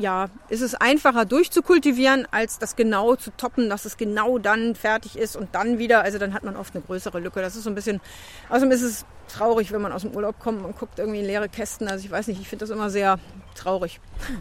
ja, 0.00 0.28
ist 0.48 0.62
es 0.62 0.74
einfacher 0.74 1.24
durchzukultivieren, 1.24 2.26
als 2.30 2.58
das 2.58 2.76
genau 2.76 3.16
zu 3.16 3.30
toppen, 3.36 3.68
dass 3.68 3.84
es 3.84 3.96
genau 3.96 4.38
dann 4.38 4.74
fertig 4.74 5.16
ist 5.16 5.36
und 5.36 5.54
dann 5.54 5.78
wieder. 5.78 6.02
Also 6.02 6.18
dann 6.18 6.34
hat 6.34 6.42
man 6.42 6.56
oft 6.56 6.74
eine 6.74 6.82
größere 6.84 7.20
Lücke. 7.20 7.40
Das 7.40 7.56
ist 7.56 7.64
so 7.64 7.70
ein 7.70 7.74
bisschen, 7.74 8.00
außerdem 8.48 8.72
ist 8.72 8.82
es 8.82 9.04
traurig, 9.28 9.72
wenn 9.72 9.80
man 9.80 9.92
aus 9.92 10.02
dem 10.02 10.14
Urlaub 10.14 10.38
kommt 10.38 10.64
und 10.64 10.76
guckt 10.76 10.98
irgendwie 10.98 11.20
in 11.20 11.26
leere 11.26 11.48
Kästen. 11.48 11.88
Also 11.88 12.04
ich 12.04 12.10
weiß 12.10 12.26
nicht, 12.28 12.40
ich 12.40 12.48
finde 12.48 12.64
das 12.64 12.70
immer 12.70 12.90
sehr 12.90 13.18
traurig. 13.54 14.00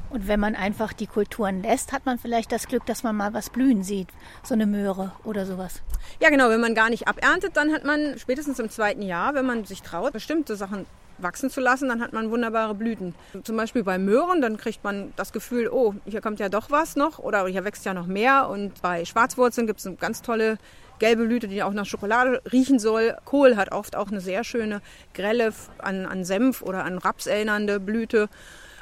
Und 0.09 0.27
wenn 0.27 0.39
man 0.39 0.55
einfach 0.55 0.93
die 0.93 1.07
Kulturen 1.07 1.61
lässt, 1.61 1.91
hat 1.91 2.05
man 2.05 2.17
vielleicht 2.17 2.51
das 2.51 2.67
Glück, 2.67 2.85
dass 2.85 3.03
man 3.03 3.15
mal 3.15 3.33
was 3.33 3.49
blühen 3.49 3.83
sieht. 3.83 4.07
So 4.43 4.53
eine 4.53 4.65
Möhre 4.65 5.11
oder 5.23 5.45
sowas. 5.45 5.81
Ja, 6.21 6.29
genau. 6.29 6.49
Wenn 6.49 6.61
man 6.61 6.75
gar 6.75 6.89
nicht 6.89 7.07
aberntet, 7.07 7.55
dann 7.55 7.71
hat 7.71 7.83
man 7.83 8.17
spätestens 8.17 8.59
im 8.59 8.69
zweiten 8.69 9.01
Jahr, 9.01 9.35
wenn 9.35 9.45
man 9.45 9.65
sich 9.65 9.81
traut, 9.81 10.13
bestimmte 10.13 10.55
Sachen 10.55 10.85
wachsen 11.21 11.49
zu 11.49 11.61
lassen, 11.61 11.89
dann 11.89 12.01
hat 12.01 12.13
man 12.13 12.31
wunderbare 12.31 12.75
Blüten. 12.75 13.15
Zum 13.43 13.57
Beispiel 13.57 13.83
bei 13.83 13.97
Möhren, 13.97 14.41
dann 14.41 14.57
kriegt 14.57 14.83
man 14.83 15.13
das 15.15 15.31
Gefühl, 15.31 15.69
oh, 15.69 15.93
hier 16.05 16.21
kommt 16.21 16.39
ja 16.39 16.49
doch 16.49 16.71
was 16.71 16.95
noch 16.95 17.19
oder 17.19 17.45
hier 17.47 17.63
wächst 17.63 17.85
ja 17.85 17.93
noch 17.93 18.07
mehr. 18.07 18.49
Und 18.49 18.81
bei 18.81 19.05
Schwarzwurzeln 19.05 19.67
gibt 19.67 19.79
es 19.79 19.87
eine 19.87 19.95
ganz 19.95 20.21
tolle 20.21 20.57
gelbe 20.99 21.25
Blüte, 21.25 21.47
die 21.47 21.63
auch 21.63 21.73
nach 21.73 21.85
Schokolade 21.85 22.41
riechen 22.51 22.79
soll. 22.79 23.17
Kohl 23.25 23.55
hat 23.55 23.71
oft 23.71 23.95
auch 23.95 24.09
eine 24.09 24.21
sehr 24.21 24.43
schöne, 24.43 24.81
grelle, 25.13 25.53
an, 25.77 26.05
an 26.05 26.25
Senf 26.25 26.61
oder 26.61 26.83
an 26.83 26.97
Raps 26.97 27.25
erinnernde 27.25 27.79
Blüte. 27.79 28.29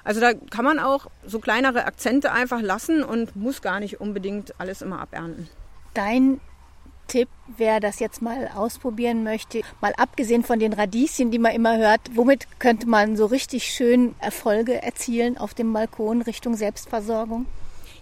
Also 0.04 0.20
da 0.22 0.34
kann 0.34 0.66
man 0.66 0.80
auch 0.80 1.08
so 1.26 1.40
kleinere 1.40 1.86
Akzente 1.86 2.32
einfach 2.32 2.62
lassen 2.62 3.04
und 3.04 3.36
muss 3.36 3.62
gar 3.62 3.80
nicht 3.80 4.00
unbedingt 4.02 4.60
alles 4.60 4.82
immer 4.82 5.00
abernten. 5.00 5.50
Dein 5.94 6.40
Tipp, 7.08 7.30
wer 7.58 7.80
das 7.80 8.00
jetzt 8.00 8.22
mal 8.22 8.50
ausprobieren 8.56 9.24
möchte, 9.24 9.62
mal 9.82 9.94
abgesehen 9.98 10.44
von 10.44 10.60
den 10.60 10.74
Radieschen, 10.74 11.32
die 11.32 11.40
man 11.40 11.54
immer 11.54 11.78
hört, 11.78 12.02
womit 12.14 12.48
könnte 12.60 12.88
man 12.88 13.18
so 13.18 13.26
richtig 13.26 13.66
schön 13.74 14.16
Erfolge 14.20 14.82
erzielen 14.82 15.38
auf 15.38 15.54
dem 15.54 15.74
Balkon 15.74 16.22
Richtung 16.22 16.56
Selbstversorgung? 16.56 17.46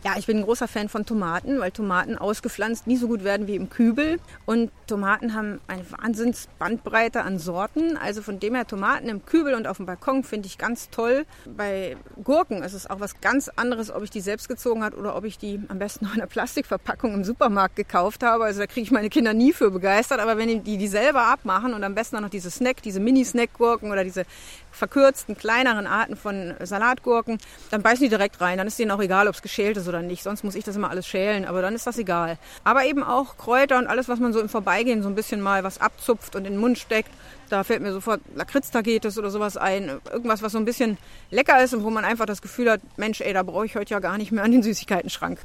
Ja, 0.06 0.14
ich 0.20 0.28
bin 0.28 0.38
ein 0.38 0.44
großer 0.44 0.68
Fan 0.68 0.88
von 0.88 1.04
Tomaten, 1.08 1.60
weil 1.60 1.72
Tomaten 1.72 2.16
ausgepflanzt 2.16 2.86
nie 2.86 2.96
so 2.96 3.08
gut 3.08 3.24
werden 3.24 3.48
wie 3.48 3.56
im 3.56 3.72
Kübel. 3.72 4.20
Und 4.46 4.70
Tomaten 4.86 5.34
haben 5.34 5.60
eine 5.66 5.84
Wahnsinnsbandbreite 5.90 7.24
an 7.24 7.40
Sorten. 7.40 7.98
Also 7.98 8.22
von 8.22 8.40
dem 8.40 8.54
her 8.54 8.68
Tomaten 8.68 9.10
im 9.10 9.26
Kübel 9.26 9.56
und 9.56 9.66
auf 9.66 9.78
dem 9.78 9.88
Balkon 9.88 10.24
finde 10.24 10.46
ich 10.46 10.60
ganz 10.60 10.92
toll. 10.92 11.26
Bei 11.58 11.98
Gurken 12.24 12.62
ist 12.62 12.74
es 12.74 12.88
auch 12.88 13.00
was 13.00 13.20
ganz 13.20 13.50
anderes, 13.56 13.90
ob 13.90 14.04
ich 14.04 14.12
die 14.12 14.22
selbst 14.22 14.48
gezogen 14.48 14.84
habe 14.84 14.96
oder 14.96 15.16
ob 15.16 15.26
ich 15.26 15.40
die 15.40 15.60
am 15.70 15.80
besten 15.80 16.06
noch 16.06 16.14
in 16.14 16.22
einer 16.22 16.30
Plastikverpackung 16.30 17.12
im 17.16 17.24
Supermarkt 17.24 17.76
gekauft 17.76 18.22
habe. 18.22 18.44
Also 18.44 18.60
da 18.60 18.68
kriege 18.68 18.84
ich 18.84 18.92
meine 18.92 19.10
Kinder 19.10 19.34
nie 19.34 19.54
für 19.54 19.72
begeistert. 19.72 20.20
Aber 20.20 20.38
wenn 20.38 20.64
die 20.64 20.78
die 20.78 20.88
selber 20.88 21.24
abmachen 21.24 21.74
und 21.74 21.84
am 21.84 21.96
besten 21.96 22.18
auch 22.18 22.22
noch 22.22 22.30
diese 22.30 22.52
Snack, 22.52 22.84
diese 22.84 23.00
Mini-Snack-Gurken 23.00 23.92
oder 23.92 24.04
diese 24.04 24.26
verkürzten, 24.70 25.36
kleineren 25.36 25.88
Arten 25.88 26.16
von 26.16 26.54
Salatgurken, 26.62 27.40
dann 27.72 27.82
beißen 27.82 28.04
die 28.04 28.10
direkt 28.10 28.40
rein. 28.40 28.60
Dann 28.60 28.68
ist 28.68 28.78
denen 28.78 28.92
auch 28.92 29.02
egal, 29.02 29.28
ob 29.28 29.34
es 29.34 29.42
geschält 29.42 29.78
ist 29.78 29.88
oder 29.88 29.95
nicht. 30.02 30.24
Sonst 30.24 30.44
muss 30.44 30.56
ich 30.56 30.64
das 30.64 30.76
immer 30.76 30.90
alles 30.90 31.08
schälen, 31.08 31.46
aber 31.46 31.62
dann 31.62 31.76
ist 31.76 31.88
das 31.88 31.98
egal. 31.98 32.38
Aber 32.64 32.86
eben 32.86 33.04
auch 33.04 33.38
Kräuter 33.38 33.78
und 33.78 33.88
alles, 33.88 34.10
was 34.10 34.20
man 34.20 34.34
so 34.34 34.40
im 34.40 34.50
Vorbeigehen 34.50 35.04
so 35.04 35.10
ein 35.10 35.16
bisschen 35.16 35.42
mal 35.42 35.64
was 35.64 35.80
abzupft 35.80 36.36
und 36.36 36.46
in 36.46 36.54
den 36.54 36.60
Mund 36.60 36.78
steckt. 36.78 37.10
Da 37.50 37.64
fällt 37.64 37.82
mir 37.82 37.94
sofort 37.94 38.22
Lakritz-Tagetes 38.36 39.18
oder 39.18 39.30
sowas 39.30 39.58
ein. 39.58 39.92
Irgendwas, 40.12 40.42
was 40.42 40.52
so 40.54 40.58
ein 40.58 40.66
bisschen 40.66 40.98
lecker 41.30 41.64
ist 41.64 41.74
und 41.74 41.84
wo 41.84 41.90
man 41.90 42.06
einfach 42.06 42.26
das 42.26 42.42
Gefühl 42.42 42.72
hat, 42.72 42.82
Mensch, 42.98 43.22
ey, 43.22 43.34
da 43.34 43.44
brauche 43.44 43.66
ich 43.66 43.76
heute 43.76 43.94
ja 43.94 44.00
gar 44.00 44.18
nicht 44.18 44.32
mehr 44.32 44.44
an 44.44 44.52
den 44.52 44.64
Süßigkeiten-Schrank. 44.64 45.40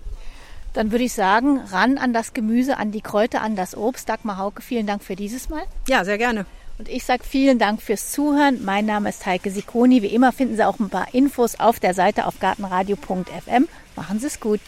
Dann 0.73 0.93
würde 0.93 1.05
ich 1.05 1.13
sagen, 1.13 1.61
ran 1.73 1.99
an 1.99 2.13
das 2.13 2.33
Gemüse, 2.33 2.77
an 2.77 2.93
die 2.93 3.01
Kräuter, 3.01 3.43
an 3.43 3.57
das 3.57 3.77
Obst. 3.77 4.09
Dagmar 4.09 4.39
Hauke, 4.39 4.63
vielen 4.63 4.87
Dank 4.87 5.03
für 5.03 5.17
dieses 5.17 5.49
Mal. 5.49 5.63
Ja, 5.89 6.05
sehr 6.05 6.17
gerne. 6.17 6.47
Und 6.81 6.89
ich 6.89 7.05
sage 7.05 7.25
vielen 7.25 7.59
Dank 7.59 7.83
fürs 7.83 8.11
Zuhören. 8.11 8.65
Mein 8.65 8.87
Name 8.87 9.11
ist 9.11 9.27
Heike 9.27 9.51
Sikoni. 9.51 10.01
Wie 10.01 10.07
immer 10.07 10.33
finden 10.33 10.57
Sie 10.57 10.65
auch 10.65 10.81
ein 10.81 10.89
paar 10.89 11.13
Infos 11.13 11.61
auf 11.61 11.79
der 11.79 11.93
Seite 11.93 12.25
auf 12.25 12.41
gartenradio.fm. 12.41 13.69
Machen 13.97 14.19
Sie 14.19 14.27
es 14.27 14.41
gut. 14.41 14.61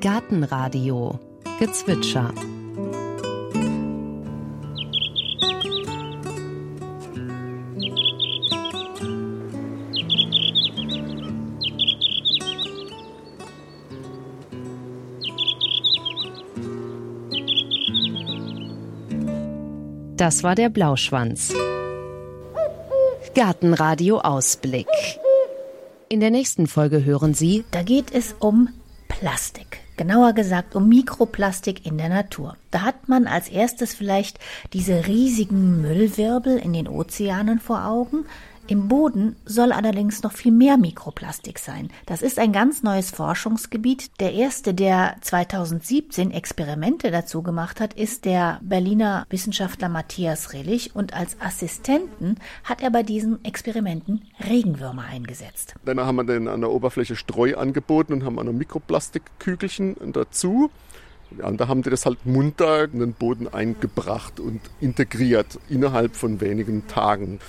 Gartenradio 0.00 1.18
Gezwitscher 1.58 2.32
Das 20.16 20.44
war 20.44 20.54
der 20.54 20.68
Blauschwanz. 20.68 21.52
Gartenradio 23.34 24.20
Ausblick. 24.20 24.86
In 26.08 26.20
der 26.20 26.30
nächsten 26.30 26.68
Folge 26.68 27.04
hören 27.04 27.34
Sie, 27.34 27.64
da 27.72 27.82
geht 27.82 28.12
es 28.12 28.36
um 28.38 28.68
Plastik. 29.08 29.80
Genauer 29.96 30.32
gesagt 30.32 30.76
um 30.76 30.88
Mikroplastik 30.88 31.84
in 31.84 31.98
der 31.98 32.10
Natur. 32.10 32.56
Da 32.70 32.82
hat 32.82 33.08
man 33.08 33.26
als 33.26 33.48
erstes 33.48 33.94
vielleicht 33.94 34.38
diese 34.72 35.08
riesigen 35.08 35.82
Müllwirbel 35.82 36.58
in 36.58 36.72
den 36.72 36.86
Ozeanen 36.86 37.58
vor 37.58 37.84
Augen, 37.84 38.24
im 38.66 38.88
Boden 38.88 39.36
soll 39.44 39.72
allerdings 39.72 40.22
noch 40.22 40.32
viel 40.32 40.52
mehr 40.52 40.78
Mikroplastik 40.78 41.58
sein. 41.58 41.90
Das 42.06 42.22
ist 42.22 42.38
ein 42.38 42.52
ganz 42.52 42.82
neues 42.82 43.10
Forschungsgebiet. 43.10 44.20
Der 44.20 44.32
erste, 44.32 44.72
der 44.72 45.16
2017 45.20 46.30
Experimente 46.30 47.10
dazu 47.10 47.42
gemacht 47.42 47.80
hat, 47.80 47.92
ist 47.92 48.24
der 48.24 48.60
Berliner 48.62 49.26
Wissenschaftler 49.28 49.90
Matthias 49.90 50.54
Rillich 50.54 50.96
und 50.96 51.12
als 51.12 51.36
Assistenten 51.40 52.36
hat 52.64 52.82
er 52.82 52.90
bei 52.90 53.02
diesen 53.02 53.44
Experimenten 53.44 54.22
Regenwürmer 54.48 55.04
eingesetzt. 55.04 55.74
Dann 55.84 56.00
haben 56.00 56.16
wir 56.16 56.24
dann 56.24 56.48
an 56.48 56.62
der 56.62 56.70
Oberfläche 56.70 57.16
Streu 57.16 57.56
angeboten 57.56 58.14
und 58.14 58.24
haben 58.24 58.38
eine 58.38 58.52
Mikroplastikkügelchen 58.52 59.96
dazu. 60.12 60.70
Ja, 61.38 61.48
und 61.48 61.60
da 61.60 61.68
haben 61.68 61.82
die 61.82 61.90
das 61.90 62.06
halt 62.06 62.24
munter 62.24 62.84
in 62.84 63.00
den 63.00 63.12
Boden 63.12 63.52
eingebracht 63.52 64.40
und 64.40 64.60
integriert 64.80 65.58
innerhalb 65.68 66.16
von 66.16 66.40
wenigen 66.40 66.86
Tagen. 66.86 67.40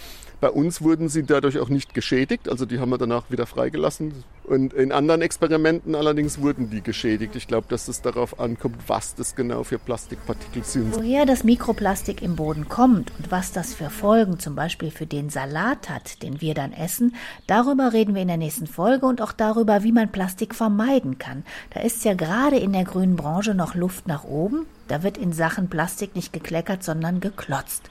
Bei 0.45 0.51
uns 0.51 0.83
wurden 0.83 1.09
sie 1.09 1.23
dadurch 1.23 1.57
auch 1.57 1.69
nicht 1.69 1.95
geschädigt, 1.95 2.49
also 2.49 2.67
die 2.67 2.77
haben 2.77 2.91
wir 2.91 2.99
danach 2.99 3.31
wieder 3.31 3.47
freigelassen. 3.47 4.13
Und 4.43 4.73
in 4.73 4.91
anderen 4.91 5.23
Experimenten 5.23 5.95
allerdings 5.95 6.39
wurden 6.39 6.69
die 6.69 6.81
geschädigt. 6.81 7.35
Ich 7.35 7.47
glaube, 7.47 7.65
dass 7.67 7.87
es 7.87 8.03
darauf 8.03 8.39
ankommt, 8.39 8.75
was 8.85 9.15
das 9.15 9.35
genau 9.35 9.63
für 9.63 9.79
Plastikpartikel 9.79 10.63
sind. 10.63 10.95
Woher 10.95 11.25
das 11.25 11.43
Mikroplastik 11.43 12.21
im 12.21 12.35
Boden 12.35 12.69
kommt 12.69 13.11
und 13.17 13.31
was 13.31 13.53
das 13.53 13.73
für 13.73 13.89
Folgen 13.89 14.37
zum 14.37 14.53
Beispiel 14.53 14.91
für 14.91 15.07
den 15.07 15.31
Salat 15.31 15.89
hat, 15.89 16.21
den 16.21 16.41
wir 16.41 16.53
dann 16.53 16.73
essen, 16.73 17.15
darüber 17.47 17.91
reden 17.91 18.13
wir 18.13 18.21
in 18.21 18.27
der 18.27 18.37
nächsten 18.37 18.67
Folge 18.67 19.07
und 19.07 19.23
auch 19.23 19.31
darüber, 19.31 19.81
wie 19.81 19.93
man 19.93 20.11
Plastik 20.11 20.53
vermeiden 20.53 21.17
kann. 21.17 21.43
Da 21.71 21.79
ist 21.79 22.05
ja 22.05 22.13
gerade 22.13 22.57
in 22.57 22.71
der 22.71 22.83
grünen 22.83 23.15
Branche 23.15 23.55
noch 23.55 23.73
Luft 23.73 24.07
nach 24.07 24.25
oben. 24.25 24.67
Da 24.87 25.01
wird 25.01 25.17
in 25.17 25.33
Sachen 25.33 25.69
Plastik 25.69 26.15
nicht 26.15 26.33
gekleckert, 26.33 26.83
sondern 26.83 27.19
geklotzt. 27.19 27.89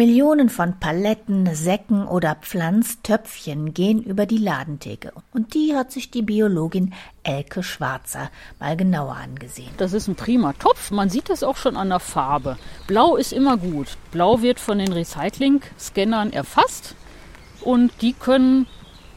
Millionen 0.00 0.48
von 0.48 0.80
Paletten, 0.80 1.54
Säcken 1.54 2.06
oder 2.06 2.34
Pflanztöpfchen 2.34 3.74
gehen 3.74 4.02
über 4.02 4.24
die 4.24 4.38
Ladentheke. 4.38 5.12
Und 5.34 5.52
die 5.52 5.76
hat 5.76 5.92
sich 5.92 6.10
die 6.10 6.22
Biologin 6.22 6.94
Elke 7.22 7.62
Schwarzer 7.62 8.30
mal 8.58 8.78
genauer 8.78 9.16
angesehen. 9.16 9.68
Das 9.76 9.92
ist 9.92 10.08
ein 10.08 10.14
prima 10.14 10.54
Topf. 10.54 10.90
Man 10.90 11.10
sieht 11.10 11.28
das 11.28 11.42
auch 11.42 11.58
schon 11.58 11.76
an 11.76 11.90
der 11.90 12.00
Farbe. 12.00 12.56
Blau 12.86 13.16
ist 13.16 13.34
immer 13.34 13.58
gut. 13.58 13.98
Blau 14.10 14.40
wird 14.40 14.58
von 14.58 14.78
den 14.78 14.90
Recycling-Scannern 14.90 16.32
erfasst 16.32 16.94
und 17.60 17.92
die 18.00 18.14
können 18.14 18.66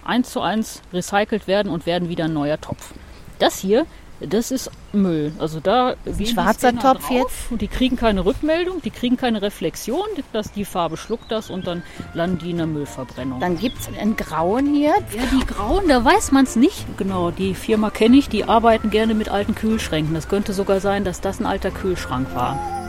eins 0.04 0.32
zu 0.32 0.42
eins 0.42 0.82
recycelt 0.92 1.48
werden 1.48 1.72
und 1.72 1.86
werden 1.86 2.10
wieder 2.10 2.26
ein 2.26 2.34
neuer 2.34 2.60
Topf. 2.60 2.94
Das 3.40 3.58
hier 3.58 3.86
das 4.28 4.52
ist 4.52 4.72
Müll. 4.92 5.32
Also 5.40 5.60
da 5.60 5.96
ein 6.06 6.26
schwarzer 6.26 6.78
Topf 6.78 7.10
jetzt. 7.10 7.52
Und 7.52 7.62
die 7.62 7.68
kriegen 7.68 7.96
keine 7.96 8.26
Rückmeldung, 8.26 8.82
die 8.82 8.92
kriegen 8.92 9.18
keine 9.18 9.42
Reflexion, 9.42 10.06
dass 10.32 10.52
die 10.52 10.66
Farbe 10.66 10.98
schluckt 10.98 11.32
das 11.32 11.50
und 11.50 11.68
dann 11.68 11.84
landen 12.14 12.40
die 12.40 12.52
in 12.52 12.58
der 12.58 12.68
Müllverbrennung. 12.68 13.40
Dann 13.40 13.58
gibt 13.58 13.80
es 13.80 13.88
einen 13.88 14.16
grauen 14.16 14.74
hier. 14.74 14.94
Ja, 15.16 15.24
die 15.32 15.46
grauen, 15.46 15.88
da 15.88 16.04
weiß 16.04 16.32
man 16.32 16.46
es 16.46 16.56
nicht. 16.56 16.86
Genau, 16.98 17.32
die 17.32 17.56
Firma 17.56 17.90
kenne 17.90 18.18
ich, 18.18 18.30
die 18.30 18.46
arbeiten 18.46 18.90
gerne 18.90 19.14
mit 19.14 19.30
alten 19.30 19.56
Kühlschränken. 19.56 20.14
Das 20.14 20.30
könnte 20.30 20.54
sogar 20.54 20.80
sein, 20.80 21.04
dass 21.04 21.22
das 21.22 21.40
ein 21.40 21.46
alter 21.46 21.72
Kühlschrank 21.72 22.34
war. 22.36 22.83